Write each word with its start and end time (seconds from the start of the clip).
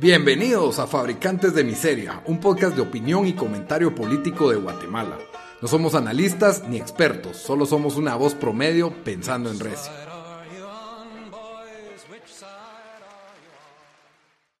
Bienvenidos 0.00 0.78
a 0.78 0.86
Fabricantes 0.86 1.54
de 1.54 1.62
Miseria, 1.62 2.22
un 2.24 2.40
podcast 2.40 2.74
de 2.74 2.80
opinión 2.80 3.26
y 3.26 3.34
comentario 3.34 3.94
político 3.94 4.48
de 4.48 4.56
Guatemala. 4.56 5.18
No 5.60 5.68
somos 5.68 5.94
analistas 5.94 6.66
ni 6.66 6.78
expertos, 6.78 7.36
solo 7.36 7.66
somos 7.66 7.98
una 7.98 8.16
voz 8.16 8.34
promedio 8.34 8.94
pensando 9.04 9.50
en 9.50 9.60
recio. 9.60 9.92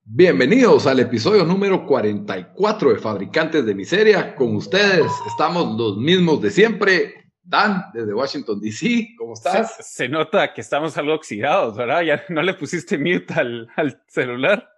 Bienvenidos 0.04 0.86
al 0.86 1.00
episodio 1.00 1.46
número 1.46 1.86
44 1.86 2.92
de 2.92 2.98
Fabricantes 2.98 3.64
de 3.64 3.74
Miseria. 3.74 4.34
Con 4.34 4.56
ustedes 4.56 5.10
estamos 5.26 5.74
los 5.78 5.96
mismos 5.96 6.42
de 6.42 6.50
siempre. 6.50 7.14
Dan, 7.42 7.86
desde 7.94 8.12
Washington, 8.12 8.60
D.C., 8.60 9.14
¿cómo 9.16 9.32
estás? 9.32 9.74
Se, 9.80 10.06
nota 10.06 10.52
que 10.52 10.60
estamos 10.60 10.98
algo 10.98 11.14
oxidados, 11.14 11.78
¿verdad? 11.78 12.02
Ya 12.02 12.24
no 12.28 12.42
le 12.42 12.52
pusiste 12.52 12.98
mute 12.98 13.32
al, 13.32 13.68
al 13.74 14.02
celular. 14.06 14.69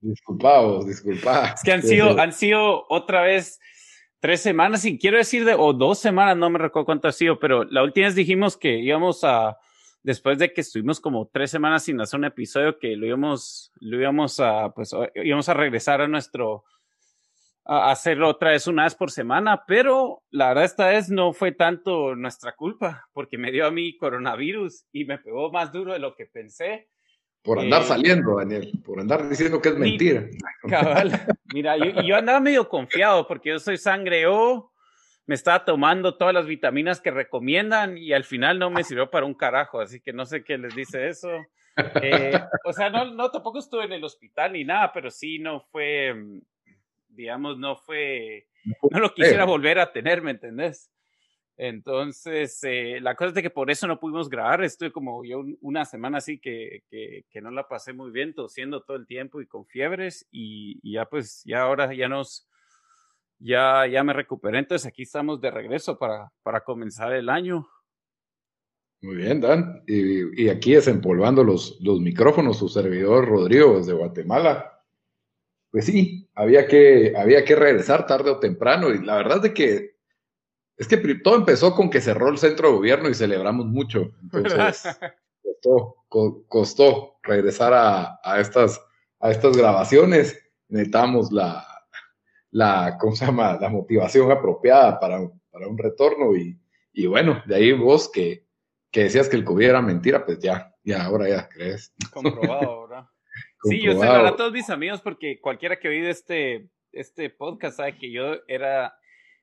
Disculpaos, 0.00 0.86
disculpa. 0.86 1.54
Es 1.54 1.62
que 1.62 1.72
han 1.72 1.82
sido, 1.82 2.18
han 2.18 2.32
sido 2.32 2.86
otra 2.88 3.22
vez 3.22 3.60
tres 4.20 4.40
semanas, 4.42 4.84
y 4.84 4.98
quiero 4.98 5.16
decir, 5.16 5.44
de, 5.44 5.54
o 5.54 5.72
dos 5.72 5.98
semanas, 5.98 6.36
no 6.36 6.50
me 6.50 6.58
recuerdo 6.58 6.86
cuánto 6.86 7.08
ha 7.08 7.12
sido, 7.12 7.38
pero 7.38 7.64
la 7.64 7.82
última 7.82 8.06
vez 8.06 8.14
dijimos 8.14 8.56
que 8.56 8.78
íbamos 8.78 9.24
a, 9.24 9.58
después 10.02 10.38
de 10.38 10.52
que 10.52 10.60
estuvimos 10.60 11.00
como 11.00 11.28
tres 11.32 11.50
semanas 11.50 11.84
sin 11.84 12.00
hacer 12.00 12.18
un 12.18 12.26
episodio, 12.26 12.78
que 12.78 12.96
lo 12.96 13.06
íbamos, 13.06 13.72
lo 13.80 13.98
íbamos 13.98 14.38
a, 14.40 14.72
pues, 14.74 14.94
íbamos 15.14 15.48
a 15.48 15.54
regresar 15.54 16.00
a 16.00 16.08
nuestro, 16.08 16.64
a 17.64 17.90
hacerlo 17.90 18.28
otra 18.28 18.50
vez 18.50 18.66
una 18.66 18.84
vez 18.84 18.94
por 18.94 19.10
semana, 19.10 19.64
pero 19.66 20.22
la 20.30 20.48
verdad 20.48 20.64
esta 20.64 20.88
vez 20.88 21.08
no 21.08 21.32
fue 21.32 21.52
tanto 21.52 22.14
nuestra 22.14 22.54
culpa, 22.54 23.08
porque 23.12 23.38
me 23.38 23.52
dio 23.52 23.66
a 23.66 23.70
mí 23.70 23.96
coronavirus 23.96 24.84
y 24.92 25.04
me 25.04 25.18
pegó 25.18 25.50
más 25.50 25.72
duro 25.72 25.92
de 25.92 25.98
lo 25.98 26.14
que 26.14 26.26
pensé. 26.26 26.88
Por 27.42 27.58
andar 27.58 27.82
eh, 27.82 27.86
saliendo, 27.86 28.36
Daniel, 28.36 28.70
por 28.84 29.00
andar 29.00 29.28
diciendo 29.28 29.62
que 29.62 29.70
es 29.70 29.78
mentira. 29.78 30.28
Cabal, 30.68 31.12
mira, 31.54 31.76
yo, 31.78 32.02
yo, 32.02 32.16
andaba 32.16 32.40
medio 32.40 32.68
confiado 32.68 33.26
porque 33.26 33.50
yo 33.50 33.58
soy 33.58 33.78
sangre 33.78 34.26
O, 34.26 34.70
me 35.26 35.34
estaba 35.34 35.64
tomando 35.64 36.16
todas 36.16 36.34
las 36.34 36.46
vitaminas 36.46 37.00
que 37.00 37.10
recomiendan 37.10 37.96
y 37.96 38.12
al 38.12 38.24
final 38.24 38.58
no 38.58 38.68
me 38.68 38.84
sirvió 38.84 39.10
para 39.10 39.26
un 39.26 39.34
carajo, 39.34 39.80
así 39.80 40.00
que 40.00 40.12
no 40.12 40.26
sé 40.26 40.44
qué 40.44 40.58
les 40.58 40.74
dice 40.74 41.08
eso. 41.08 41.30
Eh, 42.02 42.38
o 42.64 42.72
sea, 42.72 42.90
no, 42.90 43.06
no, 43.14 43.30
tampoco 43.30 43.58
estuve 43.58 43.84
en 43.84 43.92
el 43.92 44.04
hospital 44.04 44.52
ni 44.52 44.64
nada, 44.64 44.92
pero 44.92 45.10
sí 45.10 45.38
no 45.38 45.60
fue, 45.60 46.14
digamos, 47.08 47.58
no 47.58 47.76
fue, 47.76 48.48
no 48.90 48.98
lo 48.98 49.14
quisiera 49.14 49.44
volver 49.44 49.78
a 49.78 49.92
tener, 49.92 50.20
¿me 50.20 50.32
entendés? 50.32 50.90
Entonces, 51.62 52.58
eh, 52.62 53.00
la 53.02 53.14
cosa 53.14 53.28
es 53.28 53.34
de 53.34 53.42
que 53.42 53.50
por 53.50 53.70
eso 53.70 53.86
no 53.86 54.00
pudimos 54.00 54.30
grabar. 54.30 54.64
Estuve 54.64 54.90
como 54.90 55.22
yo 55.26 55.44
una 55.60 55.84
semana 55.84 56.16
así 56.16 56.38
que, 56.38 56.84
que, 56.88 57.26
que, 57.28 57.42
no 57.42 57.50
la 57.50 57.68
pasé 57.68 57.92
muy 57.92 58.10
bien, 58.10 58.32
tosiendo 58.32 58.82
todo 58.82 58.96
el 58.96 59.06
tiempo 59.06 59.42
y 59.42 59.46
con 59.46 59.66
fiebres. 59.66 60.26
Y, 60.30 60.80
y, 60.82 60.94
ya 60.94 61.04
pues, 61.04 61.42
ya 61.44 61.60
ahora 61.60 61.92
ya 61.92 62.08
nos, 62.08 62.48
ya, 63.38 63.86
ya 63.86 64.02
me 64.02 64.14
recuperé. 64.14 64.60
Entonces 64.60 64.86
aquí 64.86 65.02
estamos 65.02 65.38
de 65.42 65.50
regreso 65.50 65.98
para, 65.98 66.32
para 66.42 66.64
comenzar 66.64 67.12
el 67.12 67.28
año. 67.28 67.68
Muy 69.02 69.16
bien, 69.16 69.42
Dan. 69.42 69.82
Y, 69.86 70.44
y 70.44 70.48
aquí 70.48 70.72
desempolvando 70.72 71.44
los, 71.44 71.78
los 71.82 72.00
micrófonos, 72.00 72.58
su 72.58 72.70
servidor 72.70 73.28
Rodrigo 73.28 73.76
desde 73.76 73.92
Guatemala. 73.92 74.82
Pues 75.70 75.84
sí, 75.84 76.26
había 76.34 76.66
que, 76.66 77.12
había 77.14 77.44
que 77.44 77.54
regresar 77.54 78.06
tarde 78.06 78.30
o 78.30 78.40
temprano. 78.40 78.88
Y 78.88 79.04
la 79.04 79.16
verdad 79.16 79.36
es 79.36 79.42
de 79.42 79.52
que 79.52 79.89
es 80.80 80.88
que 80.88 80.96
todo 81.16 81.36
empezó 81.36 81.74
con 81.74 81.90
que 81.90 82.00
cerró 82.00 82.30
el 82.30 82.38
centro 82.38 82.68
de 82.68 82.74
gobierno 82.74 83.10
y 83.10 83.14
celebramos 83.14 83.66
mucho. 83.66 84.12
Entonces, 84.22 84.98
costó, 85.42 86.06
costó 86.48 87.18
regresar 87.22 87.74
a, 87.74 88.40
estas, 88.40 88.82
a 89.18 89.30
estas 89.30 89.58
grabaciones. 89.58 90.42
Necesitamos 90.68 91.32
la, 91.32 91.66
la, 92.50 92.96
¿cómo 92.98 93.14
se 93.14 93.26
llama? 93.26 93.58
La 93.60 93.68
motivación 93.68 94.32
apropiada 94.32 94.98
para, 94.98 95.20
para 95.50 95.68
un 95.68 95.76
retorno. 95.76 96.34
Y, 96.34 96.58
y, 96.94 97.04
bueno, 97.04 97.42
de 97.44 97.56
ahí 97.56 97.72
vos 97.72 98.10
que, 98.10 98.46
que 98.90 99.02
decías 99.02 99.28
que 99.28 99.36
el 99.36 99.44
COVID 99.44 99.66
era 99.66 99.82
mentira, 99.82 100.24
pues 100.24 100.38
ya, 100.38 100.74
ya, 100.82 101.04
ahora 101.04 101.28
ya 101.28 101.46
crees. 101.46 101.92
Comprobado, 102.10 102.82
¿verdad? 102.88 103.06
sí, 103.64 103.82
yo 103.82 104.00
sé 104.00 104.06
a 104.06 104.34
todos 104.34 104.50
mis 104.50 104.70
amigos 104.70 105.02
porque 105.02 105.42
cualquiera 105.42 105.78
que 105.78 105.88
oído 105.88 106.08
este, 106.08 106.70
este 106.90 107.28
podcast 107.28 107.76
sabe 107.76 107.98
que 107.98 108.10
yo 108.10 108.36
era 108.48 108.94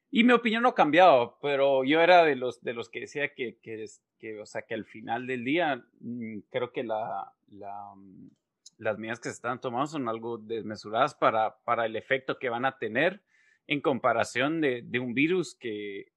y 0.09 0.23
mi 0.23 0.33
opinión 0.33 0.63
no 0.63 0.69
ha 0.69 0.75
cambiado, 0.75 1.37
pero 1.41 1.83
yo 1.83 2.01
era 2.01 2.23
de 2.23 2.35
los, 2.35 2.61
de 2.61 2.73
los 2.73 2.89
que 2.89 3.01
decía 3.01 3.33
que, 3.33 3.57
que, 3.61 3.85
que 4.17 4.39
o 4.39 4.45
sea, 4.45 4.61
que 4.61 4.73
al 4.73 4.85
final 4.85 5.27
del 5.27 5.43
día 5.43 5.83
mm, 5.99 6.39
creo 6.49 6.71
que 6.71 6.83
la, 6.83 7.33
la, 7.47 7.93
mm, 7.95 8.29
las 8.77 8.97
medidas 8.97 9.19
que 9.19 9.29
se 9.29 9.35
están 9.35 9.59
tomando 9.59 9.87
son 9.87 10.07
algo 10.07 10.37
desmesuradas 10.37 11.13
para, 11.15 11.57
para 11.63 11.85
el 11.85 11.95
efecto 11.95 12.39
que 12.39 12.49
van 12.49 12.65
a 12.65 12.77
tener 12.77 13.21
en 13.67 13.81
comparación 13.81 14.61
de, 14.61 14.81
de 14.83 14.99
un 14.99 15.13
virus 15.13 15.55
que, 15.55 16.13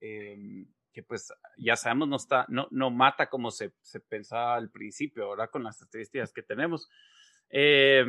eh, 0.00 0.66
que 0.92 1.02
pues 1.02 1.30
ya 1.58 1.76
sabemos 1.76 2.08
no, 2.08 2.16
está, 2.16 2.46
no, 2.48 2.68
no 2.70 2.90
mata 2.90 3.28
como 3.28 3.50
se, 3.50 3.72
se 3.82 4.00
pensaba 4.00 4.54
al 4.54 4.70
principio, 4.70 5.24
ahora 5.24 5.48
con 5.48 5.62
las 5.62 5.82
estadísticas 5.82 6.32
que 6.32 6.42
tenemos. 6.42 6.88
Eh, 7.50 8.04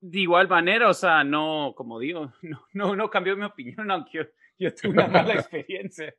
de 0.00 0.20
igual 0.20 0.48
manera, 0.48 0.88
o 0.88 0.94
sea, 0.94 1.24
no, 1.24 1.74
como 1.76 1.98
digo, 1.98 2.32
no, 2.42 2.66
no, 2.72 2.96
no 2.96 3.10
cambió 3.10 3.36
mi 3.36 3.44
opinión, 3.44 3.90
aunque 3.90 4.30
yo, 4.58 4.74
tuve 4.74 4.90
una 4.90 5.08
mala 5.08 5.34
experiencia. 5.34 6.14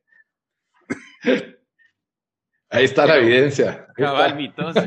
Ahí 2.68 2.84
está 2.84 3.06
la 3.06 3.16
evidencia. 3.16 3.88
Cabal, 3.94 4.36
mi 4.36 4.52
tos. 4.52 4.74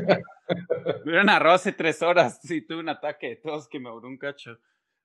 Me 0.48 1.02
hubieran 1.04 1.26
narrado 1.26 1.54
hace 1.54 1.72
tres 1.72 2.02
horas. 2.02 2.40
Si 2.42 2.62
tuve 2.62 2.80
un 2.80 2.88
ataque 2.88 3.28
de 3.28 3.36
tos 3.36 3.66
que 3.66 3.80
me 3.80 3.88
abrió 3.88 4.08
un 4.08 4.18
cacho. 4.18 4.58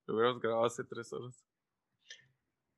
Lo 0.05 0.15
hubiéramos 0.15 0.41
grabado 0.41 0.65
hace 0.65 0.83
tres 0.83 1.13
horas. 1.13 1.45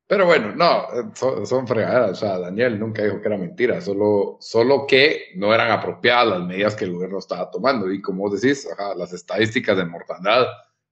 Pero 0.06 0.26
bueno, 0.26 0.54
no, 0.56 0.88
son, 1.16 1.48
son, 1.48 1.68
fregaderas. 1.68 2.12
O 2.12 2.16
sea, 2.16 2.38
Daniel 2.38 2.80
nunca 2.80 3.04
dijo 3.04 3.20
que 3.20 3.28
era 3.28 3.38
mentira, 3.38 3.82
solo, 3.82 4.38
solo 4.42 4.86
que 4.86 5.32
no 5.36 5.54
eran 5.54 5.72
apropiadas 5.72 6.28
las 6.28 6.42
medidas 6.42 6.76
que 6.76 6.86
el 6.86 6.94
gobierno 6.94 7.18
estaba 7.18 7.50
tomando. 7.50 7.92
Y 7.92 8.00
como 8.02 8.24
vos 8.24 8.40
decís, 8.40 8.68
las 8.96 9.14
estadísticas 9.14 9.78
de 9.78 9.86
mortandad 9.86 10.46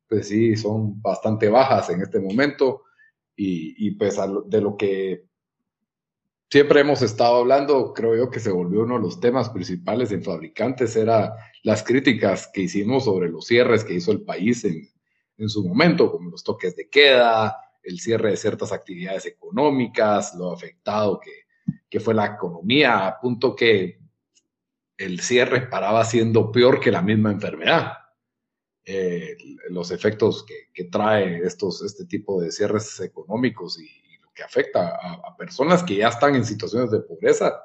pues 0.09 0.27
sí, 0.27 0.55
son 0.55 1.01
bastante 1.01 1.47
bajas 1.49 1.89
en 1.91 2.01
este 2.01 2.19
momento 2.19 2.83
y, 3.35 3.87
y 3.87 3.91
pues 3.91 4.17
de 4.47 4.61
lo 4.61 4.75
que 4.75 5.25
siempre 6.49 6.81
hemos 6.81 7.01
estado 7.01 7.37
hablando, 7.37 7.93
creo 7.93 8.15
yo 8.15 8.29
que 8.29 8.39
se 8.39 8.51
volvió 8.51 8.81
uno 8.81 8.95
de 8.95 9.01
los 9.01 9.19
temas 9.19 9.49
principales 9.49 10.11
en 10.11 10.23
fabricantes, 10.23 10.95
era 10.95 11.35
las 11.63 11.83
críticas 11.83 12.49
que 12.51 12.61
hicimos 12.61 13.05
sobre 13.05 13.29
los 13.29 13.45
cierres 13.45 13.83
que 13.83 13.93
hizo 13.93 14.11
el 14.11 14.23
país 14.23 14.65
en, 14.65 14.89
en 15.37 15.49
su 15.49 15.65
momento, 15.65 16.11
como 16.11 16.31
los 16.31 16.43
toques 16.43 16.75
de 16.75 16.89
queda, 16.89 17.55
el 17.83 17.99
cierre 17.99 18.31
de 18.31 18.37
ciertas 18.37 18.71
actividades 18.71 19.25
económicas, 19.25 20.35
lo 20.35 20.51
afectado 20.51 21.19
que, 21.19 21.31
que 21.89 21.99
fue 21.99 22.13
la 22.13 22.25
economía, 22.25 23.07
a 23.07 23.19
punto 23.19 23.55
que 23.55 23.99
el 24.97 25.19
cierre 25.21 25.67
paraba 25.67 26.03
siendo 26.03 26.51
peor 26.51 26.79
que 26.79 26.91
la 26.91 27.01
misma 27.01 27.31
enfermedad. 27.31 27.98
Eh, 28.91 29.37
los 29.69 29.91
efectos 29.91 30.43
que, 30.73 30.85
trae 30.85 31.43
estos, 31.43 31.83
este 31.83 32.05
tipo 32.05 32.41
de 32.41 32.51
cierres 32.51 32.99
económicos 33.01 33.79
y, 33.79 33.87
lo 34.19 34.31
que 34.33 34.41
afecta 34.41 34.97
a, 34.99 35.37
personas 35.37 35.83
que 35.83 35.97
ya 35.97 36.07
están 36.07 36.33
en 36.33 36.43
situaciones 36.43 36.89
de 36.89 37.01
pobreza, 37.01 37.61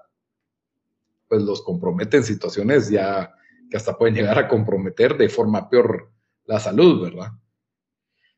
pues 1.26 1.40
los 1.40 1.62
compromete 1.62 2.18
en 2.18 2.24
situaciones 2.24 2.90
ya 2.90 3.32
que 3.70 3.76
hasta 3.78 3.96
pueden 3.96 4.14
llegar 4.14 4.38
a 4.38 4.48
comprometer 4.48 5.16
de 5.16 5.30
forma 5.30 5.70
peor 5.70 6.12
la 6.44 6.60
salud, 6.60 7.02
¿verdad? 7.02 7.32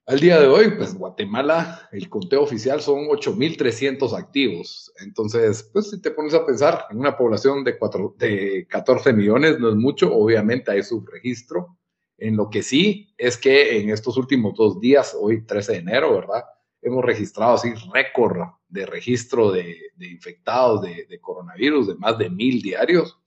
Al 0.06 0.20
día 0.20 0.40
de 0.40 0.46
hoy, 0.46 0.70
pues 0.76 0.94
Guatemala, 0.94 1.88
el 1.90 2.08
conteo 2.08 2.42
oficial 2.42 2.80
son 2.80 3.08
8.300 3.08 4.16
activos. 4.16 4.92
Entonces, 5.00 5.68
pues 5.72 5.90
si 5.90 6.00
te 6.00 6.12
pones 6.12 6.34
a 6.34 6.46
pensar, 6.46 6.84
en 6.90 7.00
una 7.00 7.16
población 7.16 7.64
de, 7.64 7.76
de 8.16 8.66
14 8.70 9.12
millones 9.12 9.58
no 9.58 9.70
es 9.70 9.74
mucho, 9.74 10.14
obviamente 10.14 10.70
hay 10.70 10.84
subregistro, 10.84 11.76
en 12.18 12.36
lo 12.36 12.48
que 12.50 12.62
sí 12.62 13.14
es 13.18 13.36
que 13.36 13.78
en 13.80 13.90
estos 13.90 14.16
últimos 14.16 14.54
dos 14.54 14.80
días, 14.80 15.16
hoy 15.18 15.44
13 15.44 15.72
de 15.72 15.78
enero, 15.78 16.14
¿verdad? 16.14 16.44
Hemos 16.80 17.04
registrado 17.04 17.54
así 17.54 17.72
récord 17.92 18.40
de 18.68 18.86
registro 18.86 19.50
de, 19.52 19.76
infectados 19.98 20.82
de, 20.82 21.20
coronavirus 21.20 21.88
de 21.88 21.94
más 21.96 22.16
de 22.18 22.30
mil 22.30 22.62
diarios. 22.62 23.18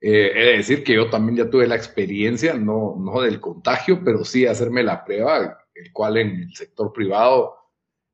Eh, 0.00 0.32
he 0.34 0.44
de 0.46 0.56
decir 0.58 0.84
que 0.84 0.94
yo 0.94 1.10
también 1.10 1.38
ya 1.38 1.50
tuve 1.50 1.66
la 1.66 1.74
experiencia, 1.74 2.54
no, 2.54 2.96
no 2.98 3.20
del 3.20 3.40
contagio, 3.40 4.00
pero 4.04 4.24
sí 4.24 4.46
hacerme 4.46 4.82
la 4.82 5.04
prueba, 5.04 5.58
el 5.74 5.92
cual 5.92 6.18
en 6.18 6.42
el 6.42 6.54
sector 6.54 6.92
privado, 6.92 7.56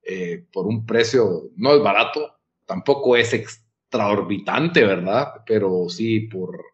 eh, 0.03 0.47
por 0.53 0.67
un 0.67 0.85
precio, 0.85 1.51
no 1.57 1.75
es 1.75 1.83
barato, 1.83 2.39
tampoco 2.67 3.17
es 3.17 3.33
extraorbitante, 3.33 4.85
¿verdad? 4.85 5.43
Pero 5.47 5.89
sí 5.89 6.21
por 6.21 6.74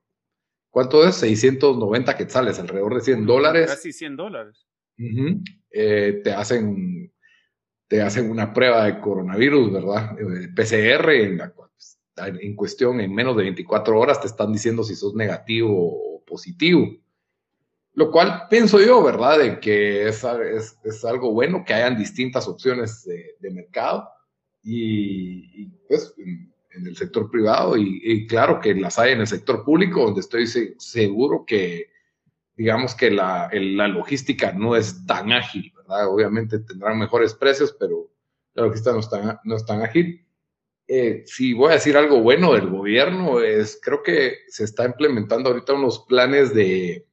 ¿Cuánto 0.71 1.07
es? 1.07 1.17
690 1.17 2.17
quetzales, 2.17 2.59
alrededor 2.59 2.95
de 2.95 3.01
100 3.01 3.27
dólares. 3.27 3.71
Casi 3.71 3.93
100 3.93 4.17
dólares. 4.17 4.67
Eh, 5.71 6.21
te, 6.23 6.33
hacen, 6.33 7.13
te 7.89 8.03
hacen 8.03 8.31
una 8.31 8.53
prueba 8.53 8.85
de 8.85 9.01
coronavirus, 9.01 9.73
¿verdad? 9.73 10.17
Eh, 10.19 10.49
PCR, 10.55 11.11
en, 11.11 11.39
la, 11.39 11.53
pues, 11.53 11.99
en 12.17 12.55
cuestión, 12.55 13.01
en 13.01 13.13
menos 13.13 13.37
de 13.37 13.45
24 13.45 13.99
horas 13.99 14.21
te 14.21 14.29
están 14.29 14.53
diciendo 14.53 14.85
si 14.85 14.95
sos 14.95 15.15
negativo 15.15 15.71
o 15.73 16.25
positivo. 16.25 16.89
Lo 17.95 18.11
cual 18.11 18.47
pienso 18.49 18.81
yo, 18.81 19.03
¿verdad? 19.03 19.39
De 19.39 19.59
que 19.59 20.09
es, 20.09 20.25
es, 20.85 21.05
algo 21.05 21.33
bueno 21.33 21.65
que 21.67 21.75
hayan 21.75 21.99
distintas 21.99 22.47
opciones 22.47 23.05
de, 23.05 23.51
mercado 23.51 24.09
y, 24.63 25.67
pues 25.89 26.15
en, 26.71 26.87
el 26.87 26.97
sector 26.97 27.31
privado 27.31 27.77
y, 27.77 28.27
claro 28.27 28.61
que 28.61 28.75
las 28.75 28.99
hay 28.99 29.13
en 29.13 29.21
el 29.21 29.27
sector 29.27 29.65
público 29.65 30.05
donde 30.05 30.21
estoy 30.21 30.47
seguro 30.47 31.45
que 31.47 31.91
digamos 32.57 32.95
que 32.95 33.11
la, 33.11 33.49
la 33.53 33.89
logística 33.89 34.53
no 34.53 34.77
es 34.77 35.07
tan 35.07 35.33
ágil, 35.33 35.73
¿verdad? 35.75 36.09
Obviamente 36.09 36.59
tendrán 36.59 36.99
mejores 36.99 37.33
precios, 37.33 37.75
pero 37.79 38.11
la 38.53 38.65
logística 38.65 38.93
no 38.93 39.01
es 39.01 39.09
tan, 39.09 39.39
no 39.45 39.57
es 39.57 39.65
tan 39.65 39.83
ágil. 39.83 40.27
Eh, 40.87 41.23
si 41.25 41.55
voy 41.55 41.71
a 41.71 41.75
decir 41.75 41.97
algo 41.97 42.21
bueno 42.21 42.53
del 42.53 42.69
gobierno, 42.69 43.41
es 43.41 43.79
creo 43.83 44.03
que 44.03 44.39
se 44.49 44.65
está 44.65 44.85
implementando 44.85 45.49
ahorita 45.49 45.73
unos 45.73 46.01
planes 46.01 46.53
de, 46.53 47.07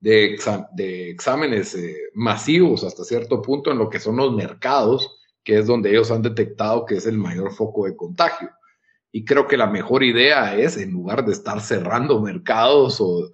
de, 0.00 1.10
exámenes 1.10 1.74
eh, 1.74 1.94
masivos 2.14 2.84
hasta 2.84 3.04
cierto 3.04 3.42
punto 3.42 3.70
en 3.70 3.78
lo 3.78 3.90
que 3.90 4.00
son 4.00 4.16
los 4.16 4.34
mercados, 4.34 5.20
que 5.46 5.60
es 5.60 5.66
donde 5.68 5.90
ellos 5.90 6.10
han 6.10 6.22
detectado 6.22 6.84
que 6.84 6.96
es 6.96 7.06
el 7.06 7.16
mayor 7.16 7.52
foco 7.52 7.86
de 7.86 7.96
contagio. 7.96 8.50
Y 9.12 9.24
creo 9.24 9.46
que 9.46 9.56
la 9.56 9.68
mejor 9.68 10.02
idea 10.02 10.56
es, 10.56 10.76
en 10.76 10.90
lugar 10.90 11.24
de 11.24 11.32
estar 11.32 11.60
cerrando 11.60 12.20
mercados 12.20 13.00
o, 13.00 13.32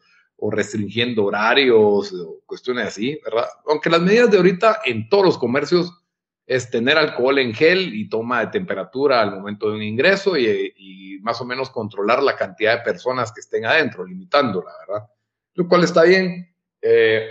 restringiendo 0.50 1.24
horarios 1.24 2.12
o 2.12 2.40
cuestiones 2.44 2.88
así, 2.88 3.18
¿verdad? 3.24 3.46
Aunque 3.66 3.88
las 3.88 4.02
medidas 4.02 4.30
de 4.30 4.36
ahorita 4.36 4.80
en 4.84 5.08
todos 5.08 5.24
los 5.24 5.38
comercios 5.38 6.02
es 6.46 6.68
tener 6.68 6.98
alcohol 6.98 7.38
en 7.38 7.54
gel 7.54 7.94
y 7.94 8.08
toma 8.08 8.40
de 8.40 8.48
temperatura 8.48 9.22
al 9.22 9.30
momento 9.30 9.70
de 9.70 9.76
un 9.76 9.82
ingreso 9.82 10.36
y, 10.36 10.74
y, 10.76 11.18
más 11.20 11.40
o 11.40 11.44
menos 11.44 11.70
controlar 11.70 12.22
la 12.22 12.36
cantidad 12.36 12.76
de 12.76 12.84
personas 12.84 13.32
que 13.32 13.40
estén 13.40 13.64
adentro, 13.64 14.04
limitándola, 14.04 14.72
¿verdad? 14.86 15.06
Lo 15.54 15.68
cual 15.68 15.84
está 15.84 16.02
bien, 16.02 16.52
eh, 16.82 17.28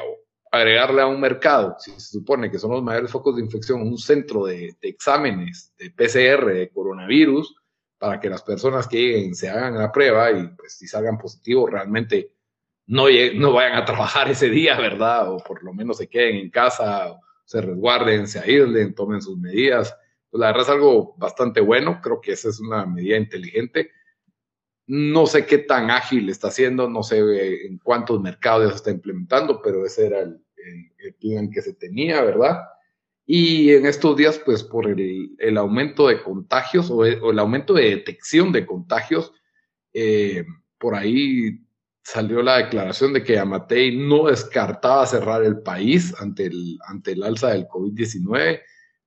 agregarle 0.52 1.02
a 1.02 1.08
un 1.08 1.20
mercado, 1.20 1.78
si 1.80 1.92
se 1.92 2.00
supone 2.20 2.52
que 2.52 2.60
son 2.60 2.72
los 2.72 2.84
mayores 2.84 3.10
focos 3.10 3.36
de 3.36 3.42
infección, 3.42 3.82
un 3.82 3.98
centro 3.98 4.46
de, 4.46 4.76
exámenes 4.82 5.74
de 5.78 5.92
PCR 5.92 6.54
de 6.54 6.70
coronavirus, 6.70 7.56
para 7.98 8.20
que 8.20 8.30
las 8.30 8.42
personas 8.42 8.88
que 8.88 8.98
lleguen 8.98 9.36
se 9.36 9.50
hagan 9.50 9.78
la 9.78 9.92
prueba 9.92 10.32
y 10.32 10.48
pues 10.58 10.74
si 10.74 10.88
salgan 10.88 11.18
positivos 11.18 11.70
realmente 11.70 12.32
no, 12.88 13.04
vayan 13.54 13.78
a 13.78 13.86
trabajar 13.86 14.30
ese 14.30 14.50
día, 14.50 14.78
¿verdad? 14.78 15.32
O 15.32 15.38
por 15.38 15.64
lo 15.64 15.72
menos 15.72 15.98
se 15.98 16.10
queden 16.10 16.36
en 16.38 16.50
casa, 16.50 17.16
se 17.46 17.62
resguarden, 17.62 18.28
se 18.28 18.40
aíslen, 18.40 18.96
tomen 18.96 19.22
sus 19.22 19.38
medidas. 19.38 19.96
Pues 20.30 20.42
la 20.42 20.48
verdad 20.48 20.64
es 20.64 20.70
algo 20.70 21.16
bastante 21.18 21.62
bueno, 21.62 22.02
creo 22.02 22.20
que 22.20 22.34
esa 22.34 22.50
es 22.50 22.60
una 22.60 22.86
medida 22.86 23.18
inteligente 23.18 23.92
no 24.94 25.26
sé 25.26 25.46
qué 25.46 25.58
tan 25.58 25.90
ágil 25.90 26.30
está 26.30 26.50
haciendo, 26.50 26.90
no 26.90 27.02
sé 27.02 27.20
eh, 27.20 27.66
en 27.66 27.78
cuántos 27.78 28.20
mercados 28.20 28.76
está 28.76 28.92
implementando, 28.92 29.62
pero 29.62 29.86
ese 29.86 30.08
era 30.08 30.20
el, 30.20 30.44
plan 31.18 31.50
que 31.50 31.62
se 31.62 31.74
tenía, 31.74 32.22
¿verdad? 32.22 32.60
Y 33.26 33.72
en 33.72 33.86
estos 33.86 34.18
días, 34.18 34.42
pues 34.44 34.64
por 34.64 34.88
el, 34.88 35.58
aumento 35.58 36.10
de 36.10 36.22
contagios 36.22 36.92
o 36.92 37.06
el, 37.06 37.40
aumento 37.40 37.74
de 37.74 37.90
detección 37.92 38.52
de 38.52 38.66
contagios, 38.66 39.32
eh, 39.94 40.44
por 40.78 40.94
ahí 40.96 41.62
salió 42.04 42.42
la 42.44 42.58
declaración 42.58 43.14
de 43.14 43.24
que 43.24 43.40
Amatei 43.40 43.96
no 43.96 44.26
descartaba 44.26 45.06
cerrar 45.06 45.42
el 45.44 45.62
país 45.62 46.14
ante 46.20 46.48
el, 46.48 46.78
ante 46.86 47.14
el 47.14 47.24
alza 47.24 47.52
del 47.52 47.66
COVID-19 47.70 48.60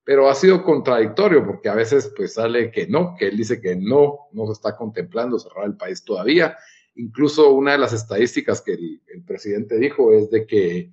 pero 0.04 0.28
ha 0.28 0.34
sido 0.34 0.62
contradictorio 0.62 1.44
porque 1.46 1.70
a 1.70 1.74
veces 1.74 2.12
pues 2.14 2.34
sale 2.34 2.70
que 2.70 2.86
no, 2.86 3.16
que 3.18 3.28
él 3.28 3.36
dice 3.36 3.60
que 3.60 3.74
no, 3.74 4.28
no 4.32 4.46
se 4.46 4.52
está 4.52 4.76
contemplando 4.76 5.38
cerrar 5.38 5.64
el 5.64 5.76
país 5.76 6.04
todavía. 6.04 6.56
Incluso 6.96 7.50
una 7.52 7.72
de 7.72 7.78
las 7.78 7.94
estadísticas 7.94 8.60
que 8.60 8.74
el, 8.74 9.24
presidente 9.26 9.78
dijo 9.78 10.12
es 10.12 10.30
de 10.30 10.46
que 10.46 10.92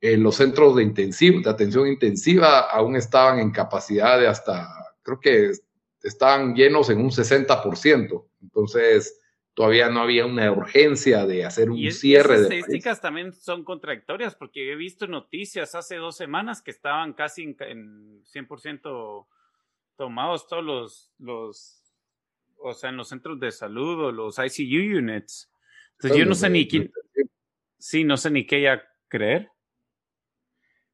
eh, 0.00 0.16
los 0.16 0.36
centros 0.36 0.74
de, 0.76 0.82
intensivo, 0.82 1.40
de 1.40 1.50
atención 1.50 1.86
intensiva 1.86 2.60
aún 2.60 2.96
estaban 2.96 3.38
en 3.38 3.52
capacidad 3.52 4.18
de 4.18 4.26
hasta, 4.26 4.66
creo 5.02 5.20
que 5.20 5.52
estaban 6.02 6.54
llenos 6.54 6.88
en 6.88 7.00
un 7.00 7.10
60%. 7.10 8.24
Entonces, 8.40 9.20
todavía 9.54 9.90
no 9.90 10.00
había 10.00 10.26
una 10.26 10.50
urgencia 10.50 11.26
de 11.26 11.44
hacer 11.44 11.70
un 11.70 11.78
cierre 11.92 12.34
de. 12.34 12.42
Las 12.42 12.52
estadísticas 12.52 13.00
también 13.00 13.32
son 13.32 13.64
contradictorias 13.64 14.34
porque 14.34 14.72
he 14.72 14.76
visto 14.76 15.06
noticias 15.06 15.74
hace 15.74 15.96
dos 15.96 16.16
semanas 16.16 16.62
que 16.62 16.70
estaban 16.70 17.12
casi 17.12 17.56
en, 17.58 18.22
100% 18.24 19.26
tomados 19.96 20.46
todos 20.48 20.64
los, 20.64 21.12
los, 21.18 21.82
o 22.58 22.72
sea, 22.72 22.90
en 22.90 22.96
los 22.96 23.08
centros 23.08 23.38
de 23.38 23.52
salud 23.52 24.06
o 24.06 24.12
los 24.12 24.38
ICU 24.38 24.98
units. 24.98 25.50
Entonces 25.92 26.18
yo 26.18 26.26
no 26.26 26.34
sé 26.34 26.50
ni 26.50 26.66
quién, 26.66 26.90
sí, 27.78 28.04
no 28.04 28.16
sé 28.16 28.30
ni 28.30 28.46
qué 28.46 28.62
ya 28.62 28.82
creer. 29.08 29.50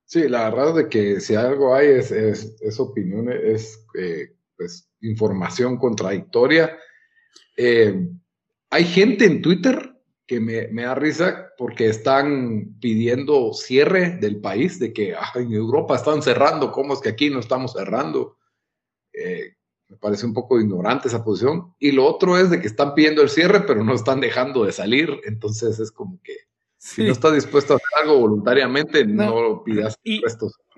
Sí, 0.05 0.27
la 0.29 0.49
verdad 0.49 0.71
es 0.71 0.75
de 0.75 0.89
que 0.89 1.21
si 1.21 1.35
algo 1.35 1.75
hay 1.75 1.89
es, 1.89 2.11
es, 2.11 2.81
opinión, 2.81 3.31
es 3.31 3.87
eh, 3.99 4.35
pues, 4.57 4.91
información 5.03 5.77
contradictoria. 5.77 6.79
Eh, 7.57 8.09
hay 8.71 8.85
gente 8.85 9.25
en 9.25 9.43
Twitter 9.43 9.95
que 10.27 10.41
me, 10.41 10.83
da 10.83 10.95
risa 10.95 11.53
porque 11.57 11.89
están 11.89 12.77
pidiendo 12.81 13.55
cierre 13.55 14.19
del 14.19 14.41
país, 14.41 14.79
de 14.79 14.93
que 14.93 15.15
ah, 15.15 15.33
en 15.37 15.53
Europa 15.53 15.97
están 15.97 16.23
cerrando, 16.23 16.71
¿cómo 16.71 16.93
es 16.93 17.01
que 17.01 17.09
aquí 17.09 17.31
no 17.31 17.41
estamos 17.41 17.73
cerrando? 17.73 18.37
Eh, 19.13 19.55
me 19.89 19.97
parece 19.97 20.27
un 20.27 20.35
poco 20.35 20.61
ignorante 20.61 21.09
esa 21.09 21.25
posición. 21.25 21.75
Y 21.79 21.93
lo 21.93 22.05
otro 22.05 22.37
es 22.37 22.51
de 22.51 22.61
que 22.61 22.67
están 22.67 22.95
pidiendo 22.95 23.23
el 23.23 23.31
cierre, 23.31 23.61
pero 23.61 23.83
no 23.83 23.95
están 23.95 24.21
dejando 24.21 24.65
de 24.65 24.73
salir. 24.73 25.19
Entonces 25.25 25.81
es 25.81 25.91
como 25.91 26.21
que 26.23 26.37
si 26.77 27.05
no 27.05 27.13
estás 27.13 27.35
dispuesto 27.35 27.73
a 27.73 27.77
hacer 27.77 27.89
algo 28.03 28.21
voluntariamente, 28.21 29.07
no, 29.07 29.43
lo 29.43 29.65
pidas 29.65 29.97
y, 30.05 30.21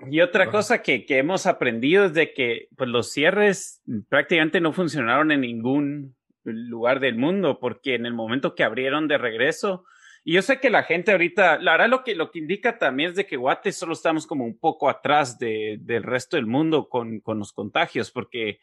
Y 0.09 0.21
otra 0.21 0.49
cosa 0.49 0.81
que, 0.81 1.05
que, 1.05 1.19
hemos 1.19 1.45
aprendido 1.45 2.05
es 2.05 2.13
de 2.13 2.33
que 2.33 2.69
pues, 2.75 2.89
los 2.89 3.11
cierres 3.11 3.81
prácticamente 4.09 4.61
no 4.61 4.73
funcionaron 4.73 5.31
en 5.31 5.41
ningún 5.41 6.15
lugar 6.43 6.99
del 6.99 7.15
mundo, 7.15 7.59
porque 7.59 7.95
en 7.95 8.05
el 8.05 8.13
momento 8.13 8.55
que 8.55 8.63
abrieron 8.63 9.07
de 9.07 9.17
regreso, 9.17 9.85
y 10.23 10.33
yo 10.33 10.41
sé 10.41 10.59
que 10.59 10.69
la 10.69 10.83
gente 10.83 11.11
ahorita, 11.11 11.57
la 11.59 11.71
verdad 11.71 11.89
lo 11.89 12.03
que, 12.03 12.15
lo 12.15 12.29
que 12.29 12.39
indica 12.39 12.77
también 12.77 13.09
es 13.09 13.15
de 13.15 13.25
que 13.25 13.37
Guate 13.37 13.71
solo 13.71 13.93
estamos 13.93 14.27
como 14.27 14.45
un 14.45 14.57
poco 14.57 14.87
atrás 14.87 15.39
de, 15.39 15.77
del 15.81 16.03
resto 16.03 16.37
del 16.37 16.45
mundo 16.45 16.89
con, 16.89 17.21
con 17.21 17.39
los 17.39 17.53
contagios, 17.53 18.11
porque, 18.11 18.59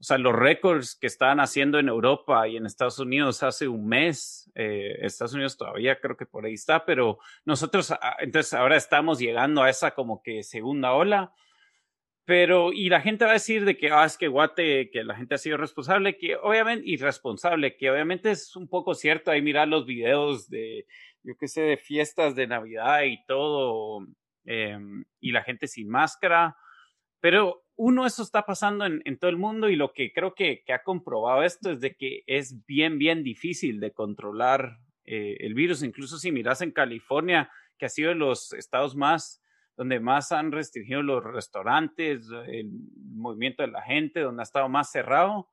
o 0.00 0.02
sea, 0.02 0.16
los 0.16 0.34
récords 0.34 0.96
que 0.96 1.06
estaban 1.06 1.38
haciendo 1.38 1.78
en 1.78 1.88
Europa 1.88 2.48
y 2.48 2.56
en 2.56 2.64
Estados 2.64 2.98
Unidos 2.98 3.42
hace 3.42 3.68
un 3.68 3.86
mes, 3.86 4.50
eh, 4.54 4.96
Estados 5.02 5.34
Unidos 5.34 5.58
todavía 5.58 6.00
creo 6.00 6.16
que 6.16 6.24
por 6.24 6.46
ahí 6.46 6.54
está, 6.54 6.86
pero 6.86 7.18
nosotros, 7.44 7.90
ah, 7.90 8.16
entonces 8.20 8.54
ahora 8.54 8.76
estamos 8.76 9.18
llegando 9.18 9.62
a 9.62 9.68
esa 9.68 9.90
como 9.90 10.22
que 10.22 10.42
segunda 10.42 10.92
ola 10.92 11.34
pero, 12.26 12.72
y 12.72 12.88
la 12.88 13.00
gente 13.00 13.24
va 13.24 13.30
a 13.30 13.34
decir 13.34 13.64
de 13.64 13.76
que, 13.78 13.90
ah, 13.92 14.04
es 14.04 14.18
que 14.18 14.26
Guate, 14.26 14.90
que 14.90 15.04
la 15.04 15.14
gente 15.14 15.36
ha 15.36 15.38
sido 15.38 15.58
responsable, 15.58 16.18
que 16.18 16.34
obviamente, 16.34 16.84
irresponsable, 16.84 17.76
que 17.76 17.88
obviamente 17.88 18.32
es 18.32 18.56
un 18.56 18.68
poco 18.68 18.94
cierto. 18.94 19.30
Ahí 19.30 19.40
mirar 19.42 19.68
los 19.68 19.86
videos 19.86 20.50
de, 20.50 20.86
yo 21.22 21.36
qué 21.38 21.46
sé, 21.46 21.60
de 21.62 21.76
fiestas 21.76 22.34
de 22.34 22.48
Navidad 22.48 23.04
y 23.04 23.24
todo, 23.26 24.04
em, 24.44 25.04
y 25.20 25.30
la 25.30 25.44
gente 25.44 25.68
sin 25.68 25.88
máscara. 25.88 26.56
Pero 27.20 27.64
uno, 27.76 28.04
eso 28.06 28.24
está 28.24 28.44
pasando 28.44 28.84
en, 28.84 29.02
en 29.04 29.18
todo 29.18 29.30
el 29.30 29.36
mundo 29.36 29.68
y 29.68 29.76
lo 29.76 29.92
que 29.92 30.12
creo 30.12 30.34
que, 30.34 30.64
que, 30.64 30.72
ha 30.72 30.82
comprobado 30.82 31.44
esto 31.44 31.70
es 31.70 31.80
de 31.80 31.94
que 31.94 32.24
es 32.26 32.66
bien, 32.66 32.98
bien 32.98 33.22
difícil 33.22 33.78
de 33.78 33.92
controlar 33.92 34.78
eh, 35.04 35.36
el 35.40 35.54
virus. 35.54 35.84
Incluso 35.84 36.18
si 36.18 36.32
miras 36.32 36.60
en 36.60 36.72
California, 36.72 37.48
que 37.78 37.86
ha 37.86 37.88
sido 37.88 38.08
de 38.08 38.16
los 38.16 38.52
estados 38.52 38.96
más 38.96 39.44
donde 39.76 40.00
más 40.00 40.32
han 40.32 40.52
restringido 40.52 41.02
los 41.02 41.22
restaurantes, 41.22 42.28
el 42.46 42.70
movimiento 43.14 43.62
de 43.62 43.68
la 43.68 43.82
gente, 43.82 44.20
donde 44.20 44.42
ha 44.42 44.44
estado 44.44 44.68
más 44.68 44.90
cerrado, 44.90 45.48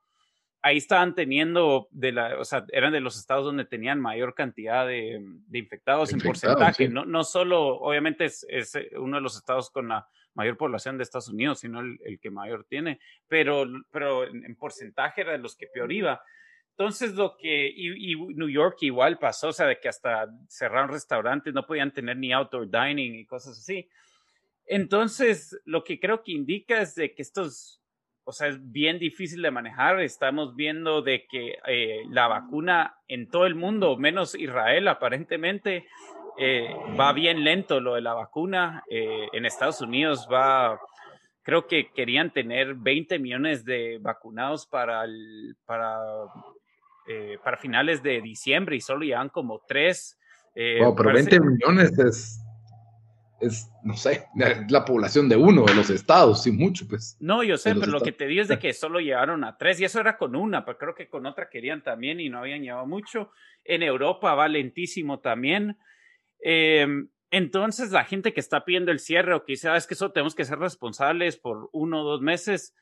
ahí 0.64 0.78
estaban 0.78 1.14
teniendo, 1.14 1.90
de 1.92 2.14
la, 2.14 2.40
o 2.40 2.46
sea, 2.46 2.66
eran 2.72 2.94
de 2.94 3.02
los 3.02 3.18
estados 3.18 3.46
donde 3.46 3.66
tenían 3.66 4.00
mayor 4.00 4.34
cantidad 4.34 4.88
de, 4.88 5.22
infectados 5.52 6.14
en 6.14 6.22
porcentaje. 6.22 6.88
No, 6.88 7.04
no 7.04 7.24
solo, 7.26 7.80
obviamente 7.80 8.26
es, 8.26 8.46
es, 8.50 8.74
uno 8.96 9.18
de 9.18 9.22
los 9.22 9.36
estados 9.36 9.70
con 9.70 9.90
la 9.90 10.08
mayor 10.36 10.58
población 10.58 10.98
de 10.98 11.04
Estados 11.04 11.28
Unidos, 11.28 11.60
sino 11.60 11.82
el, 11.82 12.20
que 12.20 12.32
mayor 12.32 12.64
tiene, 12.64 13.00
pero, 13.28 13.66
pero 13.92 14.24
en, 14.26 14.56
porcentaje 14.56 15.22
era 15.22 15.34
de 15.34 15.38
los 15.40 15.56
que 15.58 15.68
peor 15.68 15.92
iba. 15.92 16.22
Entonces, 16.72 17.14
lo 17.14 17.36
que, 17.38 17.68
y, 17.68 18.14
y, 18.14 18.16
New 18.16 18.50
York 18.50 18.78
igual 18.82 19.20
pasó, 19.20 19.50
o 19.50 19.54
sea, 19.54 19.68
de 19.68 19.80
que 19.80 19.90
hasta 19.90 20.28
cerraron 20.48 20.90
restaurantes, 20.90 21.54
no 21.54 21.66
podían 21.66 21.92
tener 21.92 22.18
ni 22.18 22.32
outdoor 22.32 22.70
dining 22.70 23.16
y 23.16 23.26
cosas 23.26 23.60
así. 23.60 23.88
Entonces, 24.66 25.60
lo 25.66 25.84
que 25.84 26.00
creo 26.00 26.24
que 26.24 26.32
indica 26.32 26.82
es 26.82 26.96
de 26.96 27.14
que 27.14 27.22
esto 27.22 27.44
es, 27.44 27.82
o 28.24 28.32
sea, 28.32 28.48
es 28.48 28.72
bien 28.72 29.00
difícil 29.00 29.42
de 29.42 29.52
manejar. 29.52 30.02
Estamos 30.02 30.56
viendo 30.56 31.02
de 31.02 31.26
que 31.30 31.58
eh, 31.68 32.04
la 32.10 32.28
vacuna 32.28 32.96
en 33.08 33.30
todo 33.30 33.46
el 33.46 33.56
mundo, 33.56 33.98
menos 33.98 34.36
Israel 34.36 34.88
aparentemente, 34.88 35.88
eh, 36.38 36.74
va 37.00 37.14
bien 37.14 37.44
lento 37.44 37.80
lo 37.80 37.96
de 37.96 38.02
la 38.02 38.14
vacuna. 38.14 38.84
Eh, 38.90 39.28
en 39.34 39.46
Estados 39.46 39.82
Unidos 39.82 40.28
va, 40.32 40.80
creo 41.42 41.68
que 41.68 41.92
querían 41.92 42.32
tener 42.32 42.76
20 42.76 43.20
millones 43.20 43.66
de 43.66 44.00
vacunados 44.02 44.66
para, 44.66 45.06
para, 45.66 46.00
para 47.44 47.58
finales 47.58 48.02
de 48.02 48.22
diciembre 48.22 48.78
y 48.78 48.82
solo 48.82 49.04
llevan 49.04 49.30
como 49.30 49.62
tres 49.68 50.18
Eh, 50.56 50.80
pero 50.96 51.14
20 51.14 51.40
millones 51.40 51.98
es, 51.98 52.43
es, 53.44 53.70
no 53.84 53.96
sé, 53.96 54.26
la 54.70 54.86
población 54.86 55.30
de 55.30 55.36
uno 55.36 55.66
de 55.66 55.76
los 55.76 55.90
estados, 55.90 56.44
sin 56.44 56.58
mucho, 56.58 56.88
pues. 56.88 57.18
No, 57.20 57.44
yo 57.44 57.58
sé, 57.58 57.76
pero 57.76 57.92
lo 57.92 58.02
que 58.02 58.12
te 58.12 58.28
digo 58.28 58.42
es 58.42 58.48
de 58.48 58.60
que 58.60 58.74
solo 58.74 59.00
llegaron 59.00 59.44
a 59.44 59.58
tres, 59.58 59.80
y 59.80 59.86
eso 59.86 60.00
era 60.00 60.18
con 60.18 60.36
una, 60.36 60.66
pero 60.66 60.78
creo 60.78 60.96
que 60.96 61.10
con 61.10 61.26
otra 61.26 61.50
querían 61.50 61.84
también 61.84 62.20
y 62.20 62.30
no 62.30 62.40
habían 62.40 62.62
llevado 62.62 62.86
mucho. 62.86 63.32
En 63.64 63.84
Europa 63.84 64.34
va 64.34 64.48
lentísimo 64.48 65.20
también. 65.20 65.78
Em, 66.40 67.10
entonces, 67.32 67.92
la 67.92 68.06
gente 68.06 68.34
que 68.34 68.40
está 68.40 68.64
pidiendo 68.66 68.92
el 68.92 69.00
cierre 69.00 69.34
o 69.34 69.44
que 69.44 69.54
dice, 69.54 69.70
ah, 69.70 69.78
es 69.78 69.88
que 69.88 69.94
eso 69.94 70.12
tenemos 70.12 70.36
que 70.36 70.46
ser 70.46 70.60
responsables 70.60 71.38
por 71.38 71.70
uno 71.72 72.02
o 72.02 72.04
dos 72.04 72.22
meses, 72.22 72.74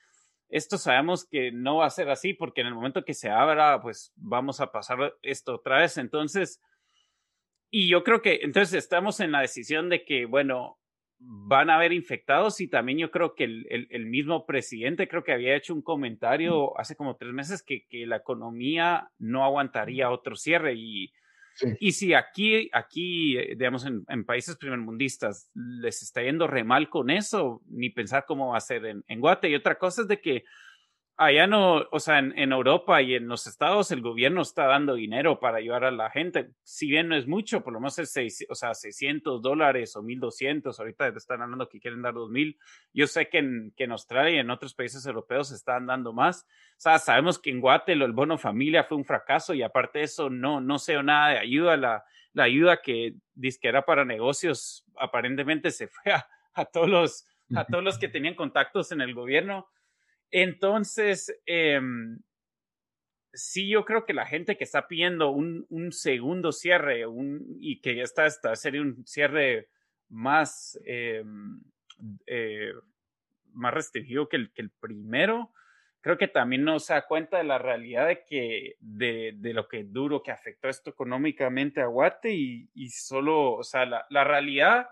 esto 0.52 0.78
sabemos 0.78 1.26
que 1.26 1.52
no 1.52 1.78
va 1.78 1.86
a 1.86 1.90
ser 1.90 2.10
así 2.10 2.34
porque 2.34 2.62
en 2.62 2.68
el 2.68 2.76
momento 2.76 3.06
que 3.06 3.14
se 3.14 3.30
abra, 3.30 3.82
pues 3.82 4.12
vamos 4.16 4.60
a 4.60 4.72
pasar 4.72 5.16
esto 5.22 5.56
otra 5.56 5.80
vez. 5.80 5.98
Entonces, 5.98 6.62
y 7.72 7.88
yo 7.88 8.04
creo 8.04 8.22
que 8.22 8.42
entonces 8.44 8.76
estamos 8.76 9.22
en 9.22 9.32
la 9.32 9.40
decisión 9.40 9.90
de 9.90 10.04
que, 10.04 10.26
bueno, 10.26 10.78
van 11.24 11.70
a 11.70 11.76
haber 11.76 11.94
infectados 11.94 12.60
y 12.62 12.68
también 12.68 12.98
yo 12.98 13.12
creo 13.12 13.36
que 13.36 13.46
el, 13.46 13.88
el, 13.90 14.06
mismo 14.08 14.46
presidente 14.46 15.08
creo 15.08 15.24
que 15.24 15.32
había 15.32 15.56
hecho 15.56 15.74
un 15.74 15.84
comentario 15.84 16.78
hace 16.80 16.96
como 16.96 17.16
tres 17.16 17.32
meses 17.32 17.64
que, 17.64 17.86
que 17.88 18.08
la 18.08 18.18
economía 18.18 19.12
no 19.20 19.46
aguantaría 19.46 20.10
otro 20.10 20.36
cierre 20.36 20.74
y, 20.74 21.14
y 21.80 21.92
si 21.92 22.14
aquí, 22.14 22.70
aquí 22.74 23.38
eh, 23.38 23.56
digamos, 23.56 23.86
en, 23.86 24.04
en, 24.10 24.26
países 24.26 24.58
primermundistas 24.58 25.50
les 25.54 26.02
está 26.02 26.24
yendo 26.24 26.48
re 26.48 26.64
mal 26.64 26.90
con 26.90 27.10
eso, 27.10 27.62
ni 27.68 27.90
pensar 27.92 28.26
cómo 28.28 28.50
va 28.50 28.58
a 28.58 28.62
ser 28.62 28.86
en, 28.86 29.04
en 29.08 29.20
Guate. 29.20 29.50
Y 29.50 29.56
otra 29.56 29.78
cosa 29.78 30.02
es 30.02 30.08
de 30.08 30.20
que 30.20 30.44
allá 31.22 31.46
no, 31.46 31.86
o 31.92 32.00
sea, 32.00 32.18
en, 32.18 32.52
Europa 32.52 33.00
y 33.04 33.14
en 33.14 33.28
los 33.28 33.46
estados 33.46 33.92
el 33.92 34.02
gobierno 34.02 34.42
está 34.42 34.66
dando 34.66 34.96
dinero 34.96 35.40
para 35.40 35.58
ayudar 35.58 35.84
a 35.84 35.92
la 35.92 36.10
gente. 36.10 36.50
Si 36.64 36.88
bien 36.88 37.10
no 37.10 37.16
es 37.16 37.28
mucho, 37.28 37.64
por 37.64 37.74
lo 37.74 37.80
menos 37.80 38.00
es 38.00 38.12
seis, 38.12 38.44
o 38.50 38.56
sea, 38.56 38.74
600 38.74 39.40
dólares 39.40 39.96
o 39.96 40.02
1200. 40.02 40.80
Ahorita 40.80 41.10
están 41.10 41.44
hablando 41.44 41.70
que 41.70 41.80
quieren 41.80 42.02
dar 42.02 42.16
2000. 42.16 42.58
Yo 42.92 43.06
sé 43.06 43.30
que 43.30 43.38
en, 43.38 43.72
que 43.78 43.84
en 43.84 43.92
Australia 43.92 44.38
y 44.38 44.40
en 44.40 44.50
otros 44.50 44.74
países 44.74 45.06
europeos 45.06 45.52
están 45.52 45.86
dando 45.86 46.12
más. 46.12 46.48
Sabemos 46.78 47.38
que 47.38 47.52
en 47.52 47.62
Guatemala 47.62 48.06
el 48.06 48.14
bono 48.14 48.40
familia 48.40 48.84
fue 48.84 48.98
un 48.98 49.06
fracaso 49.06 49.54
y 49.54 49.62
aparte 49.62 50.00
de 50.00 50.06
eso 50.06 50.32
no, 50.32 50.60
no 50.60 50.80
sé 50.80 51.02
nada 51.04 51.34
de 51.34 51.38
ayuda. 51.38 51.78
La, 51.78 52.04
ayuda 52.36 52.82
que 52.82 53.14
dice 53.36 53.60
era 53.62 53.86
para 53.86 54.06
negocios 54.06 54.86
aparentemente 54.98 55.70
se 55.70 55.88
fue 55.88 56.14
a 56.54 56.66
todos 56.66 56.90
los 57.84 57.98
que 58.00 58.08
tenían 58.08 58.34
contactos 58.34 58.92
en 58.92 59.02
el 59.02 59.14
gobierno 59.14 59.68
entonces, 60.32 61.40
em, 61.46 62.20
sí, 63.34 63.70
yo 63.70 63.86
creo 63.86 64.06
que 64.06 64.14
la 64.14 64.26
gente 64.26 64.58
que 64.58 64.64
está 64.64 64.88
pidiendo 64.88 65.32
un, 65.32 65.66
un 65.70 65.92
segundo 65.92 66.52
cierre 66.52 67.06
y 67.60 67.82
que 67.82 67.96
ya 67.96 68.04
está, 68.04 68.26
está, 68.26 68.56
sería 68.56 68.82
un 68.82 69.06
cierre 69.06 69.70
más, 70.10 70.80
em, 70.86 71.62
eh, 72.28 72.74
más 73.54 73.74
restringido 73.74 74.28
que 74.30 74.38
el, 74.38 74.52
que 74.54 74.62
el 74.62 74.70
primero, 74.70 75.52
creo 76.02 76.18
que 76.18 76.28
también 76.28 76.64
no 76.64 76.80
se 76.80 76.94
da 76.94 77.08
cuenta 77.08 77.38
de 77.38 77.44
la 77.44 77.58
realidad 77.58 78.08
de 78.08 78.24
que 78.26 78.76
de, 78.80 79.34
de 79.36 79.54
lo 79.54 79.68
que 79.68 79.84
duro 79.84 80.24
que 80.24 80.32
afectó 80.32 80.68
esto 80.68 80.90
económicamente 80.90 81.82
a 81.82 81.86
Guate 81.86 82.34
y, 82.34 82.70
y 82.74 82.90
solo, 82.90 83.54
o 83.54 83.64
sea, 83.64 83.86
la, 83.86 84.06
la 84.10 84.24
realidad, 84.24 84.90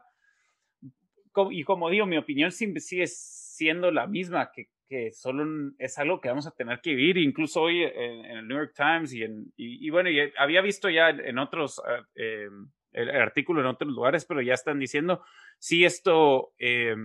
y 1.52 1.64
como 1.64 1.90
digo, 1.90 2.06
mi 2.06 2.18
opinión 2.18 2.52
sigue 2.52 3.08
siendo 3.08 3.92
la 3.92 4.08
misma, 4.08 4.52
que 4.52 4.70
que 4.90 5.12
solo 5.12 5.72
es 5.78 6.00
algo 6.00 6.20
que 6.20 6.30
vamos 6.30 6.48
a 6.48 6.52
tener 6.52 6.82
que 6.82 6.96
vivir, 6.96 7.18
incluso 7.18 7.62
hoy 7.62 7.84
en, 7.84 8.26
el 8.26 8.48
New 8.48 8.58
York 8.58 8.74
Times 8.76 9.14
y, 9.14 9.24
en, 9.24 9.54
bueno, 9.92 10.10
y 10.10 10.34
había 10.38 10.62
visto 10.62 10.90
ya 10.90 11.10
en 11.10 11.38
otros, 11.38 11.80
eh, 12.16 12.50
el, 12.92 13.10
artículo 13.12 13.62
en 13.62 13.68
otros 13.68 13.92
lugares, 13.92 14.26
pero 14.26 14.42
ya 14.42 14.56
están 14.56 14.80
diciendo, 14.80 15.24
si 15.60 15.86
esto, 15.86 16.54
eh, 16.58 16.96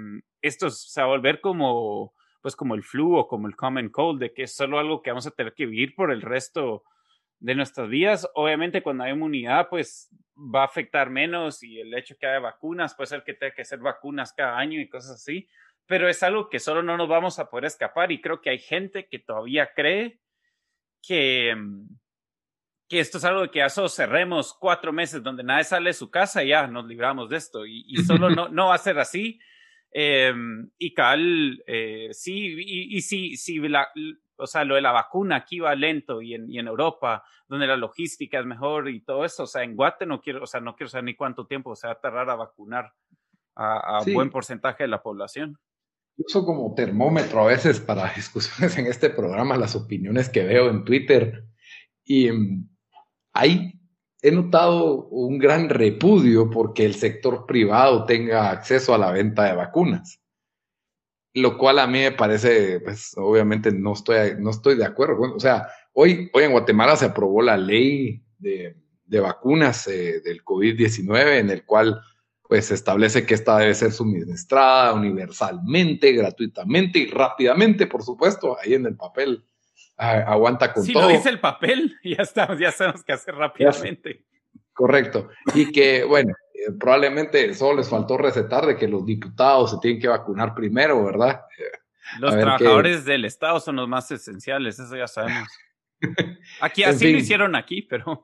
se 0.43 1.00
va 1.00 1.07
a 1.07 1.11
volver 1.11 1.43
como, 1.43 2.14
pues 2.41 2.57
como 2.57 2.75
el 2.75 2.83
flu 2.83 3.17
o 3.17 3.29
como 3.29 3.49
el 3.49 3.55
common 3.55 3.91
cold, 3.91 4.21
de 4.21 4.33
que 4.33 4.45
es 4.45 4.57
solo 4.57 4.79
algo 4.79 5.03
que 5.03 5.11
vamos 5.11 5.26
a 5.26 5.33
tener 5.33 5.53
que 5.53 5.67
vivir 5.67 5.95
por 5.95 6.11
el 6.11 6.23
resto 6.23 6.85
de 7.38 7.55
nuestras 7.55 7.91
vidas. 7.91 8.26
Obviamente 8.35 8.83
cuando 8.83 9.05
hay 9.05 9.12
inmunidad, 9.12 9.69
pues 9.69 10.09
va 10.35 10.62
a 10.62 10.67
afectar 10.67 11.11
menos 11.11 11.62
y 11.62 11.81
el 11.81 11.93
hecho 11.95 12.17
que 12.19 12.26
haya 12.26 12.41
vacunas, 12.41 12.95
puede 12.95 13.09
ser 13.09 13.23
que 13.23 13.35
tenga 13.35 13.55
que 13.55 13.62
hacer 13.62 13.81
vacunas 13.81 14.33
cada 14.33 14.57
año 14.57 14.81
y 14.81 14.88
cosas 14.88 15.17
así, 15.17 15.49
pero 15.87 16.09
es 16.09 16.23
algo 16.23 16.49
que 16.49 16.59
solo 16.59 16.83
no 16.83 16.97
nos 16.97 17.09
vamos 17.09 17.38
a 17.38 17.50
poder 17.50 17.67
escapar 17.67 18.11
y 18.12 18.21
creo 18.21 18.41
que 18.41 18.50
hay 18.50 18.59
gente 18.59 19.09
que 19.09 19.19
todavía 19.19 19.73
cree 19.75 20.21
que, 21.03 21.55
mm, 21.55 21.88
que 22.88 23.00
esto 23.00 23.19
es 23.19 23.25
algo 23.25 23.43
de 23.43 23.50
que 23.50 23.59
ya 23.59 23.69
solo 23.69 23.88
cerremos 23.88 24.55
cuatro 24.55 24.93
meses 24.93 25.23
donde 25.23 25.43
nadie 25.43 25.64
sale 25.64 25.91
de 25.91 25.95
su 25.95 26.11
casa 26.11 26.43
y 26.43 26.49
ya 26.49 26.67
nos 26.67 26.87
libramos 26.87 27.29
de 27.29 27.37
esto 27.37 27.67
y, 27.67 27.97
solo 28.07 28.31
no, 28.31 28.49
no 28.49 28.69
va 28.69 28.75
a 28.75 28.79
ser 28.79 28.99
así. 28.99 29.38
Em, 29.91 30.71
y 30.76 30.93
Cal, 30.93 31.62
eh, 31.67 32.09
sí, 32.12 32.57
y, 32.59 32.97
y 32.97 33.00
sí, 33.03 33.37
sí, 33.37 33.61
la, 33.61 33.88
o 34.37 34.47
sea, 34.47 34.64
lo 34.64 34.75
de 34.75 34.81
la 34.81 34.91
vacuna 34.91 35.37
aquí 35.37 35.61
va 35.61 35.75
lento 35.76 36.21
y 36.21 36.35
en, 36.35 36.50
y 36.50 36.59
en 36.59 36.67
Europa, 36.67 37.23
donde 37.47 37.69
la 37.69 37.76
logística 37.76 38.41
es 38.41 38.47
mejor 38.47 38.88
y 38.88 39.00
todo 39.00 39.25
eso, 39.25 39.45
o 39.45 39.47
sea, 39.47 39.62
en 39.62 39.76
Guate 39.76 40.05
no 40.05 40.21
quiero, 40.21 40.43
o 40.43 40.47
sea, 40.47 40.61
no 40.61 40.75
quiero 40.75 40.91
saber 40.91 41.05
ni 41.05 41.14
cuánto 41.14 41.47
tiempo 41.47 41.76
se 41.76 41.87
va 41.87 41.93
a 41.93 42.00
tardar 42.00 42.29
a 42.29 42.35
vacunar 42.35 42.93
a, 43.55 43.99
a 43.99 44.05
buen 44.12 44.31
porcentaje 44.31 44.83
de 44.83 44.88
la 44.88 45.03
población 45.03 45.61
uso 46.16 46.44
como 46.44 46.75
termómetro 46.75 47.40
a 47.40 47.47
veces 47.47 47.80
para 47.80 48.12
discusiones 48.16 48.76
en 48.78 48.87
este 48.87 49.11
programa 49.11 49.56
las 49.56 49.75
opiniones 49.76 50.28
que 50.28 50.44
veo 50.44 50.71
en 50.71 50.85
Twitter 50.85 51.44
y 52.04 52.30
mm, 52.30 52.68
ahí 53.33 53.73
he 54.23 54.30
notado 54.30 55.06
un 55.09 55.38
gran 55.38 55.68
repudio 55.68 56.50
porque 56.50 56.87
el 56.87 56.94
sector 56.94 57.44
privado 57.47 58.04
tenga 58.06 58.50
acceso 58.50 58.94
a 58.94 58.99
la 58.99 59.11
venta 59.12 59.44
de 59.44 59.54
vacunas, 59.54 60.18
lo 61.35 61.59
cual 61.59 61.78
a 61.78 61.87
mí 61.87 61.99
me 61.99 62.12
parece, 62.12 62.80
pues 62.80 63.12
obviamente 63.16 63.71
no 63.71 63.92
estoy, 63.92 64.37
no 64.38 64.49
estoy 64.49 64.76
de 64.76 64.87
acuerdo. 64.87 65.21
o 65.21 65.40
sea, 65.40 65.68
hoy, 65.92 66.30
hoy 66.33 66.44
en 66.44 66.52
Guatemala 66.52 66.97
se 66.97 67.04
aprobó 67.04 67.42
la 67.42 67.59
ley 67.59 68.25
de, 68.38 68.75
de 69.04 69.21
vacunas 69.21 69.87
eh, 69.88 70.21
del 70.25 70.42
COVID-19 70.42 71.40
en 71.40 71.50
el 71.50 71.66
cual 71.66 72.00
pues 72.54 72.70
establece 72.70 73.26
que 73.26 73.34
esta 73.34 73.58
debe 73.58 73.75
ser 73.75 73.90
suministrada 73.90 74.92
universalmente, 74.92 76.12
gratuitamente 76.12 77.00
y 77.00 77.06
rápidamente, 77.08 77.88
por 77.88 78.04
supuesto, 78.04 78.56
ahí 78.61 78.75
en 78.75 78.87
el 78.87 78.94
papel 78.94 79.44
aguanta 79.96 80.73
con 80.73 80.87
todo. 80.87 80.87
Si 80.87 80.92
lo 80.92 81.08
dice 81.08 81.30
el 81.30 81.40
papel, 81.40 81.99
ya 82.04 82.23
estamos, 82.23 82.56
ya 82.61 82.70
sabemos 82.70 83.02
qué 83.02 83.12
hacer 83.12 83.34
rápidamente. 83.34 84.25
Correcto. 84.73 85.30
Y 85.52 85.73
que, 85.73 86.04
bueno, 86.04 86.32
eh, 86.54 86.70
probablemente 86.78 87.52
solo 87.54 87.78
les 87.78 87.88
faltó 87.88 88.18
recetar 88.18 88.66
de 88.66 88.76
que 88.76 88.87
los 88.87 89.04
diputados 89.04 89.73
se 89.73 89.78
tienen 89.78 90.00
que 90.00 90.06
vacunar 90.06 90.54
primero, 90.54 91.04
¿verdad? 91.04 91.40
Los 92.20 92.38
trabajadores 92.38 93.04
del 93.04 93.25
Estado 93.25 93.58
son 93.58 93.75
los 93.75 93.88
más 93.88 94.08
esenciales, 94.12 94.78
eso 94.78 94.94
ya 94.94 95.08
sabemos. 95.08 95.49
Aquí 96.61 96.84
así 96.84 97.11
lo 97.11 97.18
hicieron 97.18 97.56
aquí, 97.56 97.82
pero 97.82 98.23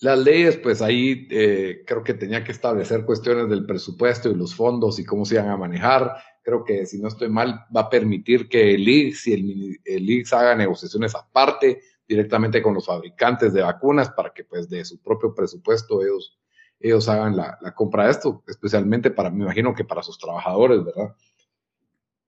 las 0.00 0.18
leyes, 0.18 0.56
pues 0.56 0.80
ahí 0.80 1.26
eh, 1.30 1.82
creo 1.86 2.04
que 2.04 2.14
tenía 2.14 2.44
que 2.44 2.52
establecer 2.52 3.04
cuestiones 3.04 3.48
del 3.48 3.66
presupuesto 3.66 4.30
y 4.30 4.34
los 4.34 4.54
fondos 4.54 4.98
y 4.98 5.04
cómo 5.04 5.24
se 5.24 5.34
iban 5.34 5.48
a 5.48 5.56
manejar. 5.56 6.16
Creo 6.42 6.64
que 6.64 6.86
si 6.86 7.00
no 7.00 7.08
estoy 7.08 7.28
mal, 7.28 7.66
va 7.74 7.82
a 7.82 7.90
permitir 7.90 8.48
que 8.48 8.74
el 8.74 8.88
IGS 8.88 9.26
y 9.26 9.32
el, 9.34 9.80
el 9.84 10.24
haga 10.30 10.54
negociaciones 10.54 11.14
aparte 11.14 11.80
directamente 12.06 12.62
con 12.62 12.74
los 12.74 12.86
fabricantes 12.86 13.52
de 13.52 13.62
vacunas 13.62 14.10
para 14.10 14.32
que 14.32 14.44
pues 14.44 14.68
de 14.68 14.84
su 14.84 14.98
propio 15.02 15.34
presupuesto 15.34 16.02
ellos, 16.02 16.38
ellos 16.80 17.08
hagan 17.08 17.36
la, 17.36 17.58
la 17.60 17.74
compra 17.74 18.04
de 18.04 18.12
esto, 18.12 18.42
especialmente 18.46 19.10
para, 19.10 19.30
me 19.30 19.44
imagino 19.44 19.74
que 19.74 19.84
para 19.84 20.02
sus 20.02 20.16
trabajadores, 20.16 20.84
¿verdad? 20.84 21.14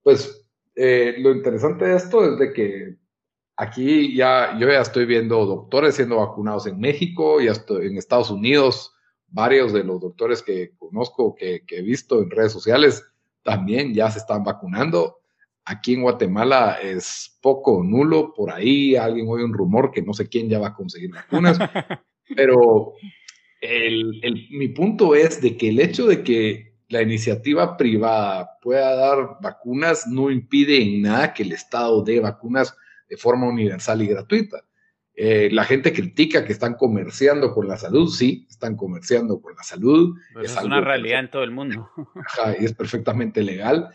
Pues 0.03 0.45
eh, 0.75 1.15
lo 1.19 1.31
interesante 1.31 1.85
de 1.85 1.95
esto 1.95 2.23
es 2.23 2.37
de 2.37 2.53
que 2.53 2.97
Aquí 3.61 4.15
ya, 4.15 4.57
yo 4.57 4.67
ya 4.67 4.81
estoy 4.81 5.05
viendo 5.05 5.45
doctores 5.45 5.93
siendo 5.93 6.15
vacunados 6.17 6.65
en 6.65 6.79
México, 6.79 7.39
ya 7.39 7.51
estoy 7.51 7.85
en 7.85 7.97
Estados 7.99 8.31
Unidos, 8.31 8.95
varios 9.27 9.71
de 9.71 9.83
los 9.83 10.01
doctores 10.01 10.41
que 10.41 10.71
conozco, 10.79 11.35
que, 11.35 11.61
he 11.69 11.81
visto 11.83 12.23
en 12.23 12.31
redes 12.31 12.53
sociales, 12.53 13.05
también 13.43 13.93
ya 13.93 14.09
se 14.09 14.17
están 14.17 14.43
vacunando. 14.43 15.19
Aquí 15.63 15.93
en 15.93 16.01
Guatemala 16.01 16.79
es 16.81 17.37
poco 17.39 17.83
nulo, 17.83 18.33
por 18.33 18.49
ahí 18.49 18.95
alguien 18.95 19.27
oye 19.29 19.43
un 19.43 19.53
rumor 19.53 19.91
que 19.91 20.01
no 20.01 20.13
sé 20.13 20.27
quién 20.27 20.49
ya 20.49 20.57
va 20.57 20.69
a 20.69 20.73
conseguir 20.73 21.11
vacunas, 21.11 21.59
pero 22.35 22.95
mi 23.61 24.69
punto 24.69 25.13
es 25.13 25.39
de 25.39 25.55
que 25.55 25.69
el 25.69 25.79
hecho 25.81 26.07
de 26.07 26.23
que 26.23 26.77
la 26.87 27.03
iniciativa 27.03 27.77
privada 27.77 28.57
pueda 28.59 28.95
dar 28.95 29.37
vacunas 29.39 30.07
no 30.07 30.31
impide 30.31 30.81
en 30.81 31.03
nada 31.03 31.31
que 31.31 31.43
el 31.43 31.51
Estado 31.51 32.01
dé 32.01 32.19
vacunas 32.19 32.75
de 33.11 33.17
forma 33.17 33.45
universal 33.47 34.01
y 34.01 34.07
gratuita. 34.07 34.63
Eh, 35.13 35.49
la 35.51 35.65
gente 35.65 35.91
critica 35.91 36.45
que 36.45 36.53
están 36.53 36.75
comerciando 36.75 37.53
con 37.53 37.67
la 37.67 37.77
salud, 37.77 38.09
sí, 38.09 38.47
están 38.49 38.77
comerciando 38.77 39.41
con 39.41 39.53
la 39.53 39.63
salud. 39.63 40.17
Pues 40.33 40.55
es, 40.55 40.63
una 40.63 40.79
realidad 40.79 41.19
en 41.19 41.29
todo 41.29 41.43
el 41.43 41.51
mundo. 41.51 41.91
y 42.59 42.63
es 42.63 42.73
perfectamente 42.73 43.43
legal 43.43 43.89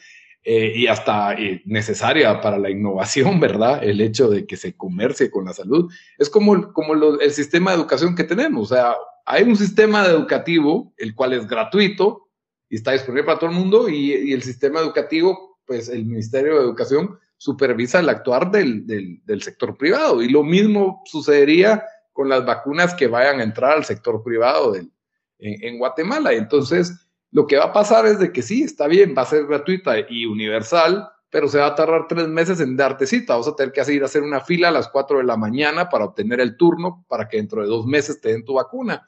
eh, 0.44 0.75
y 0.76 0.87
hasta 0.87 1.32
eh, 1.32 1.62
necesaria 1.64 2.42
para 2.42 2.58
la 2.58 2.68
innovación, 2.68 3.40
¿verdad? 3.40 3.82
El 3.82 4.02
hecho 4.02 4.28
de 4.28 4.46
que 4.46 4.58
se 4.58 4.76
comercie 4.76 5.30
con 5.30 5.46
la 5.46 5.54
salud. 5.54 5.90
Es 6.18 6.28
como, 6.28 6.75
como 6.75 6.92
el 7.18 7.30
sistema 7.30 7.70
de 7.70 7.78
educación 7.78 8.14
que 8.14 8.25
tenemos, 8.25 8.70
o 8.70 8.75
sea, 8.75 8.94
hay 9.25 9.44
un 9.44 9.56
sistema 9.56 10.04
educativo, 10.04 10.92
el 10.99 11.14
cual 11.14 11.32
es 11.32 11.49
gratuito 11.49 12.28
y 12.68 12.76
está 12.76 12.92
disponible 12.92 13.25
para 13.25 13.38
todo 13.38 13.49
el 13.49 13.56
mundo, 13.56 13.88
y, 13.88 14.32
el 14.32 14.42
sistema 14.42 14.80
educativo, 14.80 15.58
pues 15.66 15.88
el 15.88 16.04
Ministerio 16.04 16.56
de 16.56 16.64
Educación 16.64 17.18
supervisa 17.36 18.00
el 18.00 18.08
actuar 18.08 18.50
del, 18.50 18.86
del, 18.86 19.42
sector 19.42 19.76
privado. 19.76 20.22
Y 20.22 20.28
lo 20.28 20.42
mismo 20.42 21.02
sucedería 21.04 21.84
con 22.12 22.28
las 22.28 22.44
vacunas 22.44 22.94
que 22.94 23.06
vayan 23.06 23.40
a 23.40 23.44
entrar 23.44 23.72
al 23.72 23.84
sector 23.84 24.22
privado 24.22 24.74
en, 24.74 24.90
en, 25.38 25.78
Guatemala. 25.78 26.32
Entonces, 26.32 27.08
lo 27.30 27.46
que 27.46 27.56
va 27.56 27.64
a 27.64 27.72
pasar 27.72 28.06
es 28.06 28.18
de 28.18 28.32
que 28.32 28.42
sí, 28.42 28.62
está 28.62 28.86
bien, 28.86 29.14
va 29.16 29.22
a 29.22 29.26
ser 29.26 29.46
gratuita 29.46 29.94
y 30.08 30.24
universal, 30.24 31.08
pero 31.28 31.48
se 31.48 31.58
va 31.58 31.66
a 31.66 31.74
tardar 31.74 32.06
tres 32.08 32.28
meses 32.28 32.60
en 32.60 32.76
darte 32.76 33.06
cita. 33.06 33.36
Vas 33.36 33.48
a 33.48 33.56
tener 33.56 33.72
que 33.72 33.92
ir 33.92 34.02
a 34.02 34.06
hacer 34.06 34.22
una 34.22 34.40
fila 34.40 34.68
a 34.68 34.72
las 34.72 34.88
cuatro 34.88 35.18
de 35.18 35.24
la 35.24 35.36
mañana 35.36 35.88
para 35.88 36.06
obtener 36.06 36.40
el 36.40 36.56
turno 36.56 37.04
para 37.08 37.28
que 37.28 37.36
dentro 37.36 37.60
de 37.62 37.68
dos 37.68 37.84
meses 37.86 38.20
te 38.20 38.30
den 38.30 38.44
tu 38.44 38.54
vacuna 38.54 39.06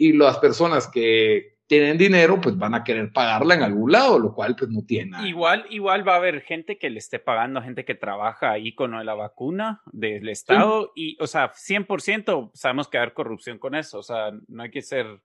y 0.00 0.14
las 0.14 0.38
personas 0.38 0.88
que 0.88 1.58
tienen 1.70 1.96
dinero, 1.96 2.40
pues 2.40 2.58
van 2.58 2.74
a 2.74 2.82
querer 2.82 3.12
pagarla 3.12 3.54
en 3.54 3.62
algún 3.62 3.92
lado, 3.92 4.18
lo 4.18 4.34
cual 4.34 4.56
pues 4.56 4.68
no 4.70 4.82
tiene 4.84 5.28
Igual, 5.28 5.66
igual 5.70 6.06
va 6.06 6.14
a 6.14 6.16
haber 6.16 6.40
gente 6.40 6.78
que 6.78 6.90
le 6.90 6.98
esté 6.98 7.20
pagando 7.20 7.62
gente 7.62 7.84
que 7.84 7.94
trabaja 7.94 8.50
ahí 8.50 8.74
con 8.74 8.90
la 9.06 9.14
vacuna 9.14 9.80
del 9.92 10.28
Estado 10.28 10.90
y, 10.96 11.16
o 11.20 11.28
sea, 11.28 11.52
100% 11.52 12.50
sabemos 12.54 12.88
que 12.88 12.98
va 12.98 13.02
a 13.02 13.04
haber 13.04 13.14
corrupción 13.14 13.58
con 13.58 13.76
eso, 13.76 14.00
o 14.00 14.02
sea, 14.02 14.32
no 14.48 14.64
hay 14.64 14.72
que 14.72 14.82
ser 14.82 15.20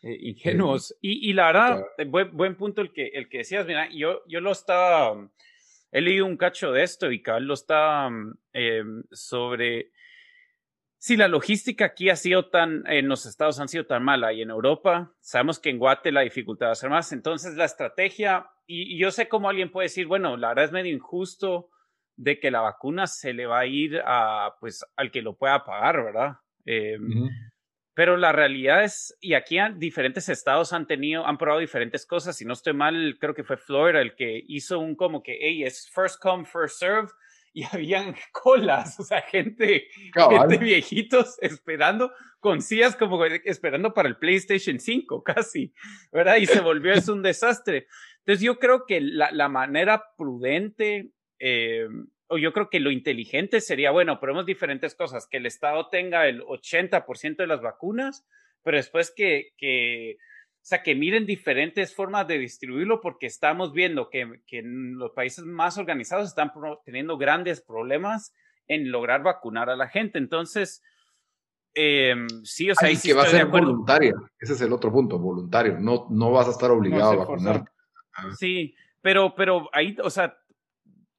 eh, 0.00 0.16
ingenuos. 0.18 0.96
Y, 1.02 1.28
y, 1.28 1.34
la 1.34 1.48
verdad, 1.48 1.84
buen, 2.06 2.34
buen, 2.34 2.56
punto 2.56 2.80
el 2.80 2.90
que, 2.94 3.08
el 3.08 3.28
que 3.28 3.38
decías, 3.38 3.66
mira, 3.66 3.90
yo, 3.92 4.22
yo 4.26 4.40
lo 4.40 4.52
estaba, 4.52 5.28
he 5.92 6.00
leído 6.00 6.24
un 6.24 6.38
cacho 6.38 6.72
de 6.72 6.84
esto 6.84 7.12
y 7.12 7.20
cabal 7.20 7.44
lo 7.44 7.52
está 7.52 8.08
eh, 8.54 8.82
sobre 9.12 9.90
si 11.06 11.16
la 11.16 11.28
logística 11.28 11.84
aquí 11.84 12.10
ha 12.10 12.16
sido 12.16 12.46
tan, 12.46 12.82
en 12.88 13.06
los 13.06 13.26
estados 13.26 13.60
han 13.60 13.68
sido 13.68 13.86
tan 13.86 14.02
mala 14.02 14.32
y 14.32 14.42
en 14.42 14.50
Europa, 14.50 15.14
sabemos 15.20 15.60
que 15.60 15.70
en 15.70 15.78
Guate 15.78 16.10
la 16.10 16.22
dificultad 16.22 16.66
va 16.66 16.72
a 16.72 16.74
ser 16.74 16.90
más. 16.90 17.12
Entonces, 17.12 17.54
la 17.54 17.64
estrategia, 17.64 18.50
y, 18.66 18.98
yo 18.98 19.12
sé 19.12 19.28
cómo 19.28 19.48
alguien 19.48 19.70
puede 19.70 19.84
decir, 19.84 20.08
bueno, 20.08 20.36
la 20.36 20.48
verdad 20.48 20.64
es 20.64 20.72
medio 20.72 20.92
injusto 20.92 21.70
de 22.16 22.40
que 22.40 22.50
la 22.50 22.60
vacuna 22.60 23.06
se 23.06 23.34
le 23.34 23.46
va 23.46 23.60
a 23.60 23.66
ir 23.66 24.02
a, 24.04 24.56
pues, 24.58 24.84
al 24.96 25.12
que 25.12 25.22
lo 25.22 25.36
pueda 25.36 25.64
pagar, 25.64 26.02
¿verdad? 26.02 26.38
Em, 26.64 27.30
pero 27.94 28.16
la 28.16 28.32
realidad 28.32 28.82
es, 28.82 29.16
y 29.20 29.34
aquí 29.34 29.58
diferentes 29.76 30.28
estados 30.28 30.72
han 30.72 30.88
tenido, 30.88 31.24
han 31.24 31.38
probado 31.38 31.60
diferentes 31.60 32.04
cosas. 32.04 32.36
Si 32.36 32.44
no 32.44 32.54
estoy 32.54 32.72
mal, 32.72 33.16
creo 33.20 33.32
que 33.32 33.44
fue 33.44 33.58
Florida 33.58 34.00
el 34.00 34.16
que 34.16 34.42
hizo 34.48 34.80
un 34.80 34.96
como 34.96 35.22
que, 35.22 35.38
hey, 35.40 35.62
es 35.62 35.88
first 35.88 36.20
come, 36.20 36.44
first 36.44 36.80
serve 36.80 37.10
y 37.56 37.64
habían 37.64 38.14
colas, 38.32 39.00
o 39.00 39.02
sea, 39.02 39.22
gente, 39.22 39.88
gente 40.12 40.58
viejitos 40.58 41.38
esperando 41.40 42.12
con 42.38 42.60
sillas 42.60 42.96
como 42.96 43.24
esperando 43.24 43.94
para 43.94 44.10
el 44.10 44.18
PlayStation 44.18 44.78
5 44.78 45.22
casi, 45.24 45.72
¿verdad? 46.12 46.36
Y 46.36 46.44
se 46.44 46.60
volvió 46.60 46.92
es 46.92 47.08
un 47.08 47.22
desastre. 47.22 47.86
Entonces 48.18 48.44
yo 48.44 48.58
creo 48.58 48.84
que 48.84 49.00
la, 49.00 49.32
la 49.32 49.48
manera 49.48 50.04
prudente, 50.18 51.12
eh, 51.38 51.88
o 52.26 52.36
yo 52.36 52.52
creo 52.52 52.68
que 52.68 52.78
lo 52.78 52.90
inteligente 52.90 53.62
sería, 53.62 53.90
bueno, 53.90 54.20
probemos 54.20 54.44
diferentes 54.44 54.94
cosas, 54.94 55.26
que 55.26 55.38
el 55.38 55.46
Estado 55.46 55.88
tenga 55.88 56.28
el 56.28 56.42
80% 56.42 57.36
de 57.36 57.46
las 57.46 57.62
vacunas, 57.62 58.26
pero 58.62 58.76
después 58.76 59.14
que, 59.16 59.54
que 59.56 60.18
o 60.66 60.68
sea, 60.68 60.82
que 60.82 60.96
miren 60.96 61.26
diferentes 61.26 61.94
formas 61.94 62.26
de 62.26 62.40
distribuirlo 62.40 63.00
porque 63.00 63.26
estamos 63.26 63.72
viendo 63.72 64.10
que, 64.10 64.40
que 64.48 64.62
los 64.64 65.12
países 65.12 65.44
más 65.44 65.78
organizados 65.78 66.26
están 66.26 66.50
teniendo 66.84 67.16
grandes 67.16 67.60
problemas 67.60 68.34
en 68.66 68.90
lograr 68.90 69.22
vacunar 69.22 69.70
a 69.70 69.76
la 69.76 69.86
gente. 69.86 70.18
Entonces, 70.18 70.82
em, 71.72 72.26
sí, 72.42 72.68
o 72.68 72.74
sea, 72.74 72.90
que 73.00 73.14
va 73.14 73.22
a 73.22 73.26
ser 73.26 73.46
voluntaria. 73.46 74.12
Ese 74.40 74.54
es 74.54 74.60
el 74.60 74.72
otro 74.72 74.90
punto, 74.90 75.20
voluntario. 75.20 75.78
No, 75.78 76.08
no 76.10 76.32
vas 76.32 76.48
a 76.48 76.50
estar 76.50 76.72
obligado 76.72 77.12
a 77.12 77.16
vacunar. 77.18 77.64
Sí, 78.36 78.74
pero, 79.00 79.36
pero 79.36 79.70
ahí, 79.72 79.96
o 80.02 80.10
sea, 80.10 80.36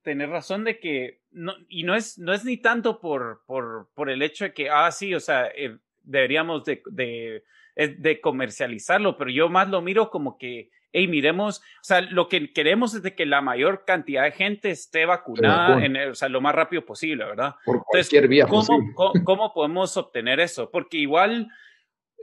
tener 0.01 0.27
razón 0.27 0.65
de 0.65 0.77
que, 0.77 1.21
no, 1.31 1.53
y 1.69 1.83
no 1.83 1.95
es, 1.95 2.17
no 2.17 2.33
es 2.33 2.43
ni 2.43 2.57
tanto 2.57 2.99
por, 2.99 3.45
por, 3.45 3.91
por 3.93 4.09
el 4.09 4.21
hecho 4.23 4.43
de 4.43 4.53
que, 4.53 4.69
ah, 4.69 4.91
sí, 4.91 5.15
o 5.15 5.21
sea, 5.21 5.47
eh, 5.55 5.77
deberíamos 6.03 6.65
de, 6.65 6.83
de 6.91 7.45
de 7.77 8.19
comercializarlo, 8.21 9.17
pero 9.17 9.29
yo 9.29 9.49
más 9.49 9.69
lo 9.69 9.81
miro 9.81 10.09
como 10.09 10.37
que, 10.37 10.71
hey, 10.91 11.07
miremos, 11.07 11.59
o 11.59 11.83
sea, 11.83 12.01
lo 12.01 12.27
que 12.27 12.51
queremos 12.51 12.95
es 12.95 13.03
de 13.03 13.13
que 13.13 13.27
la 13.27 13.41
mayor 13.41 13.83
cantidad 13.85 14.23
de 14.23 14.31
gente 14.31 14.71
esté 14.71 15.05
vacunada, 15.05 15.85
en 15.85 15.95
o 15.95 16.15
sea, 16.15 16.27
lo 16.27 16.41
más 16.41 16.55
rápido 16.55 16.85
posible, 16.85 17.25
¿verdad? 17.25 17.55
Por 17.63 17.83
cualquier 17.83 18.27
vía 18.27 18.47
¿cómo, 18.47 18.93
¿cómo, 19.23 19.53
podemos 19.53 19.95
obtener 19.95 20.39
eso? 20.39 20.71
Porque 20.71 20.97
igual, 20.97 21.49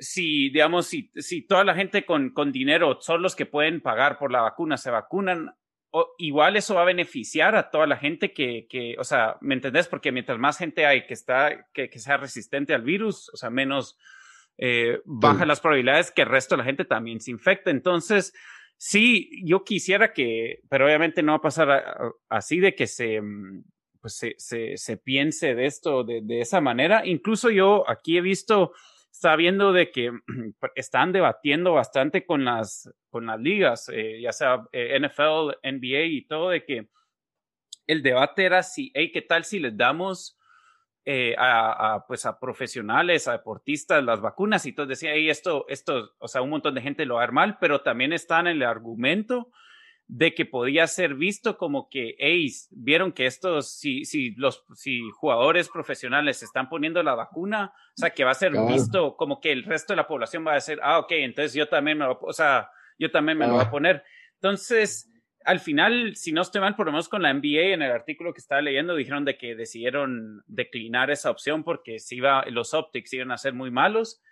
si, 0.00 0.50
digamos, 0.50 0.86
si, 0.86 1.12
si 1.14 1.46
toda 1.46 1.62
la 1.62 1.74
gente 1.74 2.04
con, 2.04 2.30
con 2.30 2.50
dinero 2.50 2.98
son 3.00 3.22
los 3.22 3.36
que 3.36 3.46
pueden 3.46 3.80
pagar 3.80 4.18
por 4.18 4.32
la 4.32 4.40
vacuna, 4.40 4.76
se 4.76 4.90
vacunan, 4.90 5.54
o, 5.90 6.14
igual 6.18 6.56
eso 6.56 6.74
va 6.74 6.82
a 6.82 6.86
beneficiar 6.86 7.54
a 7.54 7.70
toda 7.70 7.86
la 7.86 7.96
gente 7.96 8.32
que, 8.32 8.66
que, 8.68 8.96
o 8.98 9.04
sea, 9.04 9.36
¿me 9.40 9.54
entendés? 9.54 9.86
Porque 9.86 10.10
mientras 10.10 10.36
más 10.40 10.58
gente 10.58 10.84
hay 10.84 11.06
que, 11.06 11.14
está, 11.14 11.68
que, 11.72 11.88
que 11.88 12.00
sea 12.00 12.16
resistente 12.16 12.74
al 12.74 12.82
virus, 12.82 13.28
o 13.32 13.36
sea, 13.36 13.50
menos 13.50 13.96
eh, 14.58 15.00
baja 15.04 15.46
las 15.46 15.60
probabilidades 15.60 16.10
que 16.12 16.22
el 16.22 16.28
resto 16.28 16.54
de 16.54 16.58
la 16.58 16.64
gente 16.64 16.84
también 16.84 17.20
se 17.20 17.30
infecte. 17.30 17.70
Entonces, 17.70 18.32
sí, 18.76 19.30
yo 19.44 19.64
quisiera 19.64 20.12
que, 20.12 20.60
pero 20.68 20.86
obviamente 20.86 21.22
no 21.22 21.32
va 21.32 21.38
a 21.38 21.42
pasar 21.42 22.14
así 22.28 22.60
de 22.60 22.74
que 22.74 22.86
se, 22.86 23.20
mm, 23.20 23.64
pues 24.00 24.20
se, 24.36 24.76
se, 24.76 24.96
piense 24.98 25.54
de 25.54 25.66
esto 25.66 26.04
de, 26.04 26.20
de, 26.22 26.40
esa 26.40 26.60
manera. 26.60 27.06
Incluso 27.06 27.50
yo 27.50 27.88
aquí 27.88 28.18
he 28.18 28.20
visto, 28.20 28.72
sabiendo 29.10 29.72
de 29.72 29.90
que 29.90 30.12
están 30.74 31.12
debatiendo 31.12 31.72
bastante 31.72 32.26
con 32.26 32.44
las, 32.44 32.92
con 33.08 33.26
las 33.26 33.40
ligas, 33.40 33.88
eh, 33.92 34.20
ya 34.20 34.32
sea 34.32 34.66
eh, 34.72 34.98
NFL, 35.00 35.56
NBA 35.62 36.02
y 36.02 36.26
todo, 36.26 36.50
de 36.50 36.64
que 36.64 36.88
el 37.86 38.02
debate 38.02 38.44
era 38.44 38.62
si, 38.62 38.90
hey, 38.94 39.10
¿qué 39.12 39.22
tal 39.22 39.44
si 39.44 39.58
les 39.58 39.76
damos 39.76 40.38
eh, 41.06 41.34
a, 41.38 42.04
pues 42.06 42.24
a 42.24 42.38
profesionales, 42.38 43.28
a 43.28 43.32
deportistas, 43.32 44.02
las 44.02 44.20
vacunas 44.20 44.64
y 44.64 44.72
todo. 44.72 44.86
Decía, 44.86 45.16
y 45.16 45.28
esto, 45.28 45.66
esto, 45.68 46.12
o 46.18 46.28
sea, 46.28 46.40
un 46.40 46.50
montón 46.50 46.74
de 46.74 46.80
gente 46.80 47.04
lo 47.04 47.16
va 47.16 47.20
a 47.20 47.26
dar 47.26 47.32
mal, 47.32 47.58
pero 47.60 47.82
también 47.82 48.12
está 48.12 48.40
en 48.40 48.46
el 48.46 48.62
argumento 48.62 49.50
de 50.06 50.34
que 50.34 50.44
podía 50.44 50.86
ser 50.86 51.14
visto 51.14 51.56
como 51.56 51.88
que, 51.88 52.14
hey, 52.18 52.50
vieron 52.70 53.12
que 53.12 53.26
estos, 53.26 53.70
si, 53.70 54.04
si 54.04 54.32
los 54.32 54.64
si 54.74 55.02
jugadores 55.10 55.68
profesionales 55.68 56.42
están 56.42 56.68
poniendo 56.68 57.02
la 57.02 57.14
vacuna, 57.14 57.72
o 57.76 57.96
sea, 57.96 58.10
que 58.10 58.24
va 58.24 58.32
a 58.32 58.34
ser 58.34 58.52
visto 58.68 59.16
como 59.16 59.40
que 59.40 59.52
el 59.52 59.64
resto 59.64 59.92
de 59.92 59.98
la 59.98 60.06
población 60.06 60.46
va 60.46 60.52
a 60.52 60.56
decir, 60.56 60.78
ah, 60.82 60.98
ok, 60.98 61.12
entonces 61.12 61.54
yo 61.54 61.68
también 61.68 61.98
me 61.98 62.04
lo, 62.04 62.18
o 62.20 62.32
sea, 62.32 62.70
yo 62.98 63.10
también 63.10 63.38
me 63.38 63.46
lo 63.46 63.54
voy 63.54 63.62
a 63.62 63.70
poner. 63.70 64.04
Entonces, 64.34 65.10
al 65.44 65.60
final, 65.60 66.16
si 66.16 66.32
no 66.32 66.42
estoy 66.42 66.60
mal, 66.60 66.74
por 66.74 66.86
lo 66.86 66.92
menos 66.92 67.08
con 67.08 67.22
la 67.22 67.32
NBA, 67.32 67.74
en 67.74 67.82
el 67.82 67.92
artículo 67.92 68.32
que 68.32 68.40
estaba 68.40 68.62
leyendo, 68.62 68.96
dijeron 68.96 69.24
de 69.24 69.36
que 69.36 69.54
decidieron 69.54 70.42
declinar 70.46 71.10
esa 71.10 71.30
opción 71.30 71.64
porque 71.64 71.98
si 71.98 72.16
iba, 72.16 72.44
los 72.46 72.72
optics 72.72 73.12
iban 73.12 73.30
a 73.30 73.38
ser 73.38 73.52
muy 73.52 73.70
malos. 73.70 74.22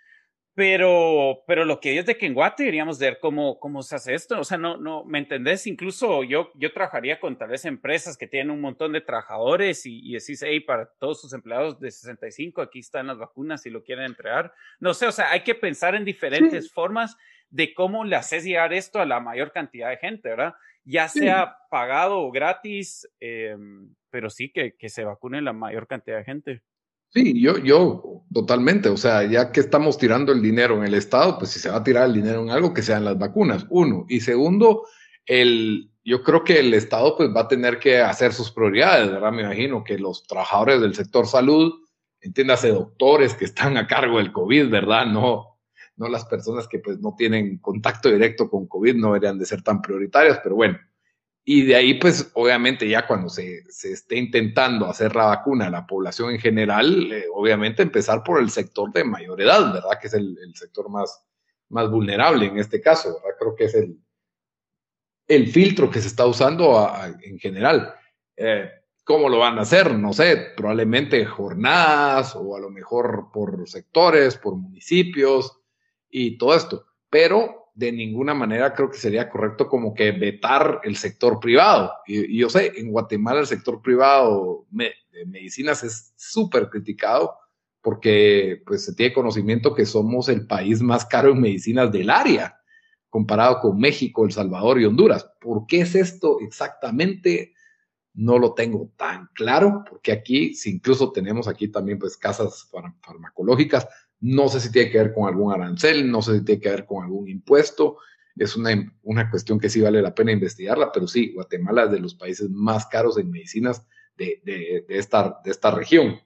Pero, 0.55 1.43
pero 1.47 1.65
lo 1.65 1.79
que 1.79 1.97
es 1.97 2.05
de 2.05 2.15
que 2.15 2.27
en 2.27 2.35
Guate 2.35 2.61
deberíamos 2.61 2.99
ver 2.99 3.17
cómo, 3.19 3.59
cómo 3.59 3.81
se 3.81 3.95
hace 3.95 4.13
esto. 4.13 4.39
O 4.39 4.43
sea, 4.43 4.59
no, 4.59 4.77
no, 4.77 5.03
¿me 5.03 5.17
entendés? 5.17 5.65
Incluso 5.65 6.23
yo, 6.23 6.51
yo 6.53 6.71
trabajaría 6.71 7.19
con 7.19 7.39
tal 7.39 7.49
vez 7.49 7.65
empresas 7.65 8.17
que 8.17 8.27
tienen 8.27 8.51
un 8.51 8.61
montón 8.61 8.91
de 8.91 9.01
trabajadores 9.01 9.87
y, 9.87 9.99
y 10.07 10.13
decís, 10.13 10.43
hey, 10.43 10.59
para 10.59 10.85
todos 10.99 11.21
sus 11.21 11.33
empleados 11.33 11.79
de 11.79 11.89
65, 11.89 12.61
aquí 12.61 12.79
están 12.79 13.07
las 13.07 13.17
vacunas 13.17 13.63
si 13.63 13.71
lo 13.71 13.83
quieren 13.83 14.05
entregar. 14.05 14.53
No 14.79 14.93
sé, 14.93 15.07
o 15.07 15.11
sea, 15.11 15.31
hay 15.31 15.41
que 15.41 15.55
pensar 15.55 15.95
en 15.95 16.05
diferentes 16.05 16.71
formas 16.71 17.17
de 17.53 17.73
cómo 17.73 18.03
le 18.03 18.15
haces 18.15 18.43
llegar 18.43 18.73
esto 18.73 18.99
a 18.99 19.05
la 19.05 19.19
mayor 19.19 19.51
cantidad 19.51 19.89
de 19.89 19.97
gente, 19.97 20.29
¿verdad? 20.29 20.53
ya 20.85 21.07
sea 21.07 21.57
pagado 21.69 22.19
o 22.19 22.31
gratis, 22.31 23.07
em, 23.19 23.93
pero 24.09 24.29
sí 24.29 24.51
que, 24.51 24.75
que, 24.75 24.89
se 24.89 25.03
vacune 25.03 25.41
la 25.41 25.53
mayor 25.53 25.87
cantidad 25.87 26.17
de 26.17 26.23
gente. 26.23 26.61
Sí, 27.09 27.39
yo, 27.39 27.57
yo 27.59 28.23
totalmente, 28.33 28.89
o 28.89 28.97
sea, 28.97 29.23
ya 29.23 29.51
que 29.51 29.59
estamos 29.59 29.97
tirando 29.97 30.31
el 30.31 30.41
dinero 30.41 30.77
en 30.77 30.83
el 30.83 30.95
Estado, 30.95 31.37
pues 31.37 31.51
si 31.51 31.59
se 31.59 31.69
va 31.69 31.77
a 31.77 31.83
tirar 31.83 32.05
el 32.05 32.13
dinero 32.13 32.41
en 32.41 32.49
algo, 32.49 32.73
que 32.73 32.81
sean 32.81 33.05
las 33.05 33.17
vacunas, 33.17 33.65
uno. 33.69 34.05
Y 34.09 34.19
segundo, 34.19 34.87
el, 35.25 35.91
yo 36.03 36.23
creo 36.23 36.43
que 36.43 36.59
el 36.59 36.73
Estado 36.73 37.15
pues 37.15 37.29
va 37.29 37.41
a 37.41 37.47
tener 37.47 37.79
que 37.79 37.99
hacer 37.99 38.33
sus 38.33 38.51
prioridades, 38.51 39.11
¿verdad? 39.11 39.31
Me 39.31 39.43
imagino 39.43 39.83
que 39.83 39.97
los 39.99 40.25
trabajadores 40.25 40.81
del 40.81 40.95
sector 40.95 41.27
salud, 41.27 41.73
entiéndase 42.19 42.69
doctores 42.69 43.35
que 43.35 43.45
están 43.45 43.77
a 43.77 43.87
cargo 43.87 44.17
del 44.17 44.31
COVID, 44.31 44.69
¿verdad? 44.69 45.05
No, 45.05 45.52
no 45.95 46.07
las 46.07 46.25
personas 46.25 46.67
que 46.67 46.79
pues 46.79 46.99
no 46.99 47.15
tienen 47.17 47.57
contacto 47.59 48.09
directo 48.09 48.49
con 48.49 48.67
COVID 48.67 48.95
no 48.95 49.07
deberían 49.13 49.37
de 49.37 49.45
ser 49.45 49.61
tan 49.61 49.81
prioritarias, 49.81 50.39
pero 50.43 50.55
bueno. 50.55 50.79
Y 51.45 51.63
de 51.63 51.75
ahí 51.75 51.95
pues 51.95 52.31
obviamente 52.35 52.87
ya 52.87 53.05
cuando 53.05 53.29
se, 53.29 53.63
se 53.69 53.91
esté 53.91 54.17
intentando 54.17 54.87
hacer 54.87 55.15
la 55.15 55.25
vacuna 55.25 55.67
a 55.67 55.71
la 55.71 55.85
población 55.85 56.31
en 56.31 56.39
general, 56.39 57.11
eh, 57.11 57.25
obviamente 57.33 57.83
empezar 57.83 58.23
por 58.23 58.39
el 58.39 58.49
sector 58.49 58.91
de 58.93 59.03
mayor 59.03 59.41
edad, 59.41 59.73
¿verdad? 59.73 59.99
Que 59.99 60.07
es 60.07 60.13
el, 60.13 60.37
sector 60.55 60.89
más, 60.89 61.25
más 61.69 61.89
vulnerable 61.89 62.45
en 62.45 62.59
este 62.59 62.81
caso, 62.81 63.15
¿verdad? 63.15 63.37
Creo 63.37 63.55
que 63.55 63.65
es 63.65 63.75
el, 63.75 63.99
el 65.27 65.47
filtro 65.47 65.89
que 65.89 66.01
se 66.01 66.07
está 66.07 66.25
usando 66.25 66.89
en 67.21 67.37
general. 67.39 67.93
Eh, 68.37 68.69
¿Cómo 69.03 69.27
lo 69.27 69.39
van 69.39 69.59
a 69.59 69.63
hacer? 69.63 69.93
No 69.95 70.13
sé, 70.13 70.53
probablemente 70.55 71.25
jornadas 71.25 72.37
o 72.37 72.55
a 72.55 72.59
lo 72.59 72.69
mejor 72.69 73.31
por 73.33 73.67
sectores, 73.67 74.37
por 74.37 74.55
municipios, 74.55 75.59
y 76.13 76.37
todo 76.37 76.55
esto. 76.55 76.85
Pero 77.09 77.71
de 77.73 77.91
ninguna 77.91 78.35
manera 78.35 78.73
creo 78.73 78.89
que 78.89 78.99
sería 78.99 79.29
correcto 79.29 79.67
como 79.67 79.93
que 79.93 80.11
vetar 80.11 80.81
el 80.83 80.95
sector 80.95 81.39
privado. 81.39 81.91
Y, 82.05 82.37
yo 82.37 82.49
sé, 82.49 82.71
en 82.77 82.91
Guatemala 82.91 83.39
el 83.39 83.47
sector 83.47 83.81
privado 83.81 84.65
de 84.69 85.25
medicinas 85.25 85.83
es 85.83 86.13
súper 86.15 86.69
criticado 86.69 87.35
porque 87.81 88.61
pues 88.65 88.85
se 88.85 88.93
tiene 88.93 89.13
conocimiento 89.13 89.73
que 89.75 89.85
somos 89.85 90.29
el 90.29 90.47
país 90.47 90.81
más 90.81 91.05
caro 91.05 91.31
en 91.31 91.41
medicinas 91.41 91.91
del 91.91 92.09
área, 92.09 92.57
comparado 93.09 93.59
con 93.59 93.77
México, 93.77 94.23
El 94.23 94.31
Salvador 94.31 94.79
y 94.79 94.85
Honduras. 94.85 95.29
¿Por 95.41 95.65
qué 95.67 95.81
es 95.81 95.95
esto 95.95 96.37
exactamente? 96.39 97.53
No 98.13 98.37
lo 98.37 98.53
tengo 98.53 98.91
tan 98.95 99.29
claro, 99.33 99.83
porque 99.89 100.11
aquí, 100.11 100.53
si 100.53 100.69
incluso 100.69 101.11
tenemos 101.11 101.47
aquí 101.47 101.67
también 101.67 101.97
pues 101.97 102.15
casas 102.15 102.69
farmacológicas, 103.01 103.87
no 104.19 104.47
sé 104.47 104.59
si 104.59 104.71
tiene 104.71 104.91
que 104.91 104.99
ver 104.99 105.13
con 105.13 105.27
algún 105.27 105.51
arancel, 105.51 106.09
no 106.09 106.21
sé 106.21 106.39
si 106.39 106.45
tiene 106.45 106.61
que 106.61 106.69
ver 106.69 106.85
con 106.85 107.03
algún 107.03 107.27
impuesto. 107.27 107.97
Es 108.35 108.55
una, 108.55 108.71
una 109.03 109.29
cuestión 109.29 109.59
que 109.59 109.69
sí 109.69 109.81
vale 109.81 110.01
la 110.01 110.15
pena 110.15 110.31
investigarla, 110.31 110.91
pero 110.91 111.07
sí, 111.07 111.33
Guatemala 111.33 111.85
es 111.85 111.91
de 111.91 111.99
los 111.99 112.15
países 112.15 112.49
más 112.49 112.85
caros 112.85 113.17
en 113.17 113.29
medicinas 113.29 113.85
de, 114.15 114.41
de, 114.45 114.85
de, 114.87 114.97
esta, 114.97 115.39
de 115.43 115.51
esta 115.51 115.71
región. 115.71 116.19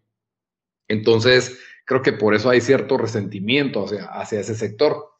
Entonces, 0.87 1.57
creo 1.85 2.01
que 2.01 2.13
por 2.13 2.35
eso 2.35 2.49
hay 2.49 2.61
cierto 2.61 2.97
resentimiento 2.97 3.85
hacia, 3.85 4.05
hacia 4.05 4.41
ese 4.41 4.55
sector. 4.55 5.16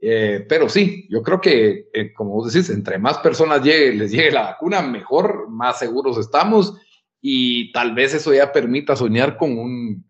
Eh, 0.00 0.44
pero 0.48 0.68
sí, 0.68 1.06
yo 1.08 1.22
creo 1.22 1.40
que, 1.40 1.88
eh, 1.92 2.12
como 2.12 2.32
vos 2.32 2.52
decís, 2.52 2.68
entre 2.70 2.98
más 2.98 3.18
personas 3.18 3.64
les 3.64 4.10
llegue 4.10 4.30
la 4.30 4.42
vacuna, 4.42 4.82
mejor, 4.82 5.48
más 5.48 5.78
seguros 5.78 6.18
estamos 6.18 6.78
y 7.20 7.72
tal 7.72 7.94
vez 7.94 8.12
eso 8.12 8.34
ya 8.34 8.52
permita 8.52 8.96
soñar 8.96 9.38
con 9.38 9.58
un, 9.58 10.04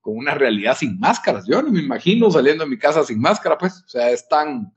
con 0.00 0.16
una 0.16 0.34
realidad 0.34 0.76
sin 0.76 0.98
máscaras. 0.98 1.44
Yo 1.46 1.62
no 1.62 1.70
me 1.70 1.80
imagino 1.80 2.30
saliendo 2.30 2.64
de 2.64 2.70
mi 2.70 2.78
casa 2.78 3.02
sin 3.04 3.20
máscara, 3.20 3.58
pues, 3.58 3.82
o 3.84 3.88
sea, 3.88 4.10
es 4.10 4.28
tan, 4.28 4.72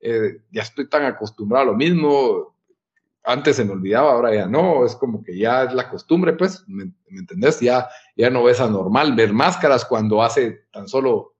eh, 0.00 0.38
ya 0.50 0.62
estoy 0.62 0.88
tan 0.88 1.04
acostumbrado 1.04 1.64
a 1.64 1.72
lo 1.72 1.76
mismo. 1.76 2.56
Antes 3.22 3.56
se 3.56 3.64
me 3.64 3.72
olvidaba, 3.72 4.12
ahora 4.12 4.34
ya 4.34 4.46
no, 4.46 4.86
es 4.86 4.96
como 4.96 5.22
que 5.22 5.36
ya 5.36 5.64
es 5.64 5.74
la 5.74 5.90
costumbre, 5.90 6.32
pues, 6.32 6.64
¿me, 6.66 6.92
entendés? 7.10 7.60
Ya, 7.60 7.88
ya 8.16 8.30
no 8.30 8.44
ves 8.44 8.60
anormal 8.60 9.14
ver 9.14 9.32
máscaras 9.32 9.84
cuando 9.84 10.22
hace 10.22 10.66
tan 10.72 10.88
solo 10.88 11.34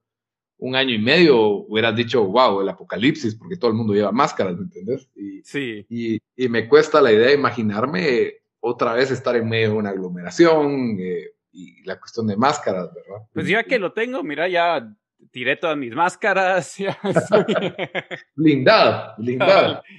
un 0.59 0.77
año 0.77 0.95
y 0.95 0.99
medio 0.99 1.39
hubieras 1.41 1.95
dicho, 1.95 2.25
wow, 2.25 2.61
el 2.61 2.69
apocalipsis, 2.69 3.35
porque 3.35 3.57
todo 3.57 3.71
el 3.71 3.77
mundo 3.77 3.95
lleva 3.95 4.13
máscaras, 4.13 4.57
¿me 4.57 4.65
entendés? 4.65 5.09
Y, 5.15 5.43
sí. 5.43 5.87
Y, 5.89 6.21
y 6.37 6.49
me 6.49 6.69
cuesta 6.69 7.01
la 7.01 7.13
idea 7.13 7.29
de 7.29 7.35
imaginarme 7.35 8.35
otra 8.61 8.93
vez 8.93 9.11
estar 9.11 9.37
en 9.37 9.49
medio 9.49 9.71
de 9.71 9.77
una 9.77 9.91
aglomeración, 9.91 10.99
eh, 11.01 11.31
y 11.53 11.83
la 11.85 11.99
cuestión 11.99 12.27
de 12.27 12.37
máscaras, 12.37 12.93
¿verdad? 12.95 13.27
Pues 13.33 13.49
ya 13.49 13.65
que 13.65 13.79
lo 13.79 13.93
tengo, 13.93 14.23
mira, 14.23 14.49
ya 14.49 14.89
tiré 15.31 15.57
todas 15.57 15.77
mis 15.77 15.95
máscaras. 15.95 16.77
Ya 16.79 16.99
blindado, 18.35 19.15
blindado. 19.19 19.83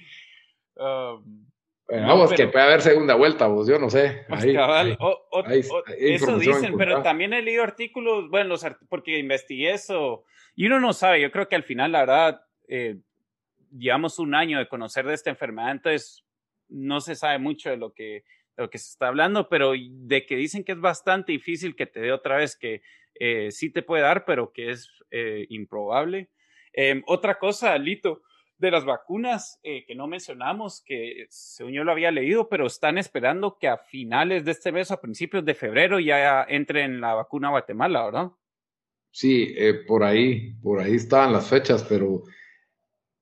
Um, 0.80 1.39
vamos, 1.90 2.34
que 2.34 2.48
puede 2.48 2.66
haber 2.66 2.82
segunda 2.82 3.16
vuelta, 3.16 3.48
vos, 3.48 3.68
yo 3.68 3.80
no 3.80 3.90
sé. 3.90 4.26
Pues 4.28 4.44
eso 5.98 6.38
dicen, 6.38 6.78
pero 6.78 7.02
también 7.02 7.34
he 7.34 7.42
leído 7.42 7.64
artículos, 7.64 8.30
bueno, 8.30 8.56
porque 8.90 9.18
investigué 9.18 9.72
eso, 9.72 10.24
y 10.56 10.68
uno 10.68 10.80
no 10.80 10.94
sabe, 10.94 11.22
yo 11.22 11.32
creo 11.32 11.48
que 11.48 11.56
al 11.56 11.64
final, 11.64 11.92
la 11.92 12.00
verdad, 12.00 12.42
eh, 12.68 12.98
llevamos 13.78 14.20
un 14.20 14.36
año 14.36 14.60
de 14.60 14.68
conocer 14.68 15.06
de 15.06 15.14
esta 15.14 15.30
enfermedad, 15.30 15.72
entonces 15.72 16.26
no 16.68 17.02
se 17.02 17.16
sabe 17.16 17.40
mucho 17.40 17.70
de 17.70 17.78
lo 17.78 17.94
que 17.94 18.24
lo 18.60 18.70
que 18.70 18.78
se 18.78 18.90
está 18.90 19.08
hablando, 19.08 19.48
pero 19.48 19.72
de 19.74 20.26
que 20.26 20.36
dicen 20.36 20.64
que 20.64 20.74
es 20.74 20.80
bastante 20.80 21.32
difícil 21.32 21.76
que 21.76 21.86
te 21.86 22.02
dé 22.02 22.12
otra 22.12 22.38
vez, 22.38 22.58
que 22.58 22.82
eh, 23.16 23.52
sí 23.52 23.70
te 23.70 23.82
puede 23.82 24.04
dar, 24.04 24.26
pero 24.26 24.52
que 24.52 24.72
es 24.72 24.92
eh, 25.12 25.46
improbable. 25.50 26.30
Em, 26.74 27.02
otra 27.08 27.40
cosa, 27.40 27.78
Lito, 27.78 28.22
de 28.60 28.72
las 28.72 28.86
vacunas 28.86 29.60
eh, 29.64 29.86
que 29.86 29.96
no 29.96 30.08
mencionamos, 30.08 30.84
que 30.86 31.26
según 31.30 31.74
yo 31.74 31.84
lo 31.84 31.92
había 31.92 32.12
leído, 32.12 32.48
pero 32.50 32.68
están 32.68 32.98
esperando 32.98 33.58
que 33.60 33.68
a 33.68 33.78
finales 33.78 34.46
de 34.46 34.52
este 34.52 34.72
mes, 34.72 34.92
a 34.92 35.02
principios 35.02 35.44
de 35.44 35.56
febrero, 35.56 36.00
ya 36.00 36.46
entre 36.48 36.84
en 36.84 37.02
la 37.02 37.16
vacuna 37.16 37.50
Guatemala, 37.50 38.06
¿verdad? 38.06 38.32
Sí, 39.12 39.56
por 39.88 40.04
ahí, 40.04 40.54
por 40.62 40.80
ahí 40.80 40.96
estaban 40.96 41.34
las 41.34 41.50
fechas, 41.50 41.84
pero 41.84 42.24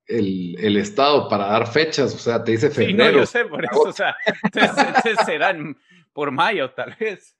el, 0.07 0.77
Estado 0.77 1.27
para 1.27 1.47
dar 1.47 1.67
fechas, 1.67 2.13
o 2.15 2.17
sea, 2.17 2.43
te 2.43 2.51
dice 2.51 2.69
febrero. 2.69 3.05
Sí, 3.05 3.13
no, 3.13 3.19
yo 3.19 3.25
sé, 3.25 3.45
por 3.45 3.65
eso, 3.65 3.81
o 3.81 3.91
sea, 3.91 4.15
serán 5.25 5.77
por 6.13 6.31
mayo 6.31 6.71
tal 6.71 6.95
vez. 6.99 7.35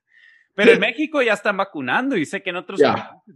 Pero 0.58 0.72
en 0.72 0.80
México 0.80 1.22
ya 1.22 1.34
están 1.34 1.56
vacunando 1.56 2.18
y 2.18 2.26
sé 2.26 2.42
que 2.42 2.50
en 2.50 2.56
otros, 2.56 2.82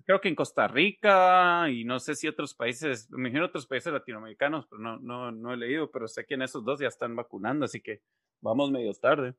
creo 0.06 0.20
que 0.20 0.28
en 0.28 0.34
Costa 0.34 0.68
Rica 0.68 1.70
y 1.70 1.84
no 1.84 2.00
sé 2.00 2.16
si 2.16 2.28
otros 2.28 2.56
países, 2.56 3.08
me 3.12 3.30
imagino 3.30 3.46
otros 3.46 3.68
países 3.68 3.94
latinoamericanos, 3.94 4.66
pero 4.68 4.82
no, 4.82 4.98
no, 4.98 5.32
no 5.32 5.54
he 5.54 5.58
leído, 5.58 5.92
pero 5.92 6.08
sé 6.08 6.26
que 6.26 6.34
en 6.34 6.42
esos 6.42 6.66
dos 6.66 6.80
ya 6.80 6.88
están 6.88 7.16
vacunando, 7.16 7.66
así 7.66 7.80
que 7.80 8.02
vamos 8.42 8.72
medio 8.72 8.92
tarde. 8.96 9.36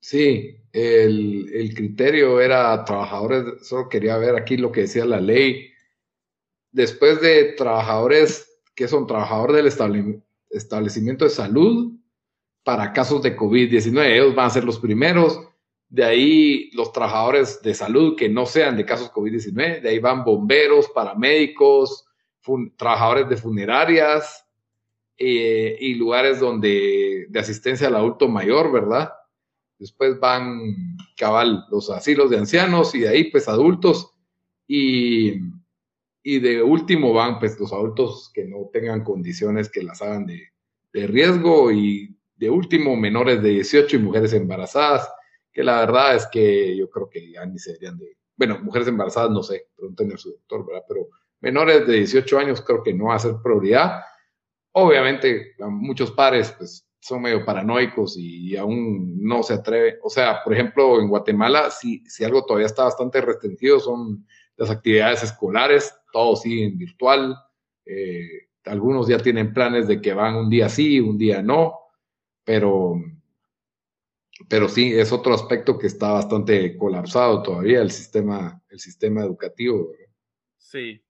Sí, 0.00 0.56
el, 0.72 1.50
el 1.52 1.74
criterio 1.74 2.40
era 2.40 2.82
trabajadores, 2.86 3.68
solo 3.68 3.90
quería 3.90 4.16
ver 4.16 4.34
aquí 4.34 4.56
lo 4.56 4.72
que 4.72 4.80
decía 4.80 5.04
la 5.04 5.20
ley. 5.20 5.70
Después 6.70 7.20
de 7.20 7.52
trabajadores 7.52 8.48
que 8.74 8.88
son 8.88 9.06
trabajadores 9.06 9.56
del 9.56 10.22
establecimiento 10.48 11.24
de 11.26 11.30
salud 11.30 11.92
para 12.64 12.92
casos 12.92 13.22
de 13.22 13.36
COVID-19. 13.36 14.04
Ellos 14.06 14.34
van 14.34 14.46
a 14.46 14.50
ser 14.50 14.64
los 14.64 14.78
primeros. 14.78 15.51
De 15.92 16.04
ahí 16.04 16.70
los 16.72 16.92
trabajadores 16.92 17.60
de 17.62 17.74
salud 17.74 18.16
que 18.16 18.28
no 18.28 18.46
sean 18.46 18.76
de 18.76 18.86
casos 18.86 19.12
COVID-19. 19.12 19.82
De 19.82 19.88
ahí 19.90 19.98
van 19.98 20.24
bomberos, 20.24 20.88
paramédicos, 20.94 22.06
trabajadores 22.76 23.28
de 23.28 23.36
funerarias 23.36 24.46
eh, 25.18 25.76
y 25.78 25.94
lugares 25.94 26.40
donde 26.40 27.26
de 27.28 27.38
asistencia 27.38 27.88
al 27.88 27.96
adulto 27.96 28.28
mayor, 28.28 28.72
¿verdad? 28.72 29.12
Después 29.78 30.18
van 30.18 30.96
cabal 31.16 31.66
los 31.70 31.90
asilos 31.90 32.30
de 32.30 32.38
ancianos 32.38 32.94
y 32.94 33.00
de 33.00 33.08
ahí 33.08 33.30
pues 33.30 33.48
adultos 33.48 34.14
y 34.66 35.40
y 36.22 36.38
de 36.38 36.62
último 36.62 37.12
van 37.12 37.38
pues 37.38 37.58
los 37.58 37.72
adultos 37.72 38.30
que 38.32 38.44
no 38.44 38.70
tengan 38.72 39.02
condiciones 39.02 39.68
que 39.68 39.82
las 39.82 40.02
hagan 40.02 40.26
de, 40.26 40.50
riesgo 40.92 41.72
y 41.72 42.14
de 42.36 42.50
último 42.50 42.96
menores 42.96 43.42
de 43.42 43.50
18 43.50 43.96
y 43.96 43.98
mujeres 43.98 44.32
embarazadas, 44.34 45.08
que 45.52 45.62
la 45.62 45.80
verdad 45.80 46.16
es 46.16 46.26
que 46.26 46.76
yo 46.76 46.88
creo 46.90 47.08
que 47.08 47.30
ya 47.32 47.44
ni 47.46 47.58
serían 47.58 47.98
de, 47.98 48.16
bueno, 48.36 48.58
mujeres 48.62 48.88
embarazadas 48.88 49.30
no 49.30 49.42
sé, 49.42 49.68
pregúntenle 49.76 50.14
a 50.14 50.18
su 50.18 50.30
doctor, 50.30 50.66
¿verdad? 50.66 50.84
Pero 50.88 51.08
menores 51.40 51.86
de 51.86 51.94
18 51.98 52.38
años 52.38 52.60
creo 52.62 52.82
que 52.82 52.94
no 52.94 53.06
va 53.06 53.16
a 53.16 53.18
ser 53.18 53.34
prioridad. 53.42 54.02
Obviamente 54.72 55.54
muchos 55.58 56.10
padres 56.12 56.54
pues 56.56 56.86
son 57.00 57.22
medio 57.22 57.44
paranoicos 57.44 58.16
y 58.16 58.56
aún 58.56 59.20
no 59.20 59.42
se 59.42 59.54
atreven, 59.54 59.96
o 60.02 60.08
sea, 60.08 60.42
por 60.44 60.54
ejemplo, 60.54 61.00
en 61.00 61.08
Guatemala, 61.08 61.70
si, 61.70 62.04
si 62.06 62.24
algo 62.24 62.44
todavía 62.44 62.66
está 62.66 62.84
bastante 62.84 63.20
restringido 63.20 63.80
son 63.80 64.24
las 64.56 64.70
actividades 64.70 65.24
escolares, 65.24 65.94
todo 66.12 66.36
sigue 66.36 66.64
en 66.64 66.78
virtual. 66.78 67.36
Eh, 67.84 68.48
algunos 68.64 69.08
ya 69.08 69.18
tienen 69.18 69.52
planes 69.52 69.88
de 69.88 70.00
que 70.00 70.14
van 70.14 70.36
un 70.36 70.48
día 70.48 70.68
sí, 70.68 71.00
un 71.00 71.18
día 71.18 71.42
no, 71.42 71.74
pero, 72.44 72.94
pero 74.48 74.68
sí, 74.68 74.92
es 74.92 75.12
otro 75.12 75.34
aspecto 75.34 75.78
que 75.78 75.86
está 75.86 76.12
bastante 76.12 76.76
colapsado 76.76 77.42
todavía, 77.42 77.80
el 77.80 77.90
sistema, 77.90 78.62
el 78.68 78.78
sistema 78.78 79.22
educativo. 79.22 79.92
Sí. 80.58 81.02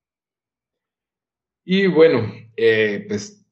Y 1.64 1.86
bueno, 1.86 2.32
eh, 2.56 3.04
pues 3.06 3.46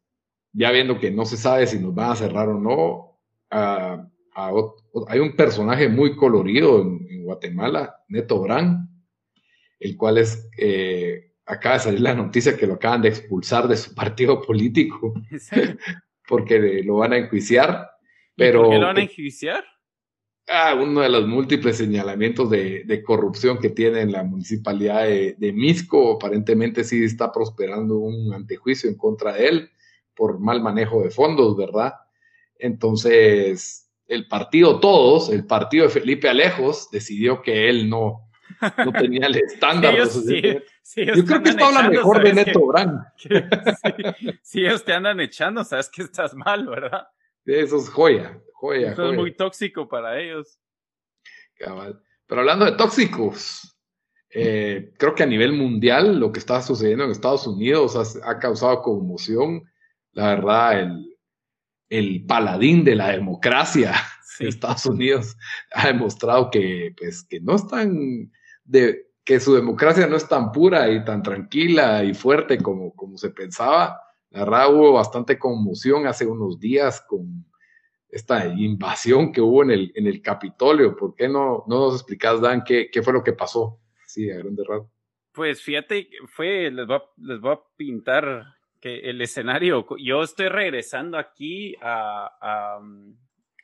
ya 0.53 0.71
viendo 0.73 0.99
que 0.99 1.11
no 1.11 1.25
se 1.25 1.37
sabe 1.37 1.67
si 1.67 1.79
nos 1.79 1.95
van 1.95 2.11
a 2.11 2.17
cerrar 2.17 2.49
o 2.49 2.59
no, 2.59 3.21
hay 3.51 5.19
un 5.19 5.37
personaje 5.37 5.89
muy 5.89 6.17
colorido 6.17 6.83
en, 6.83 7.07
en 7.09 7.25
Guatemala, 7.25 7.97
Neto 8.09 8.41
Brand, 8.41 8.89
el 9.79 9.97
cual 9.97 10.19
es, 10.19 10.49
eh, 10.59 11.33
acaba 11.47 11.77
de 11.77 11.81
salir 11.81 12.01
la 12.01 12.15
noticia 12.15 12.57
que 12.57 12.67
lo 12.67 12.75
acaban 12.75 13.03
de 13.03 13.09
expulsar 13.09 13.67
de 13.67 13.77
su 13.77 13.95
partido 13.97 14.41
político, 14.41 15.15
porque 16.29 16.83
lo 16.85 16.97
van 16.97 17.15
a 17.15 17.19
enjuiciar. 17.19 17.90
Pero, 18.41 18.63
¿Por 18.63 18.71
qué 18.71 18.79
lo 18.79 18.87
van 18.87 18.97
a 18.97 19.03
enjuiciar? 19.03 19.65
Ah, 20.49 20.75
uno 20.75 21.03
de 21.03 21.11
los 21.11 21.29
múltiples 21.29 21.77
señalamientos 21.77 22.49
de, 22.49 23.03
corrupción 23.05 23.59
que 23.59 23.69
tiene 23.69 24.01
en 24.01 24.13
la 24.13 24.25
municipalidad 24.25 25.05
de, 25.05 25.35
de, 25.37 25.53
Misco, 25.53 26.15
aparentemente 26.15 26.83
sí 26.83 27.05
está 27.05 27.31
prosperando 27.31 27.99
un 27.99 28.33
antejuicio 28.33 28.89
en 28.89 28.97
contra 28.97 29.35
de 29.35 29.47
él 29.47 29.71
por 30.17 30.41
mal 30.41 30.63
manejo 30.63 31.03
de 31.03 31.11
fondos, 31.11 31.55
¿verdad? 31.55 31.93
Entonces, 32.59 33.91
el 34.07 34.27
partido 34.27 34.81
Todos, 34.81 35.29
el 35.29 35.47
partido 35.47 35.85
de 35.85 35.91
Felipe 35.91 36.31
Alejos, 36.31 36.91
decidió 36.91 37.43
que 37.43 37.69
él 37.69 37.91
no, 37.91 38.27
no 38.79 38.93
tenía 38.93 39.27
el 39.27 39.37
estándar. 39.45 39.95
yo 39.97 41.25
creo 41.27 41.43
que 41.43 41.51
está 41.51 41.73
la 41.73 41.91
mejor 41.91 42.25
de 42.25 42.33
Neto 42.33 42.67
Brand. 42.67 43.03
si 44.43 44.61
ellos 44.61 44.83
te 44.83 44.95
andan 44.95 45.21
echando, 45.21 45.63
sabes 45.63 45.91
que 45.91 46.01
estás 46.01 46.33
mal, 46.33 46.67
¿verdad? 46.67 47.07
Eso 47.59 47.77
es 47.77 47.89
joya, 47.89 48.41
joya. 48.53 48.93
Eso 48.93 49.11
es 49.11 49.17
muy 49.17 49.35
tóxico 49.35 49.89
para 49.89 50.19
ellos. 50.21 50.59
Cabal. 51.57 52.01
Pero 52.27 52.41
hablando 52.41 52.65
de 52.65 52.73
tóxicos, 52.73 53.77
Eh, 54.33 54.93
creo 54.97 55.13
que 55.17 55.25
a 55.25 55.27
nivel 55.27 55.53
mundial 55.53 56.21
lo 56.21 56.31
que 56.31 56.39
está 56.39 56.63
sucediendo 56.63 57.03
en 57.03 57.11
Estados 57.11 57.49
Unidos 57.49 58.21
ha, 58.23 58.39
causado 58.39 58.81
conmoción. 58.81 59.65
La 60.13 60.37
verdad, 60.37 60.81
el, 60.81 61.19
el 61.89 62.25
paladín 62.27 62.85
de 62.85 62.95
la 62.95 63.09
democracia 63.11 63.93
de 64.39 64.49
Estados 64.49 64.87
Unidos 64.87 65.37
ha 65.73 65.89
demostrado 65.89 66.49
que, 66.51 66.95
pues, 66.97 67.25
que 67.25 67.41
no 67.41 67.57
están 67.57 68.31
de 68.65 69.09
que 69.25 69.41
su 69.41 69.55
democracia 69.55 70.07
no 70.07 70.17
es 70.17 70.29
tan 70.29 70.53
pura 70.53 70.89
y 70.91 71.05
tan 71.05 71.23
tranquila 71.23 72.05
y 72.05 72.15
fuerte 72.15 72.59
como, 72.59 72.95
como 72.95 73.19
se 73.19 73.31
pensaba. 73.31 74.01
La 74.31 74.41
verdad 74.41 74.73
hubo 74.73 74.93
bastante 74.93 75.39
conmoción 75.39 76.07
hace 76.07 76.27
unos 76.27 76.59
días 76.61 77.01
con 77.01 77.45
esta 78.09 78.47
invasión 78.47 79.33
que 79.33 79.41
hubo 79.41 79.63
en 79.63 79.71
el, 79.71 79.93
en 79.95 80.07
el 80.07 80.23
Capitolio. 80.23 80.97
¿Por 80.97 81.15
qué 81.15 81.29
no, 81.29 81.65
no 81.67 81.81
nos 81.87 81.95
explicas, 81.95 82.41
Dan, 82.41 82.63
qué, 82.65 82.91
qué 82.91 83.03
fue 83.03 83.13
lo 83.13 83.23
que 83.23 83.33
pasó? 83.33 83.81
Sí, 84.07 84.31
a 84.31 84.39
grande 84.39 84.63
rato. 84.67 84.91
Pues 85.33 85.63
fíjate, 85.63 86.09
fue, 86.27 86.71
les 86.71 86.87
voy, 86.87 86.97
a, 86.97 87.03
les 87.19 87.41
voy 87.41 87.53
a 87.53 87.61
pintar 87.77 88.45
que 88.81 88.99
el 89.11 89.21
escenario, 89.21 89.87
yo 89.99 90.23
estoy 90.23 90.49
regresando 90.49 91.19
aquí 91.19 91.77
a, 91.81 92.81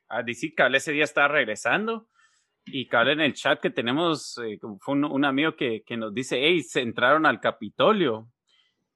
a, 0.08 0.22
decir 0.22 0.54
que 0.54 0.66
ese 0.76 0.92
día 0.92 1.04
estaba 1.04 1.28
regresando 1.28 2.08
y 2.66 2.86
cabe 2.86 3.12
en 3.12 3.20
el 3.20 3.34
chat 3.34 3.60
que 3.60 3.70
tenemos, 3.70 4.38
eh, 4.38 4.58
fue 4.80 4.94
un, 4.94 5.24
amigo 5.24 5.56
que, 5.56 5.82
que, 5.84 5.96
nos 5.96 6.12
dice, 6.12 6.38
hey, 6.40 6.62
se 6.62 6.80
entraron 6.82 7.26
al 7.26 7.40
Capitolio. 7.40 8.28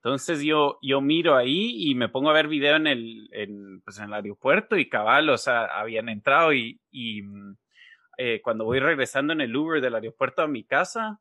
Entonces 0.03 0.41
yo, 0.43 0.79
yo 0.81 1.03
miro 1.03 1.37
ahí 1.37 1.91
y 1.91 1.95
me 1.95 2.09
pongo 2.09 2.31
a 2.31 2.33
ver 2.33 2.49
video 2.49 2.77
en 2.77 2.87
el, 2.87 3.29
en, 3.33 3.83
pues 3.83 3.99
en 3.99 4.05
el 4.05 4.15
aeropuerto 4.15 4.79
y 4.79 4.89
cabal, 4.89 5.31
habían 5.47 6.09
entrado 6.09 6.55
y, 6.55 6.81
y 6.91 7.21
mm, 7.23 7.57
eh, 8.17 8.41
cuando 8.43 8.65
voy 8.65 8.81
regresando 8.81 9.35
en 9.35 9.43
el 9.43 9.55
Uber 9.55 9.83
del 9.83 9.95
aeropuerto 9.95 10.41
a 10.41 10.49
mi 10.49 10.65
casa, 10.65 11.21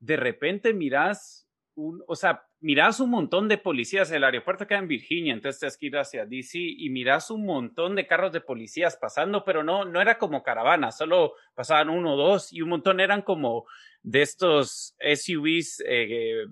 de 0.00 0.16
repente 0.16 0.74
miras, 0.74 1.48
un, 1.74 2.02
o 2.06 2.16
sea, 2.16 2.44
miras 2.60 3.00
un 3.00 3.10
montón 3.10 3.48
de 3.48 3.58
policías, 3.58 4.10
el 4.10 4.24
aeropuerto 4.24 4.66
queda 4.66 4.78
en 4.78 4.88
Virginia, 4.88 5.32
entonces 5.32 5.60
tienes 5.60 5.76
que 5.78 5.86
ir 5.86 5.96
hacia 5.96 6.26
DC 6.26 6.58
y 6.58 6.90
miras 6.90 7.30
un 7.30 7.46
montón 7.46 7.96
de 7.96 8.06
carros 8.06 8.32
de 8.32 8.40
policías 8.40 8.96
pasando, 8.96 9.44
pero 9.44 9.62
no, 9.62 9.84
no 9.84 10.00
era 10.00 10.18
como 10.18 10.42
caravana, 10.42 10.92
solo 10.92 11.34
pasaban 11.54 11.90
uno 11.90 12.14
o 12.14 12.16
dos 12.16 12.52
y 12.52 12.62
un 12.62 12.70
montón 12.70 13.00
eran 13.00 13.22
como 13.22 13.64
de 14.02 14.22
estos 14.22 14.96
SUVs 15.00 15.82
eh, 15.86 16.44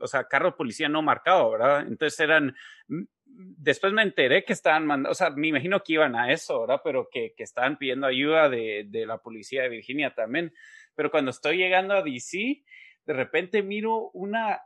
o 0.00 0.06
sea, 0.06 0.24
carro 0.24 0.50
de 0.50 0.56
policía 0.56 0.88
no 0.88 1.02
marcado, 1.02 1.50
¿verdad? 1.50 1.86
Entonces 1.86 2.18
eran, 2.20 2.54
después 3.26 3.92
me 3.92 4.02
enteré 4.02 4.44
que 4.44 4.52
estaban 4.52 4.86
mandando, 4.86 5.10
o 5.10 5.14
sea, 5.14 5.30
me 5.30 5.48
imagino 5.48 5.80
que 5.82 5.94
iban 5.94 6.16
a 6.16 6.32
eso, 6.32 6.60
¿verdad? 6.62 6.80
Pero 6.84 7.08
que, 7.10 7.34
que 7.36 7.42
estaban 7.42 7.78
pidiendo 7.78 8.06
ayuda 8.06 8.48
de, 8.48 8.86
de, 8.88 9.06
la 9.06 9.18
policía 9.18 9.62
de 9.62 9.68
Virginia 9.68 10.14
también. 10.14 10.52
Pero 10.94 11.10
cuando 11.10 11.30
estoy 11.30 11.58
llegando 11.58 11.94
a 11.94 12.02
DC, 12.02 12.62
de 13.06 13.12
repente 13.12 13.62
miro 13.62 14.10
una, 14.12 14.60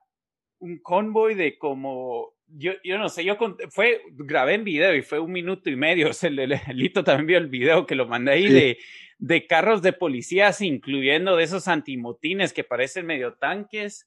un 0.59 0.79
convoy 0.79 1.35
de 1.35 1.59
como, 1.59 2.35
yo, 2.47 2.73
yo 2.83 2.99
no 2.99 3.09
sé, 3.09 3.25
yo 3.25 3.37
fue, 3.71 4.03
grabé 4.13 4.55
en 4.55 4.65
video 4.65 4.95
y 4.95 5.03
fue 5.03 5.19
un 5.19 5.33
minuto 5.33 5.71
y 5.71 5.77
medio, 5.77 6.11
o 6.11 6.13
sea, 6.13 6.31
el, 6.31 6.61
Lito 6.75 7.05
también 7.05 7.27
vio 7.27 7.39
el 7.39 7.49
video 7.49 7.87
que 7.87 7.95
lo 7.95 8.07
mandé 8.07 8.33
ahí 8.33 8.49
de, 8.49 8.79
de 9.19 9.47
carros 9.47 9.83
de 9.83 9.93
policías, 9.93 10.61
incluyendo 10.61 11.37
de 11.37 11.45
esos 11.45 11.69
antimotines 11.69 12.53
que 12.53 12.65
parecen 12.65 13.07
medio 13.07 13.35
tanques, 13.35 14.07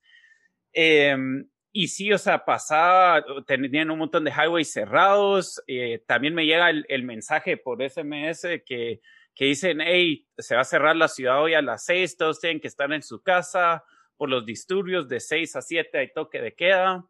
Em, 0.73 1.47
y 1.71 1.87
sí, 1.87 2.11
o 2.11 2.17
sea, 2.17 2.43
pasaba, 2.45 3.23
tenían 3.47 3.91
un 3.91 3.99
montón 3.99 4.23
de 4.23 4.31
highways 4.31 4.71
cerrados. 4.71 5.61
Eh, 5.67 6.03
también 6.07 6.33
me 6.33 6.45
llega 6.45 6.69
el, 6.69 6.85
el, 6.89 7.03
mensaje 7.03 7.57
por 7.57 7.81
SMS 7.81 8.41
que, 8.65 9.01
que 9.33 9.45
dicen, 9.45 9.79
hey, 9.81 10.27
se 10.37 10.55
va 10.55 10.61
a 10.61 10.65
cerrar 10.65 10.95
la 10.95 11.07
ciudad 11.07 11.41
hoy 11.41 11.53
a 11.53 11.61
las 11.61 11.85
seis, 11.85 12.17
todos 12.17 12.39
tienen 12.39 12.59
que 12.59 12.67
estar 12.67 12.91
en 12.91 13.01
su 13.01 13.21
casa 13.21 13.83
por 14.23 14.29
los 14.29 14.45
disturbios 14.45 15.09
de 15.09 15.19
seis 15.19 15.53
a 15.57 15.61
siete 15.61 15.97
hay 15.97 16.13
toque 16.13 16.39
de 16.39 16.53
queda. 16.53 17.05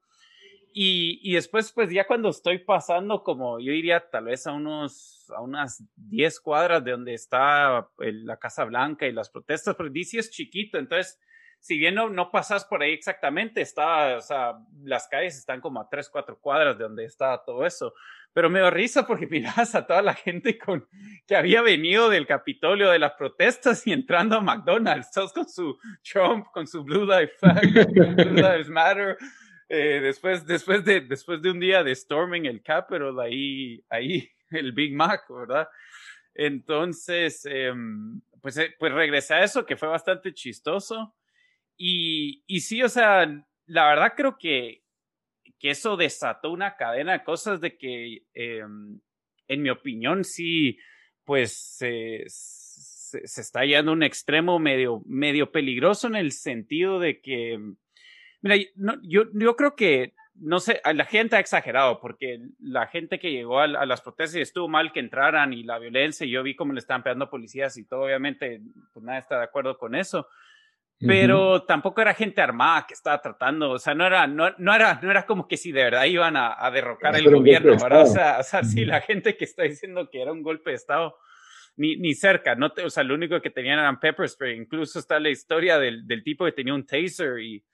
Y, 0.73 1.19
y, 1.21 1.35
después, 1.35 1.71
pues 1.71 1.91
ya 1.91 2.07
cuando 2.07 2.29
estoy 2.29 2.57
pasando, 2.57 3.21
como 3.23 3.59
yo 3.59 3.71
iría 3.71 3.99
tal 4.09 4.25
vez 4.25 4.47
a 4.47 4.53
unos, 4.53 5.31
a 5.37 5.39
unas 5.39 5.83
10 5.95 6.39
cuadras 6.39 6.83
de 6.83 6.89
donde 6.89 7.13
está 7.13 7.87
la 7.99 8.37
Casa 8.37 8.63
Blanca 8.63 9.05
y 9.05 9.11
las 9.11 9.29
protestas, 9.29 9.75
pero 9.75 9.91
DC 9.91 10.17
es 10.17 10.31
chiquito, 10.31 10.79
entonces 10.79 11.19
si 11.63 11.77
bien 11.77 11.95
no, 11.95 12.09
no 12.09 12.29
pasas 12.29 12.65
por 12.65 12.83
ahí 12.83 12.91
exactamente, 12.91 13.61
está, 13.61 14.17
o 14.17 14.21
sea, 14.21 14.57
las 14.83 15.07
calles 15.07 15.37
están 15.37 15.61
como 15.61 15.79
a 15.79 15.87
tres, 15.87 16.09
cuatro 16.09 16.37
cuadras 16.37 16.77
de 16.77 16.83
donde 16.83 17.05
está 17.05 17.41
todo 17.41 17.65
eso. 17.65 17.93
Pero 18.33 18.49
me 18.49 18.59
da 18.59 18.69
risa 18.69 19.07
porque 19.07 19.27
miras 19.31 19.73
a 19.73 19.87
toda 19.87 20.01
la 20.01 20.13
gente 20.13 20.57
con, 20.57 20.85
que 21.25 21.37
había 21.37 21.61
venido 21.61 22.09
del 22.09 22.27
Capitolio 22.27 22.89
de 22.89 22.99
las 22.99 23.13
protestas 23.13 23.87
y 23.87 23.93
entrando 23.93 24.35
a 24.35 24.41
McDonald's, 24.41 25.09
todos 25.09 25.31
con 25.31 25.47
su 25.47 25.77
Trump, 26.03 26.47
con 26.51 26.67
su 26.67 26.83
Blue 26.83 27.05
Lives 27.05 28.69
Matter. 28.69 29.17
Eh, 29.69 30.01
después, 30.01 30.45
después, 30.45 30.85
de, 30.85 31.01
después 31.01 31.41
de 31.41 31.49
un 31.49 31.59
día 31.59 31.83
de 31.83 31.95
storming 31.95 32.45
el 32.45 32.61
Capitol, 32.61 33.19
ahí, 33.19 33.83
ahí 33.89 34.29
el 34.51 34.71
Big 34.73 34.93
Mac, 34.93 35.23
¿verdad? 35.29 35.67
Entonces, 36.35 37.43
em, 37.45 38.21
pues, 38.39 38.55
eh, 38.57 38.75
pues 38.77 38.93
regresé 38.93 39.33
a 39.33 39.43
eso, 39.43 39.65
que 39.65 39.77
fue 39.77 39.87
bastante 39.87 40.31
chistoso. 40.31 41.15
Y, 41.77 42.59
sí, 42.61 42.83
o 42.83 42.89
sea, 42.89 43.25
la 43.65 43.87
verdad 43.87 44.13
creo 44.15 44.37
que, 44.37 44.83
que 45.59 45.71
eso 45.71 45.97
desató 45.97 46.51
una 46.51 46.75
cadena 46.75 47.13
de 47.13 47.23
cosas 47.23 47.61
de 47.61 47.77
que, 47.77 48.23
em, 48.33 48.99
en 49.47 49.61
mi 49.61 49.69
opinión, 49.69 50.23
sí, 50.23 50.77
pues 51.23 51.53
se, 51.53 52.23
se, 52.27 53.41
está 53.41 53.65
yendo 53.65 53.91
a 53.91 53.93
un 53.93 54.03
extremo 54.03 54.59
medio, 54.59 55.01
medio 55.05 55.51
peligroso 55.51 56.07
en 56.07 56.15
el 56.15 56.31
sentido 56.31 56.99
de 56.99 57.21
que, 57.21 57.59
mira, 58.41 58.57
yo, 59.03 59.23
yo 59.33 59.55
creo 59.55 59.75
que, 59.75 60.13
no 60.35 60.59
sé, 60.59 60.81
la 60.93 61.05
gente 61.05 61.35
ha 61.35 61.39
exagerado 61.39 61.99
porque 61.99 62.39
la 62.59 62.87
gente 62.87 63.19
que 63.19 63.31
llegó 63.31 63.59
a, 63.59 63.65
a, 63.65 63.85
las 63.85 64.01
protestas 64.01 64.37
y 64.37 64.41
estuvo 64.41 64.67
mal 64.67 64.91
que 64.91 64.99
entraran 64.99 65.53
y 65.53 65.63
la 65.63 65.79
violencia, 65.79 66.25
yo 66.25 66.43
vi 66.43 66.55
cómo 66.55 66.73
le 66.73 66.79
estaban 66.79 67.03
pegando 67.03 67.29
policías 67.29 67.77
y 67.77 67.85
todo, 67.85 68.01
obviamente, 68.01 68.61
pues 68.93 69.05
nadie 69.05 69.19
está 69.19 69.37
de 69.37 69.43
acuerdo 69.43 69.77
con 69.77 69.95
eso 69.95 70.27
pero 70.99 71.63
tampoco 71.63 72.01
era 72.01 72.13
gente 72.13 72.41
armada 72.41 72.85
que 72.87 72.93
estaba 72.93 73.21
tratando, 73.21 73.71
o 73.71 73.79
sea, 73.79 73.93
no 73.93 74.05
era, 74.05 74.25
no, 74.25 74.51
no 74.57 74.73
era, 74.73 74.99
no 75.01 75.11
era 75.11 75.25
como 75.25 75.47
que 75.47 75.57
si 75.57 75.71
de 75.71 75.83
verdad 75.83 76.05
iban 76.05 76.37
a, 76.37 76.55
a 76.57 76.71
derrocar 76.71 77.15
el 77.15 77.29
gobierno, 77.29 77.75
¿verdad? 77.77 78.03
O 78.03 78.05
sea, 78.05 78.37
o 78.39 78.43
sea 78.43 78.63
sí, 78.63 78.85
la 78.85 79.01
gente 79.01 79.35
que 79.35 79.43
está 79.43 79.63
diciendo 79.63 80.09
que 80.09 80.21
era 80.21 80.31
un 80.31 80.43
golpe 80.43 80.69
de 80.69 80.77
Estado, 80.77 81.17
ni, 81.75 81.97
ni 81.97 82.13
cerca, 82.13 82.55
no 82.55 82.71
te, 82.71 82.85
o 82.85 82.89
sea, 82.89 83.03
lo 83.03 83.15
único 83.15 83.41
que 83.41 83.49
tenían 83.49 83.79
eran 83.79 83.99
pepper 83.99 84.29
spray, 84.29 84.57
incluso 84.57 84.99
está 84.99 85.19
la 85.19 85.29
historia 85.29 85.77
del, 85.77 86.07
del 86.07 86.23
tipo 86.23 86.45
que 86.45 86.51
tenía 86.51 86.73
un 86.73 86.85
taser 86.85 87.39
y 87.39 87.65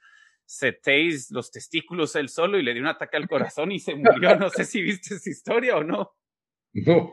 se 0.45 0.71
tase 0.71 1.27
los 1.29 1.51
testículos 1.51 2.15
él 2.15 2.27
solo 2.27 2.57
y 2.57 2.63
le 2.63 2.73
dio 2.73 2.81
un 2.81 2.87
ataque 2.87 3.17
al 3.17 3.27
corazón 3.29 3.71
y 3.71 3.79
se 3.79 3.93
murió, 3.95 4.35
no 4.35 4.49
sé 4.49 4.65
si 4.65 4.81
viste 4.81 5.15
esa 5.15 5.29
historia 5.29 5.77
o 5.77 5.83
no. 5.83 6.15
No. 6.73 7.11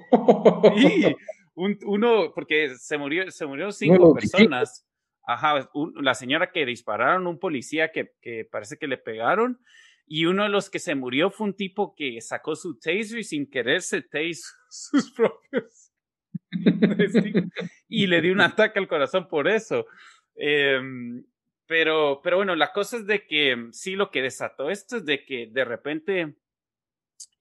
Y 0.76 1.14
un, 1.54 1.78
uno, 1.84 2.32
porque 2.34 2.74
se 2.76 2.96
murió, 2.96 3.30
se 3.30 3.46
murieron 3.46 3.72
cinco 3.72 4.14
personas. 4.14 4.85
Ajá, 5.26 5.68
la 5.96 6.14
señora 6.14 6.52
que 6.52 6.64
dispararon, 6.64 7.26
un 7.26 7.40
policía 7.40 7.90
que, 7.90 8.12
que, 8.22 8.44
parece 8.44 8.78
que 8.78 8.86
le 8.86 8.96
pegaron, 8.96 9.60
y 10.06 10.26
uno 10.26 10.44
de 10.44 10.48
los 10.48 10.70
que 10.70 10.78
se 10.78 10.94
murió 10.94 11.30
fue 11.30 11.48
un 11.48 11.56
tipo 11.56 11.94
que 11.96 12.20
sacó 12.20 12.54
su 12.54 12.78
taser 12.78 13.18
y 13.18 13.24
sin 13.24 13.50
querer 13.50 13.82
se 13.82 14.02
tase 14.02 14.42
sus 14.70 15.10
propios. 15.10 15.92
y 17.88 18.06
le 18.06 18.20
dio 18.20 18.32
un 18.32 18.40
ataque 18.42 18.78
al 18.78 18.86
corazón 18.86 19.26
por 19.28 19.48
eso. 19.48 19.86
Em, 20.36 21.24
pero, 21.66 22.20
pero 22.22 22.36
bueno, 22.36 22.54
la 22.54 22.72
cosa 22.72 22.98
es 22.98 23.06
de 23.06 23.26
que 23.26 23.68
sí 23.72 23.96
lo 23.96 24.12
que 24.12 24.22
desató 24.22 24.70
esto 24.70 24.98
es 24.98 25.04
de 25.04 25.24
que 25.24 25.48
de 25.48 25.64
repente 25.64 26.36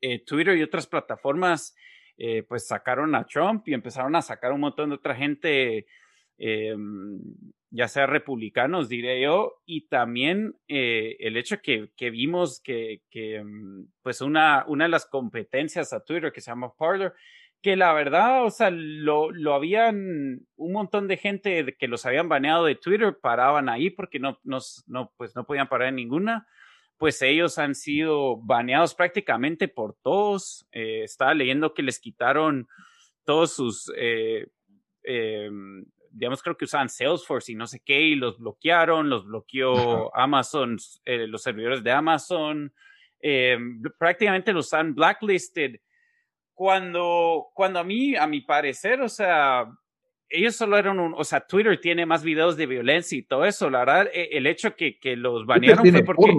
eh, 0.01 0.25
Twitter 0.25 0.57
y 0.57 0.63
otras 0.63 0.87
plataformas 0.87 1.75
eh, 2.17 2.41
pues 2.43 2.65
sacaron 2.65 3.13
a 3.13 3.25
Trump 3.25 3.67
y 3.67 3.73
empezaron 3.73 4.15
a 4.15 4.21
sacar 4.23 4.51
un 4.51 4.61
montón 4.61 4.89
de 4.89 4.95
otra 4.95 5.13
gente 5.13 5.85
eh, 6.37 6.75
ya 7.75 7.89
sea 7.89 8.07
republicanos, 8.07 8.87
diré 8.87 9.21
yo, 9.21 9.61
y 9.65 9.87
también 9.87 10.55
eh, 10.69 11.17
el 11.19 11.35
hecho 11.35 11.61
que, 11.61 11.91
que 11.97 12.09
vimos 12.09 12.61
que, 12.61 13.01
que, 13.09 13.43
mm, 13.43 13.87
pues 14.01 14.21
una, 14.21 14.63
una 14.67 14.85
de 14.85 14.89
las 14.89 15.05
competencias 15.05 15.91
a 15.91 16.03
Twitter 16.03 16.31
que 16.31 16.39
se 16.39 16.51
llama 16.51 16.73
Parler, 16.73 17.13
que 17.61 17.75
la 17.75 17.91
verdad, 17.93 18.45
o 18.45 18.49
sea, 18.49 18.69
lo, 18.71 19.29
lo 19.31 19.53
habían, 19.53 20.47
un 20.55 20.71
montón 20.71 21.09
de 21.09 21.17
gente 21.17 21.75
que 21.77 21.87
los 21.89 22.05
habían 22.05 22.29
baneado 22.29 22.63
de 22.63 22.75
Twitter 22.75 23.17
paraban 23.21 23.67
ahí 23.67 23.89
porque 23.89 24.19
no, 24.19 24.39
no, 24.43 24.59
no, 24.87 25.11
pues 25.17 25.35
no 25.35 25.45
podían 25.45 25.67
parar 25.67 25.89
en 25.89 25.95
ninguna, 25.95 26.47
pues 26.97 27.21
ellos 27.21 27.57
han 27.57 27.75
sido 27.75 28.37
baneados 28.37 28.95
prácticamente 28.95 29.67
por 29.67 29.97
todos. 30.01 30.65
Eh, 30.71 31.03
estaba 31.03 31.33
leyendo 31.33 31.73
que 31.73 31.83
les 31.83 31.99
quitaron 31.99 32.67
todos 33.25 33.53
sus 33.53 33.91
eh, 33.97 34.47
em, 35.03 35.85
digamos, 36.15 36.41
creo 36.41 36.55
que 36.55 36.65
usaban 36.65 36.89
Salesforce 36.89 37.51
y 37.51 37.55
no 37.55 37.67
sé 37.67 37.81
qué, 37.83 37.99
y 38.01 38.15
los 38.15 38.39
bloquearon, 38.39 39.09
los 39.09 39.25
bloqueó 39.25 40.15
Amazon, 40.15 40.77
eh, 41.03 41.27
los 41.27 41.43
servidores 41.43 41.83
de 41.83 41.91
Amazon, 41.91 42.73
eh, 43.21 43.57
prácticamente 43.97 44.53
los 44.53 44.73
han 44.73 44.95
blacklisted. 44.95 45.75
Cuando, 46.53 47.47
cuando 47.53 47.79
a 47.79 47.83
mí, 47.83 48.15
a 48.15 48.27
mi 48.27 48.39
parecer, 48.41 49.01
o 49.01 49.09
sea, 49.09 49.69
ellos 50.29 50.55
solo 50.55 50.77
eran 50.77 50.99
un, 50.99 51.13
o 51.17 51.23
sea, 51.25 51.41
Twitter 51.45 51.79
tiene 51.81 52.05
más 52.05 52.23
videos 52.23 52.55
de 52.55 52.65
violencia 52.65 53.17
y 53.17 53.23
todo 53.23 53.43
eso. 53.43 53.69
La 53.69 53.79
verdad, 53.79 54.09
e, 54.13 54.29
el 54.31 54.47
hecho 54.47 54.73
que, 54.75 54.97
que 54.97 55.17
los 55.17 55.45
banearon 55.45 55.85
fue 55.85 56.03
porque... 56.03 56.31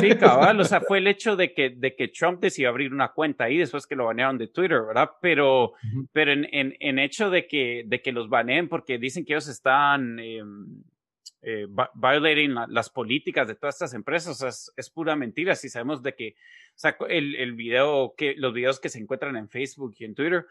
Sí, 0.00 0.10
cabal, 0.18 0.60
o 0.60 0.64
sea, 0.64 0.80
fue 0.80 0.98
el 0.98 1.06
hecho 1.06 1.36
de 1.36 1.54
que, 1.54 1.70
de 1.70 1.94
que 1.94 2.08
Trump 2.08 2.40
decidió 2.40 2.68
abrir 2.68 2.92
una 2.92 3.12
cuenta 3.12 3.44
ahí 3.44 3.58
después 3.58 3.86
que 3.86 3.96
lo 3.96 4.06
banearon 4.06 4.36
de 4.36 4.48
Twitter, 4.48 4.82
¿verdad? 4.82 5.10
Pero, 5.22 5.72
pero 6.12 6.32
en, 6.32 6.46
en, 6.52 6.76
en, 6.80 6.98
hecho 6.98 7.30
de 7.30 7.46
que, 7.46 7.84
de 7.86 8.02
que 8.02 8.12
los 8.12 8.28
baneen 8.28 8.68
porque 8.68 8.98
dicen 8.98 9.24
que 9.24 9.32
ellos 9.32 9.48
están 9.48 10.18
eh, 10.18 10.42
eh, 11.42 11.66
violating 11.94 12.54
las 12.68 12.90
políticas 12.90 13.48
de 13.48 13.54
todas 13.54 13.76
estas 13.76 13.94
empresas, 13.94 14.42
es, 14.42 14.72
es, 14.76 14.90
pura 14.90 15.16
mentira. 15.16 15.54
Si 15.54 15.68
sabemos 15.68 16.02
de 16.02 16.14
que, 16.14 16.36
o 16.74 16.78
sea, 16.78 16.96
el, 17.08 17.34
el 17.36 17.54
video, 17.54 18.14
que, 18.16 18.34
los 18.36 18.52
videos 18.52 18.80
que 18.80 18.88
se 18.88 18.98
encuentran 18.98 19.36
en 19.36 19.48
Facebook 19.48 19.94
y 19.98 20.04
en 20.04 20.14
Twitter, 20.14 20.46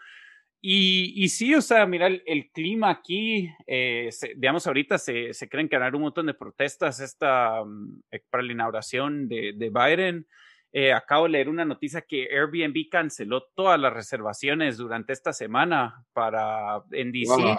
y, 0.65 1.12
y, 1.21 1.28
sí, 1.28 1.54
o 1.54 1.62
sea, 1.62 1.86
mira, 1.86 2.08
el, 2.08 2.49
clima 2.54 2.89
aquí, 2.89 3.49
eh, 3.67 4.10
digamos, 4.38 4.65
ahorita 4.65 4.97
se, 4.97 5.34
se, 5.34 5.49
creen 5.49 5.67
que 5.67 5.76
habrá 5.76 5.91
un 5.93 6.04
montón 6.04 6.26
de 6.28 6.34
protestas 6.34 7.02
esta, 7.02 7.65
mm, 7.65 8.04
eh, 8.12 8.21
para 8.30 8.43
la 8.43 8.54
inauguración 8.54 9.28
de, 9.28 9.52
de 9.58 9.69
Biden. 9.69 10.26
Eh, 10.71 10.93
acabo 10.93 11.26
de 11.26 11.32
leer 11.32 11.49
una 11.49 11.65
noticia 11.65 12.06
que 12.08 12.30
Airbnb 12.32 12.88
canceló 12.89 13.43
todas 13.54 13.78
las 13.78 13.91
reservaciones 13.91 14.78
durante 14.78 15.12
esta 15.12 15.34
semana 15.34 16.06
para 16.13 16.82
en 16.91 17.12
DC. 17.12 17.58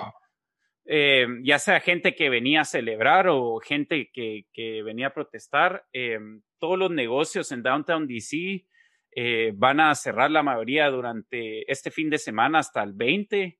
ya 1.42 1.58
sea 1.58 1.80
gente 1.80 2.14
que 2.14 2.30
venía 2.30 2.62
a 2.62 2.64
celebrar 2.64 3.28
o 3.28 3.58
gente 3.58 4.10
que, 4.14 4.46
que 4.50 4.82
venía 4.82 5.08
a 5.08 5.14
protestar, 5.14 5.84
todos 6.58 6.78
los 6.78 6.90
negocios 6.90 7.52
en 7.52 7.62
Downtown 7.62 8.06
DC 8.06 8.64
eh, 9.14 9.52
van 9.54 9.80
a 9.80 9.94
cerrar 9.94 10.30
la 10.30 10.42
mayoría 10.42 10.90
durante 10.90 11.70
este 11.70 11.90
fin 11.90 12.10
de 12.10 12.18
semana 12.18 12.58
hasta 12.58 12.82
el 12.82 12.94
20 12.94 13.58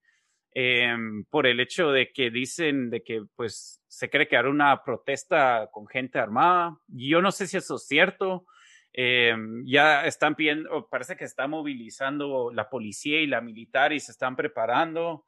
em, 0.53 1.25
por 1.27 1.47
el 1.47 1.61
hecho 1.61 1.93
de 1.93 2.13
que 2.13 2.31
dicen 2.31 2.91
de 2.91 3.03
que 3.05 3.23
pues 3.37 3.81
se 3.87 4.11
cree 4.11 4.27
que 4.27 4.37
hará 4.37 4.51
una 4.51 4.83
protesta 4.83 5.69
con 5.71 5.87
gente 5.87 6.19
armada. 6.19 6.77
Yo 6.89 7.23
no 7.23 7.31
sé 7.31 7.47
si 7.47 7.57
eso 7.57 7.77
es 7.77 7.87
cierto. 7.87 8.47
Em, 8.93 9.65
ya 9.67 10.07
están 10.07 10.35
pidiendo, 10.35 10.89
parece 10.89 11.17
que 11.17 11.25
está 11.25 11.47
movilizando 11.49 12.53
la 12.53 12.69
policía 12.69 13.21
y 13.21 13.27
la 13.27 13.41
militar 13.41 13.93
y 13.93 14.01
se 14.01 14.13
están 14.13 14.37
preparando, 14.37 15.27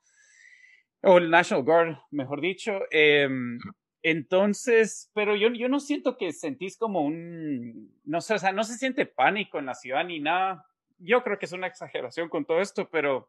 o 1.02 1.18
el 1.18 1.30
National 1.30 1.64
Guard, 1.64 1.96
mejor 2.10 2.40
dicho. 2.40 2.80
Entonces, 4.08 5.10
pero 5.14 5.34
yo, 5.34 5.48
yo 5.48 5.68
no 5.68 5.80
siento 5.80 6.16
que 6.16 6.30
sentís 6.30 6.78
como 6.78 7.00
un, 7.00 7.92
no 8.04 8.20
sé, 8.20 8.34
o 8.34 8.38
sea, 8.38 8.52
no 8.52 8.62
se 8.62 8.78
siente 8.78 9.04
pánico 9.04 9.58
en 9.58 9.66
la 9.66 9.74
ciudad 9.74 10.04
ni 10.04 10.20
nada. 10.20 10.64
Yo 10.98 11.24
creo 11.24 11.40
que 11.40 11.46
es 11.46 11.50
una 11.50 11.66
exageración 11.66 12.28
con 12.28 12.44
todo 12.44 12.60
esto, 12.60 12.88
pero, 12.88 13.28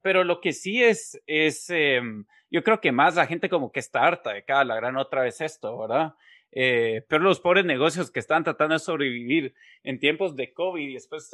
pero 0.00 0.24
lo 0.24 0.40
que 0.40 0.54
sí 0.54 0.82
es, 0.82 1.20
es, 1.26 1.68
em, 1.68 2.24
yo 2.50 2.64
creo 2.64 2.80
que 2.80 2.92
más 2.92 3.16
la 3.16 3.26
gente 3.26 3.50
como 3.50 3.70
que 3.72 3.80
está 3.80 4.06
harta 4.06 4.32
de 4.32 4.42
cada 4.42 4.64
la 4.64 4.76
gran 4.76 4.96
otra 4.96 5.20
vez 5.20 5.42
esto, 5.42 5.76
¿verdad? 5.76 6.14
Eh, 6.52 7.04
pero 7.10 7.22
los 7.22 7.38
pobres 7.38 7.66
negocios 7.66 8.10
que 8.10 8.20
están 8.20 8.44
tratando 8.44 8.72
de 8.72 8.78
sobrevivir 8.78 9.54
en 9.82 9.98
tiempos 9.98 10.34
de 10.34 10.54
COVID 10.54 10.88
y 10.88 10.94
después 10.94 11.30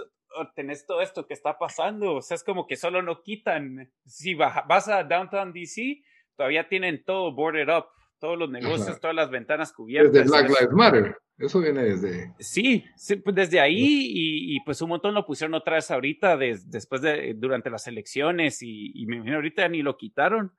tenés 0.57 0.87
todo 0.87 1.03
esto 1.03 1.29
que 1.29 1.35
está 1.35 1.57
pasando, 1.57 2.17
o 2.17 2.21
sea, 2.21 2.35
es 2.35 2.43
como 2.43 2.67
que 2.67 2.75
solo 2.75 3.01
no 3.01 3.23
quitan, 3.23 3.93
si 4.05 4.35
vas 4.35 4.89
a 4.89 5.05
Downtown 5.05 5.53
DC, 5.53 6.03
todavía 6.35 6.69
tienen 6.69 7.05
todo 7.05 7.33
boarded 7.33 7.69
up, 7.69 7.87
todos 8.19 8.39
los 8.39 8.51
negocios, 8.51 9.01
todas 9.01 9.17
las 9.17 9.31
ventanas 9.31 9.73
cubiertas. 9.73 10.13
Desde 10.13 10.29
Black 10.29 10.49
Lives 10.49 10.73
Matter, 10.73 11.17
eso 11.39 11.61
viene 11.61 11.85
desde... 11.85 12.35
Sí, 12.39 12.85
pues 13.25 13.35
desde 13.35 13.61
ahí 13.61 13.77
y, 13.79 14.61
pues 14.61 14.83
un 14.83 14.91
montón 14.91 15.15
lo 15.15 15.25
pusieron 15.25 15.55
otra 15.55 15.77
vez 15.77 15.91
ahorita, 15.91 16.37
después 16.37 17.01
de, 17.01 17.35
durante 17.37 17.71
las 17.71 17.87
elecciones 17.87 18.63
y, 18.63 18.93
y 18.95 19.07
me 19.07 19.17
imagino 19.17 19.37
ahorita 19.37 19.69
ni 19.69 19.83
lo 19.83 19.97
quitaron. 19.97 20.53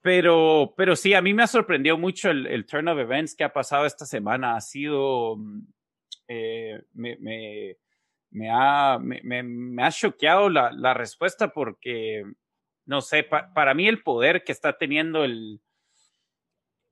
Pero, 0.00 0.74
pero 0.76 0.94
sí, 0.94 1.14
a 1.14 1.22
mí 1.22 1.34
me 1.34 1.42
ha 1.42 1.48
sorprendido 1.48 1.98
mucho 1.98 2.30
el, 2.30 2.66
turn 2.66 2.88
of 2.88 2.98
events 2.98 3.34
que 3.34 3.44
ha 3.44 3.52
pasado 3.52 3.84
esta 3.84 4.06
semana. 4.06 4.54
Ha 4.54 4.60
sido, 4.60 5.36
mm, 5.36 5.60
eh, 6.28 6.82
me, 6.94 7.16
me, 7.16 7.76
me, 8.30 8.50
ha, 8.50 8.98
me, 9.00 9.42
me, 9.42 9.82
ha 9.82 9.90
choqueado 9.90 10.48
la, 10.48 10.70
la 10.70 10.94
respuesta 10.94 11.52
porque, 11.52 12.24
no 12.86 13.00
sé, 13.00 13.24
para 13.24 13.74
mí 13.74 13.88
el 13.88 14.02
poder 14.02 14.44
que 14.44 14.52
está 14.52 14.78
teniendo 14.78 15.24
el, 15.24 15.60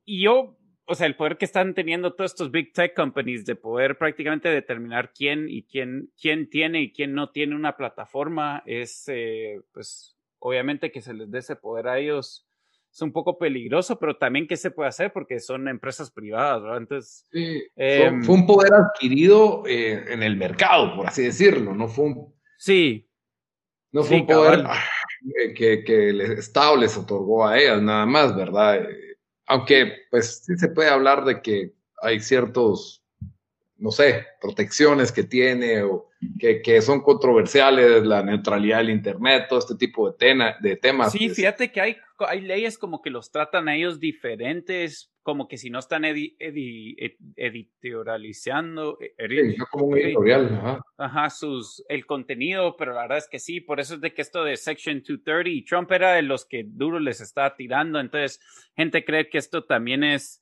y 0.07 0.23
yo, 0.23 0.57
o 0.87 0.95
sea, 0.95 1.07
el 1.07 1.17
poder 1.17 1.37
que 1.37 1.45
están 1.45 1.75
teniendo 1.75 2.15
todos 2.15 2.31
estos 2.31 2.51
big 2.51 2.73
tech 2.73 2.95
companies 2.95 3.45
de 3.45 3.57
poder 3.57 3.99
prácticamente 3.99 4.49
determinar 4.49 5.13
quién 5.13 5.49
y 5.51 5.65
quién, 5.65 6.11
quién 6.19 6.49
tiene 6.49 6.81
y 6.81 6.93
quién 6.93 7.13
no 7.13 7.31
tiene 7.31 7.55
una 7.55 7.77
plataforma 7.77 8.63
es, 8.65 9.05
eh, 9.09 9.61
pues, 9.73 10.17
obviamente 10.39 10.91
que 10.91 11.03
se 11.03 11.13
les 11.13 11.31
dé 11.31 11.41
ese 11.41 11.57
poder 11.57 11.89
a 11.89 11.99
ellos 11.99 12.47
es 12.97 13.03
un 13.03 13.13
poco 13.13 13.37
peligroso, 13.37 13.99
pero 13.99 14.17
también 14.17 14.47
qué 14.47 14.57
se 14.57 14.71
puede 14.71 14.89
hacer 14.89 15.13
porque 15.13 15.39
son 15.39 15.69
empresas 15.69 16.11
privadas, 16.11 16.63
¿verdad? 16.63 16.79
Entonces, 16.79 17.27
sí, 17.31 17.63
em, 17.77 18.23
fue 18.23 18.35
un 18.37 18.47
poder 18.47 18.73
adquirido 18.73 19.65
eh, 19.67 20.03
en 20.09 20.23
el 20.23 20.37
mercado, 20.37 20.97
por 20.97 21.07
así 21.07 21.25
decirlo, 21.25 21.75
no 21.75 21.89
fue 21.89 22.07
un... 22.07 22.35
Sí. 22.57 23.07
No 23.93 24.03
fue 24.03 24.21
un 24.21 24.27
poder 24.27 24.65
ah, 24.67 24.83
que, 25.55 25.85
que, 25.85 26.09
el 26.09 26.21
Estado 26.23 26.77
les 26.79 26.97
otorgó 26.97 27.47
a 27.47 27.59
ellas, 27.59 27.83
nada 27.83 28.07
más, 28.07 28.35
¿verdad? 28.35 28.87
Aunque 29.47 30.07
pues 30.11 30.43
sí 30.45 30.57
se 30.57 30.69
puede 30.69 30.91
hablar 30.91 31.25
de 31.25 31.41
que 31.41 31.73
hay 32.03 32.21
ciertos, 32.21 33.03
no 33.79 33.91
sé, 33.91 34.27
protecciones 34.41 35.13
que 35.13 35.25
tiene 35.25 35.83
o 35.83 36.09
que, 36.39 36.63
que 36.63 36.81
son 36.83 37.03
controversiales, 37.03 38.05
la 38.05 38.23
neutralidad 38.23 38.79
del 38.79 38.91
Internet, 38.91 39.47
todo 39.49 39.59
este 39.59 39.75
tipo 39.75 40.09
de, 40.11 40.55
de 40.61 40.77
temas. 40.77 41.11
Sí, 41.13 41.27
pues. 41.27 41.37
fíjate 41.37 41.73
que 41.73 41.81
hay, 41.81 41.97
hay 42.19 42.41
leyes 42.41 42.79
como 42.79 43.03
que 43.03 43.11
los 43.11 43.31
tratan 43.31 43.69
a 43.69 43.77
ellos 43.77 44.01
diferentes, 44.01 45.13
como 45.23 45.47
que 45.49 45.59
si 45.59 45.69
no 45.71 45.81
están 45.81 46.05
editorializando. 46.05 48.99
Eh, 49.01 49.53
sí, 49.53 49.57
como 49.71 49.87
un 49.87 49.99
editorial. 49.99 50.55
Ajá. 50.55 50.81
ajá. 50.99 51.31
sus, 51.31 51.85
el 51.89 52.07
contenido, 52.07 52.77
pero 52.77 52.95
la 52.95 53.03
verdad 53.03 53.19
es 53.19 53.29
que 53.29 53.39
sí, 53.39 53.61
por 53.61 53.79
eso 53.81 53.95
es 53.95 54.01
de 54.01 54.15
que 54.15 54.23
esto 54.23 54.45
de 54.45 54.57
Section 54.57 54.99
230, 54.99 55.51
y 55.51 55.65
Trump 55.65 55.91
era 55.91 56.13
de 56.13 56.23
los 56.23 56.45
que 56.45 56.65
duro 56.67 57.01
les 57.01 57.21
está 57.21 57.57
tirando, 57.57 57.99
entonces 57.99 58.41
gente 58.77 59.05
cree 59.05 59.29
que 59.29 59.39
esto 59.39 59.65
también 59.65 60.05
es 60.05 60.41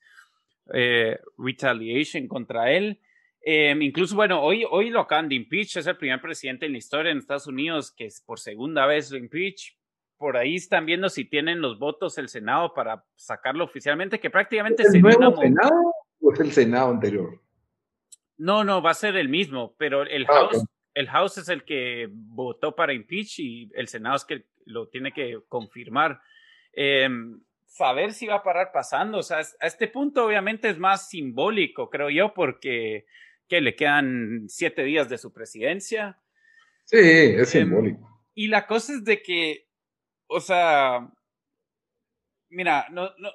eh, 0.73 1.19
retaliation 1.39 2.29
contra 2.29 2.73
él. 2.73 3.01
Em, 3.47 3.83
incluso, 3.83 4.17
bueno, 4.17 4.43
hoy, 4.43 4.65
hoy 4.71 4.89
lo 4.89 5.01
acaban 5.01 5.29
de 5.29 5.35
impeach, 5.35 5.77
es 5.77 5.87
el 5.87 5.99
primer 5.99 6.19
presidente 6.19 6.65
en 6.65 6.73
la 6.73 6.79
historia 6.79 7.13
en 7.13 7.19
Estados 7.19 7.47
Unidos 7.47 7.93
que 7.93 8.07
es 8.07 8.23
por 8.23 8.41
segunda 8.41 8.87
vez 8.87 9.11
lo 9.11 9.19
impeach. 9.19 9.77
Por 10.17 10.39
ahí 10.39 10.55
están 10.55 10.87
viendo 10.87 11.11
si 11.11 11.27
tienen 11.27 11.61
los 11.61 11.79
votos 11.79 12.17
el 12.17 12.31
Senado 12.31 12.73
para 12.73 13.05
sacarlo 13.17 13.65
oficialmente, 13.65 14.19
que 14.19 14.31
prácticamente 14.31 14.85
¿Es 14.85 14.95
el 14.95 15.03
nuevo 15.03 15.37
Senado 15.37 15.93
o 16.23 16.33
es 16.33 16.41
el 16.41 16.53
Senado 16.53 16.91
anterior? 16.91 17.39
No, 18.39 18.65
no, 18.65 18.81
va 18.81 18.93
a 18.93 18.95
ser 18.95 19.15
el 19.17 19.29
mismo, 19.29 19.75
pero 19.77 20.05
el 20.05 20.25
ah, 20.25 20.33
House, 20.33 20.65
el 20.95 21.09
House 21.09 21.37
es 21.37 21.49
el 21.51 21.65
que 21.65 22.09
votó 22.11 22.75
para 22.75 22.95
impeach 22.95 23.41
y 23.41 23.71
el 23.75 23.89
Senado 23.89 24.17
es 24.17 24.25
que 24.25 24.47
lo 24.65 24.89
tiene 24.89 25.13
que 25.13 25.41
confirmar. 25.51 26.19
Em, 26.73 27.43
saber 27.67 28.15
si 28.15 28.27
va 28.27 28.37
a 28.37 28.43
parar 28.43 28.71
pasando, 28.73 29.19
o 29.19 29.23
sea, 29.23 29.43
a 29.61 29.67
este 29.67 29.89
punto 29.89 30.25
obviamente 30.25 30.71
es 30.71 30.79
más 30.79 31.11
simbólico, 31.11 31.91
creo 31.91 32.09
yo, 32.09 32.33
porque 32.33 33.05
que 33.49 33.61
le 33.61 33.75
quedan 33.75 34.47
siete 34.49 34.83
días 34.85 35.09
de 35.09 35.19
su 35.19 35.33
presidencia. 35.33 36.19
Sí, 36.85 36.99
es 36.99 37.55
em, 37.55 37.69
simbólico. 37.69 38.23
Y 38.35 38.49
la 38.49 38.67
cosa 38.67 38.95
es 38.95 39.05
de 39.05 39.23
que, 39.23 39.69
o 40.27 40.41
sea, 40.41 41.09
mira, 42.51 42.87
no, 42.91 43.11
no, 43.19 43.31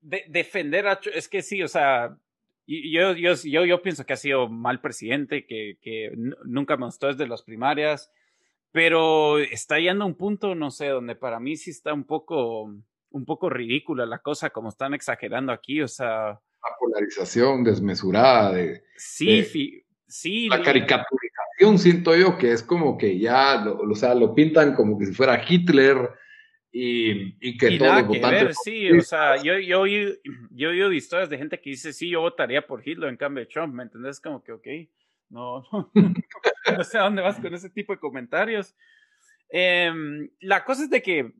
defender 0.00 0.86
a, 0.86 1.00
es 1.14 1.28
que 1.28 1.42
sí, 1.42 1.62
o 1.62 1.68
sea, 1.68 2.16
yo, 2.66 3.14
yo, 3.14 3.34
yo, 3.34 3.64
yo 3.64 3.82
pienso 3.82 4.06
que 4.06 4.12
ha 4.12 4.16
sido 4.16 4.48
mal 4.48 4.80
presidente, 4.80 5.46
que, 5.46 5.78
que 5.80 6.12
nunca 6.44 6.76
me 6.76 6.86
gustó 6.86 7.08
desde 7.08 7.26
las 7.28 7.42
primarias, 7.42 8.10
pero 8.72 9.38
está 9.38 9.78
yendo 9.78 10.04
a 10.04 10.06
un 10.06 10.14
punto, 10.14 10.54
no 10.54 10.70
sé, 10.70 10.88
donde 10.88 11.16
para 11.16 11.40
mí 11.40 11.56
sí 11.56 11.70
está 11.70 11.92
un 11.92 12.04
poco, 12.04 12.72
un 13.10 13.24
poco 13.24 13.50
ridícula 13.50 14.06
la 14.06 14.20
cosa, 14.20 14.50
como 14.50 14.68
están 14.68 14.94
exagerando 14.94 15.52
aquí, 15.52 15.82
o 15.82 15.88
sea, 15.88 16.40
la 16.62 16.76
polarización 16.78 17.64
desmesurada 17.64 18.52
de... 18.52 18.82
Sí, 18.96 19.44
sí. 20.06 20.48
La 20.48 20.62
caricaturización, 20.62 21.78
siento 21.78 22.16
yo, 22.16 22.36
que 22.36 22.52
es 22.52 22.62
como 22.62 22.98
que 22.98 23.18
ya, 23.18 23.62
lo, 23.64 23.78
o 23.78 23.94
sea, 23.94 24.14
lo 24.14 24.34
pintan 24.34 24.74
como 24.74 24.98
que 24.98 25.06
si 25.06 25.12
fuera 25.12 25.42
Hitler 25.46 26.10
y, 26.72 27.36
y 27.40 27.56
que 27.56 27.78
todos 27.78 27.96
los 27.96 28.06
votantes... 28.08 28.58
sí, 28.64 28.90
o 28.90 29.00
sea, 29.00 29.36
yo, 29.42 29.58
yo, 29.58 29.86
yo, 29.86 30.10
yo 30.50 30.68
he 30.68 30.72
oído 30.72 30.92
historias 30.92 31.30
de 31.30 31.38
gente 31.38 31.60
que 31.60 31.70
dice, 31.70 31.92
sí, 31.92 32.10
yo 32.10 32.20
votaría 32.20 32.66
por 32.66 32.86
Hitler 32.86 33.08
en 33.08 33.16
cambio 33.16 33.44
de 33.44 33.50
Trump, 33.50 33.74
¿me 33.74 33.84
entendés? 33.84 34.20
Como 34.20 34.42
que, 34.42 34.52
ok, 34.52 34.66
no, 35.30 35.64
no, 35.94 36.84
sé 36.84 36.98
a 36.98 37.02
dónde 37.02 37.22
vas 37.22 37.40
con 37.40 37.54
ese 37.54 37.70
tipo 37.70 37.92
de 37.92 38.00
comentarios. 38.00 38.74
Em, 39.48 40.28
la 40.40 40.64
cosa 40.64 40.84
es 40.84 40.90
de 40.90 41.02
que 41.02 41.32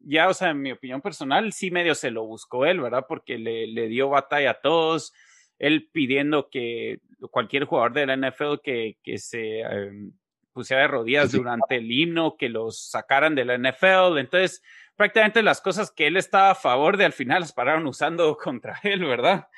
ya, 0.00 0.28
o 0.28 0.34
sea, 0.34 0.50
en 0.50 0.62
mi 0.62 0.72
opinión 0.72 1.00
personal, 1.00 1.52
sí 1.52 1.70
medio 1.70 1.94
se 1.94 2.10
lo 2.10 2.24
buscó 2.24 2.66
él, 2.66 2.80
¿verdad? 2.80 3.04
Porque 3.08 3.38
le, 3.38 3.66
le 3.66 3.88
dio 3.88 4.08
batalla 4.08 4.52
a 4.52 4.60
todos, 4.60 5.12
él 5.58 5.88
pidiendo 5.92 6.48
que 6.50 7.00
cualquier 7.30 7.64
jugador 7.64 7.92
de 7.92 8.06
la 8.06 8.16
NFL 8.16 8.60
que, 8.62 8.96
que 9.02 9.18
se, 9.18 9.60
em, 9.60 10.12
pusiera 10.52 10.82
de 10.82 10.88
rodillas 10.88 11.32
durante 11.32 11.76
el 11.76 11.90
himno, 11.90 12.36
que 12.36 12.48
los 12.48 12.90
sacaran 12.90 13.34
de 13.34 13.44
la 13.44 13.56
NFL. 13.56 14.18
Entonces, 14.18 14.62
prácticamente 14.96 15.42
las 15.42 15.60
cosas 15.60 15.90
que 15.90 16.06
él 16.06 16.16
estaba 16.16 16.50
a 16.50 16.54
favor 16.54 16.96
de 16.96 17.04
al 17.04 17.12
final 17.12 17.40
las 17.40 17.52
pararon 17.52 17.86
usando 17.86 18.36
contra 18.42 18.78
él, 18.82 19.04
¿verdad? 19.04 19.48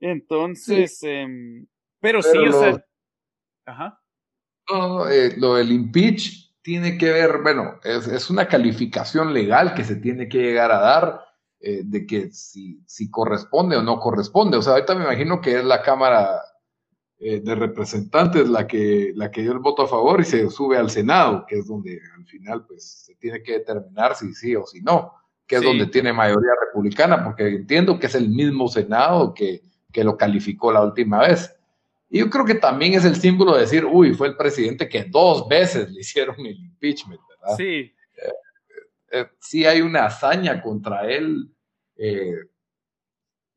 Entonces, 0.00 1.02
em, 1.02 1.66
pero, 2.00 2.22
sí, 2.22 2.38
o 2.38 2.52
sea. 2.52 2.84
Ajá. 3.66 4.00
Eh, 5.10 5.34
lo 5.38 5.54
del 5.54 5.72
impeach 5.72 6.47
tiene 6.62 6.98
que 6.98 7.12
ver, 7.12 7.42
bueno, 7.42 7.78
es, 7.84 8.30
una 8.30 8.48
calificación 8.48 9.32
legal 9.32 9.74
que 9.74 9.84
se 9.84 9.96
tiene 9.96 10.28
que 10.28 10.38
llegar 10.38 10.70
a 10.70 10.80
dar 10.80 11.20
eh, 11.60 11.82
de 11.84 12.06
que 12.06 12.30
si, 12.32 12.82
si 12.86 13.10
corresponde 13.10 13.76
o 13.76 13.82
no 13.82 13.98
corresponde. 13.98 14.56
O 14.56 14.62
sea, 14.62 14.74
ahorita 14.74 14.94
me 14.94 15.04
imagino 15.04 15.40
que 15.40 15.58
es 15.58 15.64
la 15.64 15.82
Cámara 15.82 16.40
eh, 17.20 17.40
de 17.40 17.54
representantes 17.56 18.48
la 18.48 18.68
que, 18.68 19.12
la 19.16 19.28
que 19.32 19.42
dio 19.42 19.50
el 19.50 19.58
voto 19.58 19.82
a 19.82 19.88
favor 19.88 20.20
y 20.20 20.24
se 20.24 20.48
sube 20.50 20.76
al 20.76 20.88
Senado, 20.88 21.46
que 21.48 21.58
es 21.58 21.66
donde 21.66 22.00
al 22.16 22.24
final 22.26 22.64
pues 22.64 23.04
se 23.06 23.16
tiene 23.16 23.42
que 23.42 23.54
determinar 23.54 24.14
si 24.14 24.32
sí 24.34 24.54
o 24.54 24.64
si 24.64 24.82
no, 24.82 25.14
que 25.44 25.56
es 25.56 25.62
donde 25.62 25.86
tiene 25.86 26.12
mayoría 26.12 26.52
republicana, 26.66 27.24
porque 27.24 27.48
entiendo 27.48 27.98
que 27.98 28.06
es 28.06 28.14
el 28.14 28.28
mismo 28.28 28.68
Senado 28.68 29.34
que, 29.34 29.62
que 29.92 30.04
lo 30.04 30.16
calificó 30.16 30.70
la 30.70 30.84
última 30.84 31.20
vez. 31.20 31.57
Y 32.08 32.20
yo 32.20 32.30
creo 32.30 32.44
que 32.44 32.54
también 32.54 32.94
es 32.94 33.04
el 33.04 33.16
símbolo 33.16 33.54
de 33.54 33.62
decir, 33.62 33.84
uy, 33.84 34.14
fue 34.14 34.28
el 34.28 34.36
presidente 34.36 34.88
que 34.88 35.04
dos 35.04 35.46
veces 35.48 35.90
le 35.90 36.00
hicieron 36.00 36.36
el 36.40 36.58
impeachment, 36.58 37.20
¿verdad? 37.28 37.56
Sí. 37.56 37.64
Eh, 37.64 38.32
eh, 39.12 39.26
sí 39.40 39.66
hay 39.66 39.80
una 39.82 40.06
hazaña 40.06 40.62
contra 40.62 41.08
él, 41.10 41.50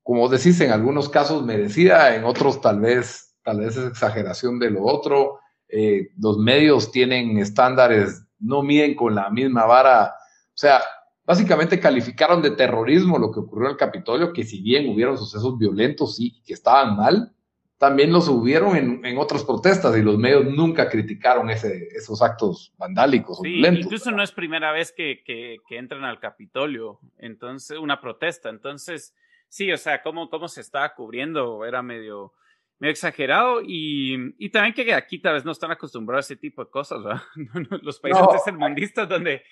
como 0.04 0.28
decís, 0.28 0.60
en 0.62 0.72
algunos 0.72 1.10
casos 1.10 1.46
merecida, 1.46 2.16
en 2.16 2.24
otros 2.24 2.60
tal 2.60 2.80
vez 2.80 3.32
tal 3.44 3.60
vez 3.60 3.76
es 3.78 3.88
exageración 3.88 4.60
de 4.60 4.70
lo 4.72 4.84
otro. 4.84 5.40
Eh, 5.68 6.10
los 6.18 6.38
medios 6.38 6.92
tienen 6.92 7.38
estándares, 7.38 8.26
no 8.40 8.62
miden 8.62 8.96
con 8.96 9.16
la 9.16 9.30
misma 9.30 9.66
vara. 9.66 10.08
O 10.08 10.58
sea, 10.58 10.82
básicamente 11.24 11.80
calificaron 11.80 12.42
de 12.42 12.52
terrorismo 12.52 13.18
lo 13.18 13.32
que 13.32 13.40
ocurrió 13.40 13.68
en 13.68 13.72
el 13.72 13.78
Capitolio, 13.78 14.34
que 14.34 14.44
si 14.44 14.62
bien 14.62 14.90
hubieron 14.90 15.18
sucesos 15.18 15.58
violentos 15.58 16.20
y 16.20 16.42
que 16.44 16.54
estaban 16.54 16.96
mal, 16.96 17.34
también 17.82 18.14
los 18.14 18.28
hubieron 18.28 18.78
en, 19.04 19.18
otras 19.18 19.44
protestas 19.44 19.98
y 19.98 20.04
los 20.04 20.16
medios 20.16 20.46
nunca 20.46 20.88
criticaron 20.88 21.50
ese, 21.50 21.88
esos 21.96 22.22
actos 22.22 22.72
vandálicos 22.78 23.40
sí. 23.42 23.60
Incluso 23.66 24.12
no 24.12 24.22
es 24.22 24.32
primera 24.32 24.72
vez 24.72 24.92
que, 24.96 25.24
que, 25.26 25.58
entran 25.68 26.04
al 26.04 26.20
Capitolio, 26.20 27.00
entonces 27.18 27.80
una 27.80 28.00
protesta. 28.00 28.50
Entonces, 28.50 29.16
sí, 29.50 29.72
o 29.72 29.78
sea, 29.78 30.04
cómo, 30.04 30.30
cómo 30.30 30.48
se 30.48 30.62
estaba 30.62 30.94
cubriendo 30.94 31.66
era 31.66 31.82
medio 31.82 32.34
medio 32.78 32.92
exagerado 32.92 33.64
y, 33.64 34.36
y, 34.38 34.52
también 34.52 34.76
que 34.76 34.94
aquí 34.94 35.18
tal 35.18 35.34
vez 35.34 35.46
no 35.46 35.52
están 35.52 35.72
acostumbrados 35.72 36.26
a 36.26 36.34
ese 36.34 36.40
tipo 36.40 36.64
de 36.64 36.70
cosas, 36.70 37.04
¿verdad? 37.04 37.24
Los 37.82 38.00
países 38.00 38.28
tercermundistas 38.30 39.10
donde, 39.10 39.44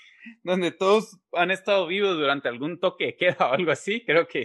donde 0.43 0.69
todos 0.69 1.17
han 1.33 1.49
estado 1.49 1.87
vivos 1.87 2.15
durante 2.15 2.47
algún 2.47 2.79
toque 2.79 3.05
de 3.07 3.15
queda 3.15 3.49
o 3.49 3.53
algo 3.53 3.71
así, 3.71 4.05
creo 4.05 4.27
que... 4.27 4.43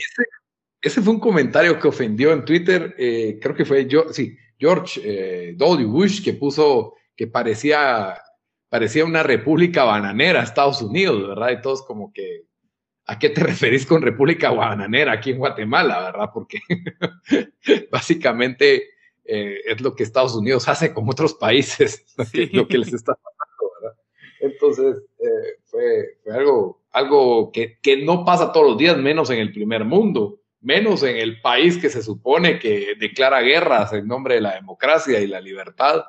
Ese, 0.84 1.02
fue 1.02 1.14
un 1.14 1.20
comentario 1.20 1.78
que 1.78 1.88
ofendió 1.88 2.32
en 2.32 2.44
Twitter, 2.44 2.94
eh, 2.98 3.38
creo 3.40 3.54
que 3.54 3.64
fue 3.64 3.88
sí, 4.12 4.36
George 4.58 5.00
eh, 5.02 5.54
W. 5.56 5.86
Bush, 5.86 6.22
que 6.22 6.34
puso 6.34 6.94
que 7.16 7.26
parecía, 7.26 8.20
parecía 8.68 9.04
una 9.04 9.22
república 9.22 9.84
bananera, 9.84 10.42
Estados 10.42 10.82
Unidos, 10.82 11.28
¿verdad? 11.28 11.50
Y 11.50 11.62
todos 11.62 11.82
como 11.82 12.12
que 12.12 12.44
¿A 13.06 13.18
qué 13.18 13.30
te 13.30 13.40
referís 13.42 13.86
con 13.86 14.02
República 14.02 14.50
Bananera 14.50 15.12
aquí 15.12 15.30
en 15.30 15.38
Guatemala, 15.38 16.00
verdad? 16.00 16.30
Porque 16.32 16.60
básicamente 17.90 18.90
eh, 19.24 19.58
es 19.66 19.80
lo 19.80 19.94
que 19.94 20.02
Estados 20.02 20.34
Unidos 20.34 20.68
hace 20.68 20.92
con 20.92 21.08
otros 21.08 21.34
países, 21.34 22.04
lo 22.52 22.66
que 22.66 22.78
les 22.78 22.92
está 22.92 23.14
pasando, 23.14 23.72
¿verdad? 23.80 23.98
Entonces, 24.40 25.02
eh, 25.18 25.58
fue, 25.64 26.18
algo, 26.32 26.82
algo 26.92 27.52
que, 27.52 27.78
que, 27.80 28.04
no 28.04 28.24
pasa 28.24 28.52
todos 28.52 28.70
los 28.70 28.78
días, 28.78 28.96
menos 28.96 29.30
en 29.30 29.38
el 29.38 29.52
primer 29.52 29.84
mundo, 29.84 30.40
menos 30.64 31.02
en 31.02 31.16
el 31.16 31.40
país 31.40 31.78
que 31.78 31.90
se 31.90 32.02
supone 32.02 32.58
que 32.58 32.94
declara 32.98 33.40
guerras 33.40 33.92
en 33.92 34.08
nombre 34.08 34.36
de 34.36 34.40
la 34.40 34.54
democracia 34.54 35.20
y 35.20 35.26
la 35.26 35.40
libertad 35.40 36.02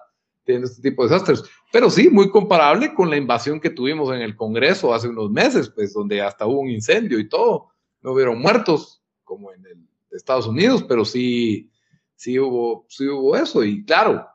tiene 0.43 0.65
este 0.65 0.81
tipo 0.81 1.03
de 1.03 1.09
desastres. 1.09 1.43
Pero 1.71 1.89
sí, 1.89 2.09
muy 2.09 2.29
comparable 2.29 2.93
con 2.93 3.09
la 3.09 3.17
invasión 3.17 3.59
que 3.59 3.69
tuvimos 3.69 4.13
en 4.15 4.21
el 4.21 4.35
Congreso 4.35 4.93
hace 4.93 5.09
unos 5.09 5.29
meses, 5.29 5.69
pues 5.69 5.93
donde 5.93 6.21
hasta 6.21 6.45
hubo 6.45 6.61
un 6.61 6.69
incendio 6.69 7.19
y 7.19 7.27
todo. 7.27 7.69
No 8.01 8.13
hubieron 8.13 8.39
muertos 8.39 9.03
como 9.23 9.51
en 9.51 9.65
el 9.65 9.85
Estados 10.11 10.47
Unidos, 10.47 10.83
pero 10.87 11.03
sí, 11.03 11.69
sí 12.15 12.39
hubo, 12.39 12.85
sí 12.87 13.07
hubo 13.07 13.35
eso. 13.35 13.63
Y 13.63 13.83
claro, 13.83 14.25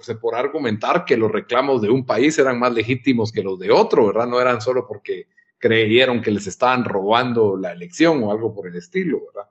se 0.00 0.16
por 0.16 0.34
argumentar 0.34 1.04
que 1.04 1.16
los 1.16 1.30
reclamos 1.30 1.80
de 1.82 1.90
un 1.90 2.04
país 2.04 2.38
eran 2.38 2.58
más 2.58 2.72
legítimos 2.72 3.32
que 3.32 3.42
los 3.42 3.58
de 3.58 3.70
otro, 3.70 4.08
¿verdad? 4.08 4.26
No 4.26 4.40
eran 4.40 4.60
solo 4.60 4.86
porque 4.86 5.28
creyeron 5.58 6.22
que 6.22 6.30
les 6.30 6.46
estaban 6.46 6.84
robando 6.84 7.56
la 7.56 7.72
elección 7.72 8.22
o 8.22 8.30
algo 8.30 8.54
por 8.54 8.68
el 8.68 8.76
estilo, 8.76 9.20
¿verdad? 9.26 9.50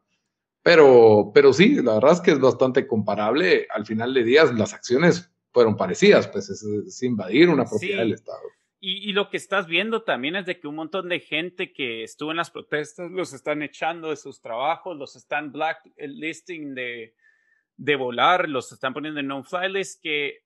Pero, 0.61 1.31
pero 1.33 1.53
sí, 1.53 1.75
la 1.75 1.93
verdad 1.95 2.13
es 2.13 2.21
que 2.21 2.31
es 2.31 2.39
bastante 2.39 2.87
comparable. 2.87 3.67
Al 3.69 3.85
final 3.85 4.13
de 4.13 4.23
días, 4.23 4.53
las 4.55 4.73
acciones 4.73 5.31
fueron 5.51 5.77
parecidas, 5.77 6.27
pues 6.27 6.49
es, 6.49 7.03
invadir 7.03 7.49
una 7.49 7.65
propiedad 7.65 7.99
del 7.99 8.13
Estado. 8.13 8.41
Y, 8.79 9.13
lo 9.13 9.29
que 9.29 9.37
estás 9.37 9.65
viendo 9.65 10.03
también 10.03 10.35
es 10.35 10.45
de 10.45 10.59
que 10.59 10.67
un 10.67 10.75
montón 10.75 11.09
de 11.09 11.19
gente 11.19 11.73
que 11.73 12.03
estuvo 12.03 12.29
en 12.29 12.37
las 12.37 12.51
protestas 12.51 13.09
los 13.09 13.33
están 13.33 13.63
echando 13.63 14.11
de 14.11 14.15
sus 14.15 14.41
trabajos, 14.41 14.95
los 14.95 15.15
están 15.15 15.51
blacklisting 15.51 16.75
de, 16.75 17.15
de 17.77 17.95
volar, 17.95 18.47
los 18.47 18.71
están 18.71 18.93
poniendo 18.93 19.19
en 19.19 19.27
no-fly 19.27 19.71
list, 19.71 20.01
que, 20.03 20.43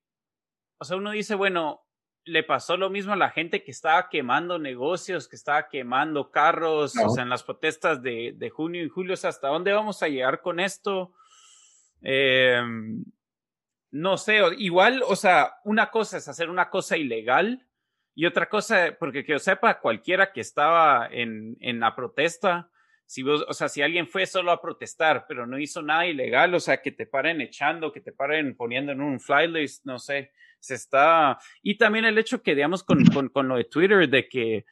o 0.78 0.84
sea, 0.84 0.96
uno 0.96 1.10
dice, 1.10 1.34
bueno, 1.34 1.82
le 2.24 2.42
pasó 2.42 2.76
lo 2.76 2.90
mismo 2.90 3.12
a 3.12 3.16
la 3.16 3.30
gente 3.30 3.62
que 3.62 3.70
estaba 3.70 4.08
quemando 4.08 4.58
negocios, 4.58 5.28
que 5.28 5.36
estaba 5.36 5.68
quemando 5.68 6.30
carros, 6.30 6.94
o 6.96 7.10
sea, 7.10 7.22
en 7.22 7.30
las 7.30 7.42
protestas 7.42 8.02
de, 8.02 8.34
de 8.36 8.50
junio 8.50 8.84
y 8.84 8.88
julio, 8.88 9.14
o 9.14 9.16
sea, 9.16 9.30
¿hasta 9.30 9.48
dónde 9.48 9.72
vamos 9.72 10.02
a 10.02 10.08
llegar 10.08 10.40
con 10.42 10.60
esto? 10.60 11.14
Eh, 12.02 12.60
no 13.90 14.16
sé, 14.16 14.40
igual, 14.58 15.02
o 15.06 15.16
sea, 15.16 15.54
una 15.64 15.90
cosa 15.90 16.18
es 16.18 16.28
hacer 16.28 16.48
una 16.48 16.70
cosa 16.70 16.96
ilegal 16.96 17.66
y 18.14 18.26
otra 18.26 18.48
cosa, 18.48 18.96
porque 18.98 19.24
que 19.24 19.32
yo 19.32 19.38
sepa, 19.38 19.80
cualquiera 19.80 20.32
que 20.32 20.40
estaba 20.40 21.08
en, 21.10 21.56
en 21.60 21.80
la 21.80 21.96
protesta, 21.96 22.70
si 23.06 23.24
vos, 23.24 23.44
o 23.48 23.52
sea, 23.52 23.68
si 23.68 23.82
alguien 23.82 24.06
fue 24.06 24.26
solo 24.26 24.52
a 24.52 24.62
protestar, 24.62 25.24
pero 25.26 25.44
no 25.44 25.58
hizo 25.58 25.82
nada 25.82 26.06
ilegal, 26.06 26.54
o 26.54 26.60
sea, 26.60 26.80
que 26.80 26.92
te 26.92 27.06
paren 27.06 27.40
echando, 27.40 27.90
que 27.90 28.00
te 28.00 28.12
paren 28.12 28.56
poniendo 28.56 28.92
en 28.92 29.00
un 29.00 29.18
flylist, 29.18 29.84
no 29.84 29.98
sé, 29.98 30.30
se 30.60 30.74
está... 30.74 31.38
Y 31.62 31.76
también 31.76 32.04
el 32.04 32.18
hecho 32.18 32.42
que, 32.42 32.54
digamos, 32.54 32.84
con, 32.84 33.04
con, 33.06 33.28
con 33.28 33.48
lo 33.48 33.56
de 33.56 33.64
Twitter, 33.64 34.08
de 34.08 34.28
que, 34.28 34.64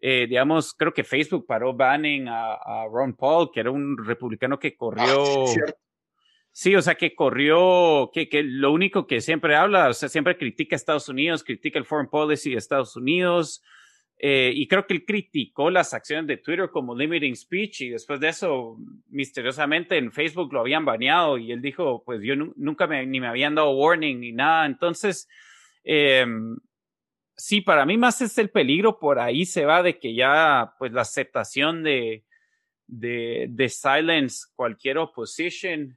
eh, 0.00 0.26
digamos, 0.28 0.74
creo 0.74 0.92
que 0.94 1.04
Facebook 1.04 1.46
paró 1.46 1.74
banning 1.74 2.28
a, 2.28 2.54
a, 2.54 2.86
Ron 2.86 3.14
Paul, 3.14 3.50
que 3.52 3.60
era 3.60 3.70
un 3.70 3.96
republicano 3.98 4.58
que 4.58 4.76
corrió... 4.76 5.46
Ah, 5.46 5.72
Sí, 6.52 6.74
o 6.74 6.82
sea, 6.82 6.96
que 6.96 7.14
corrió, 7.14 8.10
que, 8.12 8.28
que 8.28 8.42
lo 8.42 8.72
único 8.72 9.06
que 9.06 9.20
siempre 9.20 9.54
habla, 9.54 9.88
o 9.88 9.92
sea, 9.94 10.08
siempre 10.08 10.36
critica 10.36 10.74
a 10.74 10.78
Estados 10.78 11.08
Unidos, 11.08 11.44
critica 11.44 11.78
el 11.78 11.84
foreign 11.84 12.10
policy 12.10 12.50
de 12.50 12.56
Estados 12.56 12.96
Unidos, 12.96 13.62
eh, 14.22 14.52
y 14.54 14.68
creo 14.68 14.86
que 14.86 14.92
él 14.92 15.04
criticó 15.06 15.70
las 15.70 15.94
acciones 15.94 16.26
de 16.26 16.36
Twitter 16.36 16.68
como 16.70 16.94
limiting 16.94 17.34
speech, 17.34 17.80
y 17.80 17.88
después 17.88 18.20
de 18.20 18.28
eso, 18.28 18.76
misteriosamente 19.08 19.96
en 19.96 20.12
Facebook 20.12 20.52
lo 20.52 20.60
habían 20.60 20.84
baneado, 20.84 21.38
y 21.38 21.52
él 21.52 21.62
dijo, 21.62 22.02
pues 22.04 22.20
yo 22.22 22.36
nunca 22.36 22.86
me, 22.86 23.06
ni 23.06 23.18
me 23.20 23.28
habían 23.28 23.54
dado 23.54 23.70
warning 23.70 24.20
ni 24.20 24.32
nada. 24.32 24.66
Entonces, 24.66 25.28
eh, 25.84 26.26
sí, 27.34 27.62
para 27.62 27.86
mí 27.86 27.96
más 27.96 28.20
es 28.20 28.36
el 28.36 28.50
peligro, 28.50 28.98
por 28.98 29.18
ahí 29.18 29.46
se 29.46 29.64
va 29.64 29.82
de 29.82 29.98
que 29.98 30.14
ya, 30.14 30.74
pues 30.78 30.92
la 30.92 31.02
aceptación 31.02 31.82
de, 31.82 32.24
de, 32.86 33.46
de 33.48 33.68
silence 33.70 34.46
cualquier 34.54 34.98
opposition 34.98 35.96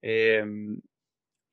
Em, 0.00 0.80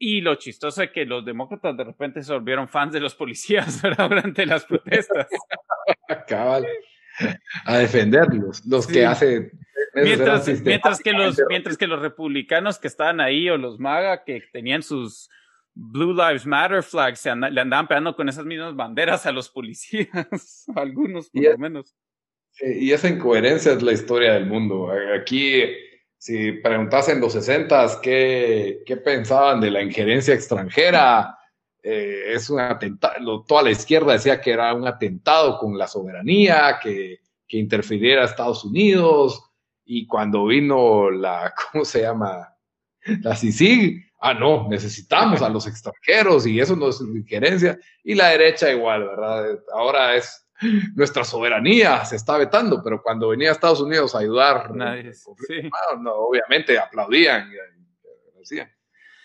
y 0.06 0.22
lo 0.22 0.36
chistoso 0.36 0.84
es 0.84 0.92
que 0.92 1.04
los 1.04 1.26
demócratas 1.26 1.76
de 1.76 1.84
repente 1.84 2.22
se 2.22 2.32
volvieron 2.32 2.68
fans 2.68 2.94
de 2.94 3.00
los 3.00 3.16
policías 3.16 3.82
durante 3.98 4.46
las 4.46 4.64
protestas. 4.64 5.28
A 7.66 7.78
defenderlos, 7.80 8.64
los 8.68 8.86
que 8.86 9.04
hace. 9.04 9.52
Mientras, 9.96 10.48
mientras, 10.62 11.00
que 11.00 11.12
los, 11.12 11.42
mientras 11.50 11.76
que 11.76 11.88
los 11.88 12.00
republicanos 12.02 12.78
que 12.78 12.88
estaban 12.88 13.20
ahí 13.20 13.50
o 13.50 13.58
los 13.58 13.80
MAGA 13.80 14.24
que 14.24 14.44
tenían 14.54 14.84
sus 14.84 15.28
Blue 15.74 16.14
Lives 16.14 16.46
Matter 16.46 16.84
flags 16.84 17.22
se 17.22 17.36
le 17.36 17.62
andaban 17.62 17.88
pegando 17.88 18.16
con 18.16 18.30
esas 18.30 18.46
mismas 18.46 18.76
banderas 18.76 19.26
a 19.26 19.32
los 19.32 19.50
policías, 19.50 20.66
algunos 20.76 21.32
por 21.32 21.44
lo 21.44 21.58
menos. 21.58 21.96
Y 22.62 22.92
esa 22.92 23.10
incoherencia 23.10 23.72
es 23.72 23.82
la 23.82 23.92
historia 23.92 24.36
del 24.36 24.46
mundo. 24.46 24.92
Aquí 25.20 25.64
si 26.26 26.54
preguntas 26.54 27.08
en 27.10 27.22
los 27.22 27.34
60 27.34 28.02
qué, 28.02 28.82
qué 28.84 28.98
pensaban 28.98 29.62
de 29.62 29.70
la 29.70 29.84
injerencia 29.84 30.34
extranjera, 30.34 31.38
eh, 31.84 32.34
es 32.34 32.50
un 32.50 32.60
atentado, 32.60 33.46
toda 33.48 33.62
la 33.62 33.70
izquierda 33.70 34.14
decía 34.14 34.42
que 34.42 34.50
era 34.50 34.74
un 34.74 34.88
atentado 34.88 35.60
con 35.60 35.78
la 35.78 35.88
soberanía, 35.88 36.80
que, 36.82 37.20
que 37.48 37.58
interfiriera 37.60 38.24
a 38.24 38.26
Estados 38.26 38.66
Unidos, 38.66 39.40
y 39.86 40.08
cuando 40.08 40.48
vino 40.48 41.12
la, 41.12 41.54
¿cómo 41.72 41.86
se 41.86 42.02
llama? 42.02 42.58
La 43.22 43.36
CICIG, 43.36 44.04
ah, 44.20 44.34
no, 44.34 44.68
necesitamos 44.68 45.44
a 45.44 45.50
los 45.50 45.68
extranjeros 45.68 46.48
y 46.48 46.60
eso 46.60 46.76
no 46.76 46.90
es 46.90 47.02
injerencia. 47.02 47.78
Y 48.04 48.16
la 48.16 48.30
derecha 48.30 48.72
igual, 48.72 49.04
¿verdad? 49.10 49.60
Ahora 49.72 50.16
es 50.16 50.45
nuestra 50.96 51.24
soberanía, 51.24 52.04
se 52.06 52.16
está 52.16 52.38
vetando, 52.38 52.82
pero 52.84 53.02
cuando 53.02 53.30
venía 53.30 53.50
a 53.50 53.54
Estados 53.54 53.82
Unidos 53.82 54.16
a 54.16 54.20
ayudar, 54.20 54.72
ah, 54.80 54.96
no, 56.00 56.14
obviamente 56.14 56.78
aplaudían 56.80 57.52
y, 57.52 58.40
decían. 58.40 58.70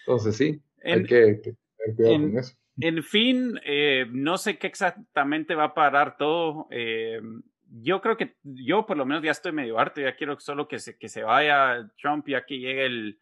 Entonces 0.07 0.37
sí, 0.37 0.63
hay 0.85 1.05
que, 1.05 1.35
tener 1.35 1.97
cuidado 1.97 2.15
con 2.15 2.39
eso. 2.39 2.55
En 2.81 3.03
fin, 3.03 3.61
eh, 3.65 4.07
no 4.11 4.39
sé 4.39 4.59
qué 4.59 4.67
exactamente 4.67 5.55
va 5.55 5.65
a 5.65 5.75
parar 5.75 6.17
todo. 6.17 6.67
Eh, 6.71 7.21
yo 7.83 8.01
creo 8.01 8.17
que 8.17 8.37
yo 8.43 8.87
por 8.87 8.97
lo 8.97 9.05
menos 9.05 9.23
ya 9.23 9.31
estoy 9.31 9.53
medio 9.53 9.79
harto, 9.79 10.01
ya 10.01 10.17
quiero 10.17 10.39
solo 10.41 10.67
que 10.67 10.79
se, 10.79 10.99
que 10.99 11.09
se 11.09 11.23
vaya 11.23 11.91
Trump, 12.01 12.27
ya 12.27 12.45
que 12.45 12.59
llegue 12.59 12.87
el, 12.87 13.21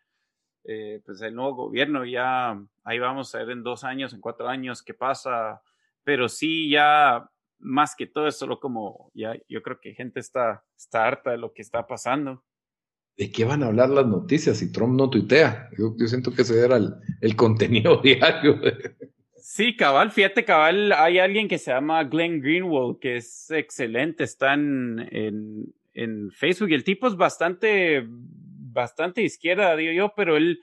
eh, 0.64 1.02
pues 1.04 1.20
el 1.22 1.34
nuevo 1.34 1.54
gobierno, 1.54 2.04
ya 2.04 2.58
ahí 2.84 2.98
vamos 2.98 3.34
a 3.34 3.38
ver 3.38 3.50
en 3.50 3.62
dos 3.62 3.84
años, 3.84 4.14
en 4.14 4.20
cuatro 4.20 4.48
años 4.48 4.82
qué 4.82 4.94
pasa, 4.94 5.60
pero 6.04 6.28
sí 6.28 6.70
ya 6.70 7.28
más 7.58 7.94
que 7.96 8.06
todo 8.06 8.28
es 8.28 8.36
solo 8.36 8.60
como, 8.60 9.10
ya 9.14 9.36
yo 9.48 9.62
creo 9.62 9.78
que 9.80 9.94
gente 9.94 10.20
está, 10.20 10.64
está 10.76 11.06
harta 11.06 11.30
de 11.30 11.38
lo 11.38 11.52
que 11.52 11.62
está 11.62 11.86
pasando. 11.86 12.44
¿De 13.16 13.32
qué 13.32 13.44
van 13.44 13.62
a 13.62 13.66
hablar 13.66 13.90
las 13.90 14.06
noticias 14.06 14.58
si 14.58 14.70
Trump 14.70 14.94
no 14.94 15.10
tuitea? 15.10 15.70
Yo, 15.76 15.94
siento 16.06 16.32
que 16.32 16.42
ese 16.42 16.64
era 16.64 16.76
el, 16.76 16.94
el 17.20 17.34
contenido 17.34 17.96
diario. 18.02 18.60
Sí, 19.50 19.74
cabal, 19.74 20.12
fíjate, 20.12 20.44
cabal, 20.44 20.92
hay 20.92 21.18
alguien 21.18 21.48
que 21.48 21.58
se 21.58 21.72
llama 21.72 22.04
Glenn 22.04 22.40
Greenwald, 22.40 22.98
que 23.00 23.16
es 23.16 23.50
excelente, 23.50 24.22
está 24.22 24.54
en, 24.54 25.08
en, 25.94 26.30
Facebook 26.30 26.70
y 26.70 26.74
el 26.74 26.84
tipo 26.84 27.08
es 27.08 27.16
bastante, 27.16 28.04
bastante 28.06 29.22
izquierda, 29.22 29.74
digo 29.74 29.92
yo, 29.92 30.12
pero 30.14 30.36
él, 30.36 30.60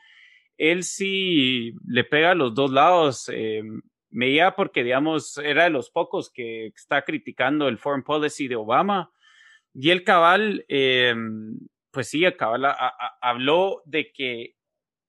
él 0.58 0.84
sí 0.84 1.74
le 1.86 2.04
pega 2.06 2.32
a 2.32 2.36
los 2.36 2.54
dos 2.54 2.72
lados. 2.72 3.30
Eh, 3.34 3.64
me 4.16 4.30
iba 4.30 4.56
porque, 4.56 4.84
digamos, 4.84 5.38
era 5.40 5.66
de 5.66 5.70
los 5.70 5.90
pocos 5.90 6.32
que 6.32 6.68
está 6.68 7.04
criticando 7.04 7.68
el 7.68 7.78
foreign 7.78 8.04
policy 8.04 8.48
de 8.48 8.56
Obama. 8.56 9.12
Y 9.74 9.90
el 9.90 10.06
cabal, 10.06 10.66
eh, 10.70 11.14
pues 11.92 12.08
sí, 12.08 12.24
el 12.24 12.38
cabal 12.38 12.66
habló 13.20 13.82
de 13.86 14.14
que 14.14 14.56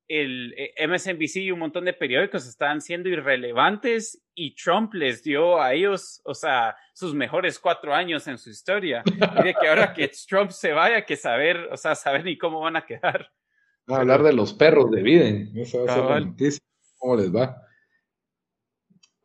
el 0.09 0.55
eh, 0.57 0.89
MSNBC 0.89 1.37
y 1.37 1.53
un 1.53 1.61
montón 1.61 1.85
de 1.85 1.93
periódicos 1.93 2.49
estaban 2.49 2.81
siendo 2.81 3.09
irrelevantes 3.09 4.25
y 4.35 4.57
Trump 4.57 4.93
les 4.95 5.23
dio 5.23 5.61
a 5.63 5.73
ellos, 5.73 6.21
o 6.25 6.35
sea, 6.35 6.77
sus 6.93 7.15
mejores 7.15 7.61
cuatro 7.61 7.95
años 7.95 8.27
en 8.27 8.39
su 8.39 8.51
historia. 8.51 9.05
Y 9.07 9.45
de 9.45 9.55
que 9.55 9.69
ahora 9.69 9.95
que 9.95 10.11
Trump 10.29 10.51
se 10.51 10.73
vaya, 10.73 11.05
que 11.05 11.17
saber, 11.17 11.69
o 11.71 11.77
sea, 11.77 11.95
saber 11.95 12.25
ni 12.25 12.37
cómo 12.37 12.61
van 12.61 12.75
a 12.75 12.85
quedar. 12.85 13.31
a 13.89 13.97
hablar 13.97 14.25
de 14.25 14.33
los 14.33 14.53
perros 14.53 14.91
de 14.91 15.03
Biden. 15.03 15.53
Eso 15.57 15.85
va 15.85 15.93
a 15.93 16.21
ser 16.21 16.61
¿Cómo 16.99 17.17
les 17.17 17.33
va? 17.33 17.66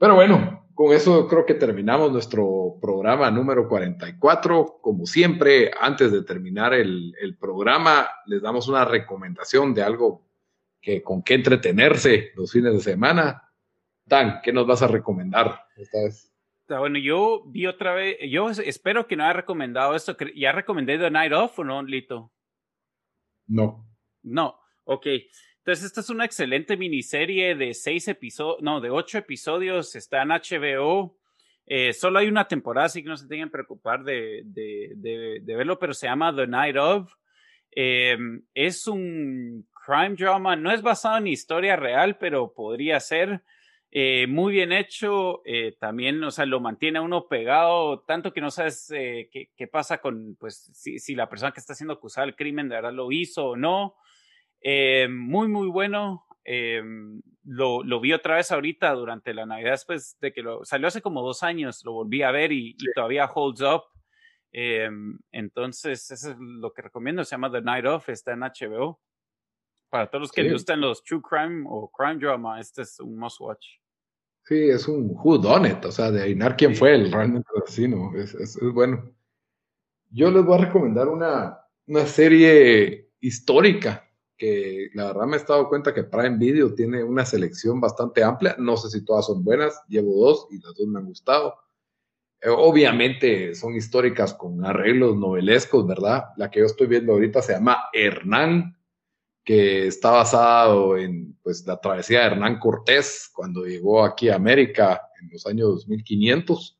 Pero 0.01 0.15
bueno, 0.15 0.65
con 0.73 0.93
eso 0.93 1.27
creo 1.27 1.45
que 1.45 1.53
terminamos 1.53 2.11
nuestro 2.11 2.79
programa 2.81 3.29
número 3.29 3.69
44. 3.69 4.79
Como 4.81 5.05
siempre, 5.05 5.69
antes 5.79 6.11
de 6.11 6.23
terminar 6.23 6.73
el, 6.73 7.13
el 7.21 7.37
programa, 7.37 8.09
les 8.25 8.41
damos 8.41 8.67
una 8.67 8.83
recomendación 8.83 9.75
de 9.75 9.83
algo 9.83 10.25
que 10.81 11.03
con 11.03 11.21
qué 11.21 11.35
entretenerse 11.35 12.31
los 12.35 12.51
fines 12.51 12.73
de 12.73 12.79
semana. 12.79 13.47
Dan, 14.03 14.41
¿qué 14.41 14.51
nos 14.51 14.65
vas 14.65 14.81
a 14.81 14.87
recomendar 14.87 15.67
esta 15.77 15.99
vez? 15.99 16.33
Bueno, 16.67 16.97
yo 16.97 17.43
vi 17.45 17.67
otra 17.67 17.93
vez, 17.93 18.17
yo 18.27 18.49
espero 18.49 19.05
que 19.05 19.15
no 19.15 19.23
haya 19.23 19.33
recomendado 19.33 19.95
esto. 19.95 20.17
¿Ya 20.35 20.51
recomendé 20.51 20.97
The 20.97 21.11
Night 21.11 21.31
Off 21.31 21.59
o 21.59 21.63
no, 21.63 21.83
Lito? 21.83 22.31
No. 23.45 23.87
No, 24.23 24.59
ok. 24.85 25.05
Entonces, 25.61 25.85
esta 25.85 26.01
es 26.01 26.09
una 26.09 26.25
excelente 26.25 26.75
miniserie 26.75 27.53
de 27.53 27.75
seis 27.75 28.07
episodios, 28.07 28.63
no, 28.63 28.81
de 28.81 28.89
ocho 28.89 29.19
episodios, 29.19 29.95
está 29.95 30.23
en 30.23 30.29
HBO. 30.29 31.15
Eh, 31.67 31.93
solo 31.93 32.17
hay 32.17 32.27
una 32.27 32.47
temporada, 32.47 32.87
así 32.87 33.03
que 33.03 33.09
no 33.09 33.15
se 33.15 33.27
tengan 33.27 33.49
que 33.49 33.53
preocupar 33.53 34.03
de, 34.03 34.41
de, 34.43 35.39
de, 35.39 35.55
verlo, 35.55 35.77
pero 35.77 35.93
se 35.93 36.07
llama 36.07 36.35
The 36.35 36.47
Night 36.47 36.77
Of. 36.77 37.13
Eh, 37.75 38.17
es 38.55 38.87
un 38.87 39.67
crime 39.85 40.15
drama, 40.15 40.55
no 40.55 40.71
es 40.71 40.81
basado 40.81 41.19
en 41.19 41.27
historia 41.27 41.75
real, 41.75 42.17
pero 42.17 42.51
podría 42.51 42.99
ser. 42.99 43.43
Eh, 43.91 44.25
muy 44.25 44.53
bien 44.53 44.71
hecho, 44.71 45.43
también, 45.79 46.23
o 46.23 46.31
sea, 46.31 46.47
lo 46.47 46.59
mantiene 46.59 46.99
uno 46.99 47.27
pegado, 47.27 47.99
tanto 47.99 48.33
que 48.33 48.41
no 48.41 48.49
sabes 48.49 48.89
eh, 48.95 49.29
qué, 49.31 49.51
qué, 49.55 49.67
pasa 49.67 49.99
con, 49.99 50.35
pues, 50.39 50.71
si, 50.73 50.97
si, 50.97 51.13
la 51.13 51.29
persona 51.29 51.51
que 51.51 51.59
está 51.59 51.75
siendo 51.75 51.93
acusada 51.93 52.25
del 52.25 52.35
crimen 52.35 52.67
de 52.67 52.75
verdad 52.77 52.93
lo 52.93 53.11
hizo 53.11 53.49
o 53.49 53.55
no. 53.55 53.95
Muy, 54.63 55.47
muy 55.47 55.67
bueno. 55.67 56.25
Lo, 57.43 57.83
lo, 57.83 57.99
vi 57.99 58.13
otra 58.13 58.35
vez 58.35 58.51
ahorita 58.51 58.93
durante 58.93 59.33
la 59.33 59.45
Navidad, 59.45 59.71
después 59.71 60.17
de 60.19 60.31
que 60.31 60.43
lo 60.43 60.63
salió 60.63 60.87
hace 60.87 61.01
como 61.01 61.23
dos 61.23 61.41
años, 61.41 61.83
lo 61.83 61.93
volví 61.93 62.21
a 62.21 62.31
ver 62.31 62.51
y, 62.51 62.75
y 62.77 62.93
todavía 62.93 63.25
holds 63.25 63.61
up. 63.61 63.83
entonces, 64.51 66.11
eso 66.11 66.31
es 66.31 66.37
lo 66.39 66.71
que 66.73 66.83
recomiendo, 66.83 67.23
se 67.23 67.31
llama 67.31 67.51
The 67.51 67.61
Night 67.61 67.85
Off, 67.85 68.09
está 68.09 68.33
en 68.33 68.41
HBO. 68.41 68.99
Para 69.89 70.09
todos 70.09 70.21
los 70.21 70.31
que 70.31 70.43
les 70.43 70.53
gustan 70.53 70.79
los 70.79 71.03
true 71.03 71.21
crime 71.21 71.65
o 71.67 71.91
crime 71.91 72.15
drama, 72.15 72.59
este 72.59 72.83
es 72.83 72.99
un 72.99 73.17
must 73.17 73.41
watch. 73.41 73.65
Sí, 74.43 74.69
es 74.69 74.87
un 74.87 75.11
who 75.13 75.37
done 75.37 75.69
it, 75.69 75.83
o 75.83 75.91
sea, 75.91 76.11
de 76.11 76.21
adivinar 76.21 76.55
quién 76.55 76.75
fue 76.75 76.95
el 76.95 77.11
realmente 77.11 77.47
asesino, 77.61 78.11
es, 78.15 78.33
es, 78.35 78.55
es, 78.55 78.73
bueno. 78.73 79.13
Yo 80.09 80.31
les 80.31 80.43
voy 80.43 80.57
a 80.57 80.65
recomendar 80.65 81.07
una, 81.07 81.59
una 81.87 82.05
serie 82.05 83.11
histórica 83.19 84.09
que 84.41 84.89
la 84.95 85.05
verdad 85.05 85.27
me 85.27 85.37
he 85.37 85.43
dado 85.43 85.69
cuenta 85.69 85.93
que 85.93 86.03
Prime 86.03 86.35
Video 86.39 86.73
tiene 86.73 87.03
una 87.03 87.27
selección 87.27 87.79
bastante 87.79 88.23
amplia, 88.23 88.55
no 88.57 88.75
sé 88.75 88.89
si 88.89 89.05
todas 89.05 89.27
son 89.27 89.43
buenas, 89.43 89.79
llevo 89.87 90.15
dos 90.15 90.47
y 90.49 90.57
las 90.57 90.73
dos 90.73 90.87
me 90.87 90.97
han 90.97 91.05
gustado. 91.05 91.53
Eh, 92.41 92.49
obviamente 92.49 93.53
son 93.53 93.75
históricas 93.75 94.33
con 94.33 94.65
arreglos 94.65 95.15
novelescos, 95.15 95.85
¿verdad? 95.85 96.29
La 96.37 96.49
que 96.49 96.61
yo 96.61 96.65
estoy 96.65 96.87
viendo 96.87 97.13
ahorita 97.13 97.43
se 97.43 97.53
llama 97.53 97.83
Hernán, 97.93 98.75
que 99.43 99.85
está 99.85 100.09
basado 100.09 100.97
en 100.97 101.37
pues, 101.43 101.63
la 101.67 101.79
travesía 101.79 102.21
de 102.21 102.25
Hernán 102.25 102.57
Cortés 102.57 103.29
cuando 103.31 103.63
llegó 103.63 104.03
aquí 104.03 104.29
a 104.29 104.37
América 104.37 105.03
en 105.21 105.29
los 105.29 105.45
años 105.45 105.87
1500 105.87 106.79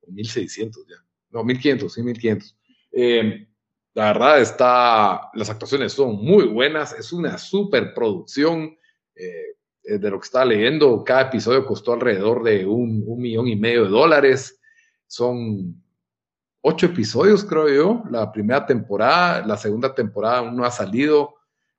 o 0.00 0.10
1600 0.10 0.84
ya. 0.88 0.96
No, 1.30 1.44
1500, 1.44 1.94
sí, 1.94 2.02
1500. 2.02 2.58
Eh, 2.90 3.47
la 3.98 4.12
verdad 4.12 4.40
está, 4.40 5.28
las 5.34 5.50
actuaciones 5.50 5.92
son 5.92 6.24
muy 6.24 6.44
buenas, 6.44 6.92
es 6.92 7.12
una 7.12 7.36
super 7.36 7.92
producción. 7.94 8.78
Eh, 9.16 9.56
de 9.82 10.10
lo 10.10 10.20
que 10.20 10.24
estaba 10.24 10.44
leyendo, 10.44 11.02
cada 11.02 11.22
episodio 11.22 11.66
costó 11.66 11.94
alrededor 11.94 12.44
de 12.44 12.64
un, 12.64 13.04
millón 13.18 13.48
y 13.48 13.56
medio 13.56 13.84
de 13.84 13.90
dólares. 13.90 14.60
Son 15.08 15.82
ocho 16.60 16.86
episodios, 16.86 17.42
creo 17.42 17.68
yo, 17.68 18.02
la 18.08 18.30
primera 18.30 18.66
temporada. 18.66 19.44
La 19.44 19.56
segunda 19.56 19.92
temporada 19.92 20.38
aún 20.38 20.54
no 20.54 20.64
ha 20.64 20.70
salido 20.70 21.34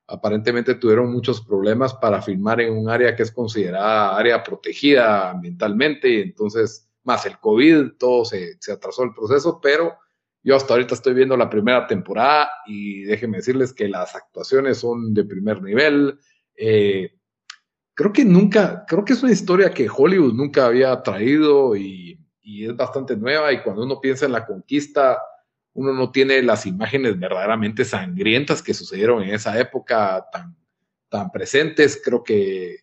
aparentemente 0.06 0.74
tuvieron 0.74 1.10
muchos 1.10 1.40
problemas 1.40 1.94
para 1.94 2.20
filmar 2.20 2.60
en 2.60 2.76
un 2.76 2.90
área 2.90 3.16
que 3.16 3.22
es 3.22 3.30
considerada 3.30 4.18
área 4.18 4.42
protegida 4.42 5.30
ambientalmente, 5.30 6.20
entonces 6.20 6.90
más 7.04 7.24
el 7.26 7.38
COVID, 7.38 7.92
todo 7.96 8.24
se, 8.24 8.58
se, 8.60 8.72
atrasó 8.72 9.04
el 9.04 9.14
proceso, 9.14 9.60
pero 9.62 9.94
yo 10.42 10.56
hasta 10.56 10.74
ahorita 10.74 10.94
estoy 10.94 11.14
viendo 11.14 11.36
la 11.36 11.50
primera 11.50 11.86
temporada 11.86 12.50
y 12.66 13.02
déjenme 13.02 13.38
decirles 13.38 13.72
que 13.72 13.88
las 13.88 14.14
actuaciones 14.14 14.78
son 14.78 15.12
de 15.12 15.24
primer 15.24 15.62
nivel. 15.62 16.18
Eh, 16.56 17.12
creo 17.94 18.12
que 18.12 18.24
nunca, 18.24 18.84
creo 18.86 19.04
que 19.04 19.12
es 19.12 19.22
una 19.22 19.32
historia 19.32 19.70
que 19.70 19.88
Hollywood 19.94 20.32
nunca 20.32 20.66
había 20.66 21.02
traído 21.02 21.76
y, 21.76 22.16
es 22.42 22.74
bastante 22.74 23.16
nueva 23.16 23.52
y 23.52 23.62
cuando 23.62 23.84
uno 23.84 24.00
piensa 24.00 24.26
en 24.26 24.32
la 24.32 24.44
conquista, 24.44 25.18
uno 25.72 25.92
no 25.92 26.10
tiene 26.10 26.42
las 26.42 26.66
imágenes 26.66 27.16
verdaderamente 27.16 27.84
sangrientas 27.84 28.60
que 28.60 28.74
sucedieron 28.74 29.22
en 29.22 29.34
esa 29.34 29.56
época 29.58 30.26
tan, 30.32 30.56
tan 31.08 31.30
presentes. 31.30 32.00
Creo 32.04 32.24
que, 32.24 32.80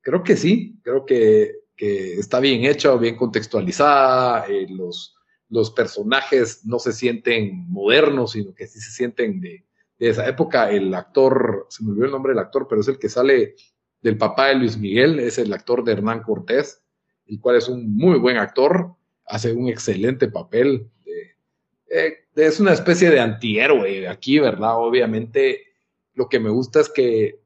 creo 0.00 0.22
que 0.22 0.38
sí, 0.38 0.80
creo 0.82 1.04
que, 1.04 1.52
que 1.76 2.14
está 2.14 2.40
bien 2.40 2.64
hecha, 2.64 2.94
bien 2.96 3.14
contextualizada. 3.14 4.46
Eh, 4.48 4.66
los, 4.70 5.19
los 5.50 5.70
personajes 5.72 6.64
no 6.64 6.78
se 6.78 6.92
sienten 6.92 7.68
modernos, 7.68 8.32
sino 8.32 8.54
que 8.54 8.66
sí 8.66 8.80
se 8.80 8.92
sienten 8.92 9.40
de, 9.40 9.64
de, 9.98 10.08
esa 10.08 10.26
época. 10.26 10.70
El 10.70 10.94
actor, 10.94 11.66
se 11.68 11.84
me 11.84 11.90
olvidó 11.90 12.06
el 12.06 12.12
nombre 12.12 12.32
del 12.32 12.38
actor, 12.38 12.66
pero 12.68 12.80
es 12.80 12.88
el 12.88 12.98
que 12.98 13.08
sale 13.08 13.56
del 14.00 14.16
papá 14.16 14.46
de 14.46 14.54
Luis 14.54 14.78
Miguel, 14.78 15.18
es 15.18 15.38
el 15.38 15.52
actor 15.52 15.84
de 15.84 15.92
Hernán 15.92 16.22
Cortés, 16.22 16.82
el 17.26 17.40
cual 17.40 17.56
es 17.56 17.68
un 17.68 17.94
muy 17.94 18.18
buen 18.18 18.36
actor, 18.36 18.94
hace 19.26 19.52
un 19.52 19.68
excelente 19.68 20.28
papel. 20.28 20.88
Eh, 21.90 22.14
es 22.36 22.60
una 22.60 22.72
especie 22.72 23.10
de 23.10 23.20
antihéroe 23.20 24.08
aquí, 24.08 24.38
¿verdad? 24.38 24.76
Obviamente 24.76 25.64
lo 26.14 26.28
que 26.28 26.40
me 26.40 26.50
gusta 26.50 26.80
es 26.80 26.88
que 26.88 27.40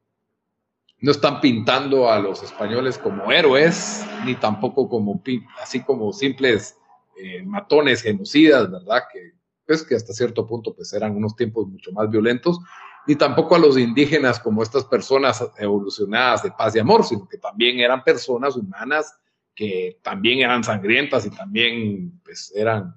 no 0.99 1.11
están 1.11 1.41
pintando 1.41 2.11
a 2.11 2.19
los 2.19 2.43
españoles 2.43 2.99
como 2.99 3.31
héroes, 3.33 4.05
ni 4.25 4.35
tampoco 4.35 4.89
como 4.89 5.23
así 5.61 5.81
como 5.81 6.13
simples 6.13 6.79
eh, 7.17 7.43
matones 7.43 8.03
genocidas, 8.03 8.71
¿verdad? 8.71 9.03
Que 9.12 9.33
pues 9.67 9.83
que 9.83 9.95
hasta 9.95 10.12
cierto 10.12 10.47
punto 10.47 10.75
pues 10.75 10.93
eran 10.93 11.17
unos 11.17 11.37
tiempos 11.37 11.67
mucho 11.67 11.93
más 11.93 12.11
violentos, 12.11 12.59
ni 13.07 13.17
tampoco 13.17 13.55
a 13.55 13.59
los 13.59 13.79
indígenas 13.79 14.41
como 14.41 14.62
estas 14.62 14.85
personas 14.85 15.45
evolucionadas 15.59 16.43
de 16.43 16.51
paz 16.51 16.75
y 16.75 16.79
amor, 16.79 17.05
sino 17.05 17.29
que 17.29 17.39
también 17.39 17.81
eran 17.81 18.03
personas 18.03 18.57
humanas 18.57 19.15
que 19.55 19.99
también 20.03 20.41
eran 20.41 20.65
sangrientas 20.65 21.27
y 21.27 21.31
también 21.31 22.21
pues, 22.25 22.53
eran, 22.55 22.95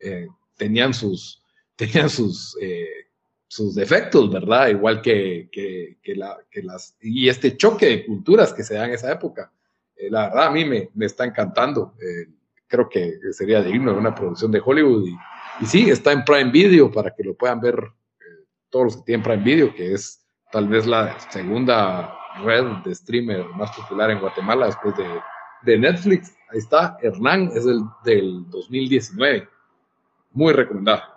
eh, 0.00 0.26
tenían 0.56 0.92
sus, 0.92 1.44
tenían 1.76 2.10
sus, 2.10 2.56
eh, 2.60 3.08
sus 3.46 3.74
defectos, 3.74 4.32
¿verdad? 4.32 4.68
Igual 4.68 5.00
que, 5.00 5.48
que, 5.52 5.98
que, 6.02 6.14
las, 6.62 6.96
y 7.00 7.28
este 7.28 7.56
choque 7.56 7.86
de 7.86 8.06
culturas 8.06 8.52
que 8.52 8.64
se 8.64 8.74
da 8.74 8.86
en 8.86 8.92
esa 8.92 9.12
época. 9.12 9.52
La 10.10 10.28
verdad, 10.28 10.46
a 10.46 10.50
mí 10.50 10.64
me, 10.64 10.90
me 10.94 11.06
está 11.06 11.24
encantando. 11.24 11.94
Creo 12.72 12.88
que 12.88 13.18
sería 13.32 13.62
digno 13.62 13.92
de 13.92 13.98
una 13.98 14.14
producción 14.14 14.50
de 14.50 14.62
Hollywood 14.64 15.06
y, 15.60 15.66
sí, 15.66 15.90
está 15.90 16.10
en 16.10 16.24
Prime 16.24 16.50
Video 16.50 16.90
para 16.90 17.14
que 17.14 17.22
lo 17.22 17.34
puedan 17.34 17.60
ver 17.60 17.76
todos 18.70 18.84
los 18.86 18.96
que 18.96 19.02
tienen 19.02 19.22
Prime 19.22 19.44
Video, 19.44 19.74
que 19.74 19.92
es 19.92 20.24
tal 20.50 20.66
vez 20.68 20.86
la 20.86 21.20
segunda 21.30 22.16
red 22.42 22.64
de 22.82 22.94
streamer 22.94 23.46
más 23.50 23.70
popular 23.76 24.10
en 24.10 24.20
Guatemala 24.20 24.66
después 24.66 24.96
de, 24.96 25.06
de 25.64 25.78
Netflix. 25.78 26.34
Ahí 26.50 26.58
está, 26.58 26.96
Hernán, 27.02 27.50
es 27.54 27.66
el 27.66 27.82
del 28.04 28.48
2019. 28.48 29.46
Muy 30.30 30.54
recomendado. 30.54 31.11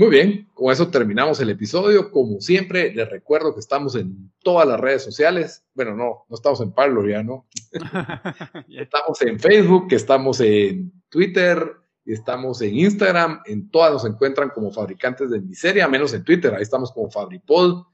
Muy 0.00 0.08
bien, 0.08 0.48
con 0.54 0.72
eso 0.72 0.88
terminamos 0.88 1.40
el 1.40 1.50
episodio. 1.50 2.10
Como 2.10 2.40
siempre, 2.40 2.94
les 2.94 3.06
recuerdo 3.10 3.52
que 3.52 3.60
estamos 3.60 3.94
en 3.96 4.32
todas 4.42 4.66
las 4.66 4.80
redes 4.80 5.04
sociales. 5.04 5.62
Bueno, 5.74 5.94
no, 5.94 6.24
no 6.26 6.34
estamos 6.34 6.62
en 6.62 6.72
Parlo 6.72 7.06
ya, 7.06 7.22
¿no? 7.22 7.46
estamos 8.70 9.20
en 9.20 9.38
Facebook, 9.38 9.88
estamos 9.90 10.40
en 10.40 10.90
Twitter, 11.10 11.72
estamos 12.06 12.62
en 12.62 12.78
Instagram, 12.78 13.42
en 13.44 13.70
todas 13.70 13.92
nos 13.92 14.06
encuentran 14.06 14.48
como 14.48 14.72
fabricantes 14.72 15.28
de 15.28 15.42
miseria, 15.42 15.86
menos 15.86 16.14
en 16.14 16.24
Twitter, 16.24 16.54
ahí 16.54 16.62
estamos 16.62 16.92
como 16.92 17.10
Fabripod. 17.10 17.84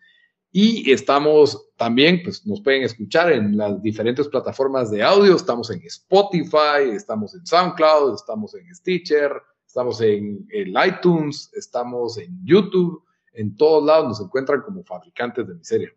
Y 0.53 0.93
estamos 0.93 1.71
también, 1.77 2.21
pues 2.23 2.47
nos 2.47 2.61
pueden 2.61 2.85
escuchar 2.85 3.33
en 3.33 3.57
las 3.57 3.83
diferentes 3.83 4.29
plataformas 4.29 4.93
de 4.93 5.03
audio, 5.03 5.35
estamos 5.35 5.71
en 5.71 5.83
Spotify, 5.83 6.89
estamos 6.93 7.35
en 7.35 7.45
SoundCloud, 7.45 8.15
estamos 8.15 8.55
en 8.55 8.73
Stitcher, 8.73 9.33
estamos 9.77 10.01
en 10.01 10.49
el 10.53 10.75
iTunes, 10.87 11.53
estamos 11.53 12.17
en 12.17 12.35
YouTube, 12.43 13.05
en 13.35 13.55
todos 13.55 13.85
lados 13.85 14.09
nos 14.09 14.21
encuentran 14.23 14.63
como 14.63 14.83
fabricantes 14.83 15.47
de 15.47 15.55
miseria. 15.55 15.93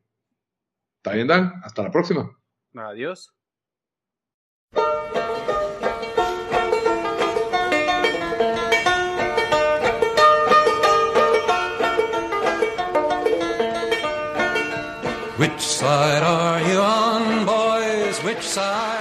¿Está 0.97 1.13
bien, 1.13 1.27
Dan? 1.27 1.53
Hasta 1.63 1.83
la 1.83 1.89
próxima. 1.89 2.29
Adiós. 2.75 3.33
Which 15.37 15.61
side 15.61 16.21
are 16.21 16.61
you 16.69 16.79
on, 16.81 17.45
boys? 17.45 18.21
Which 18.25 18.43
side 18.43 18.98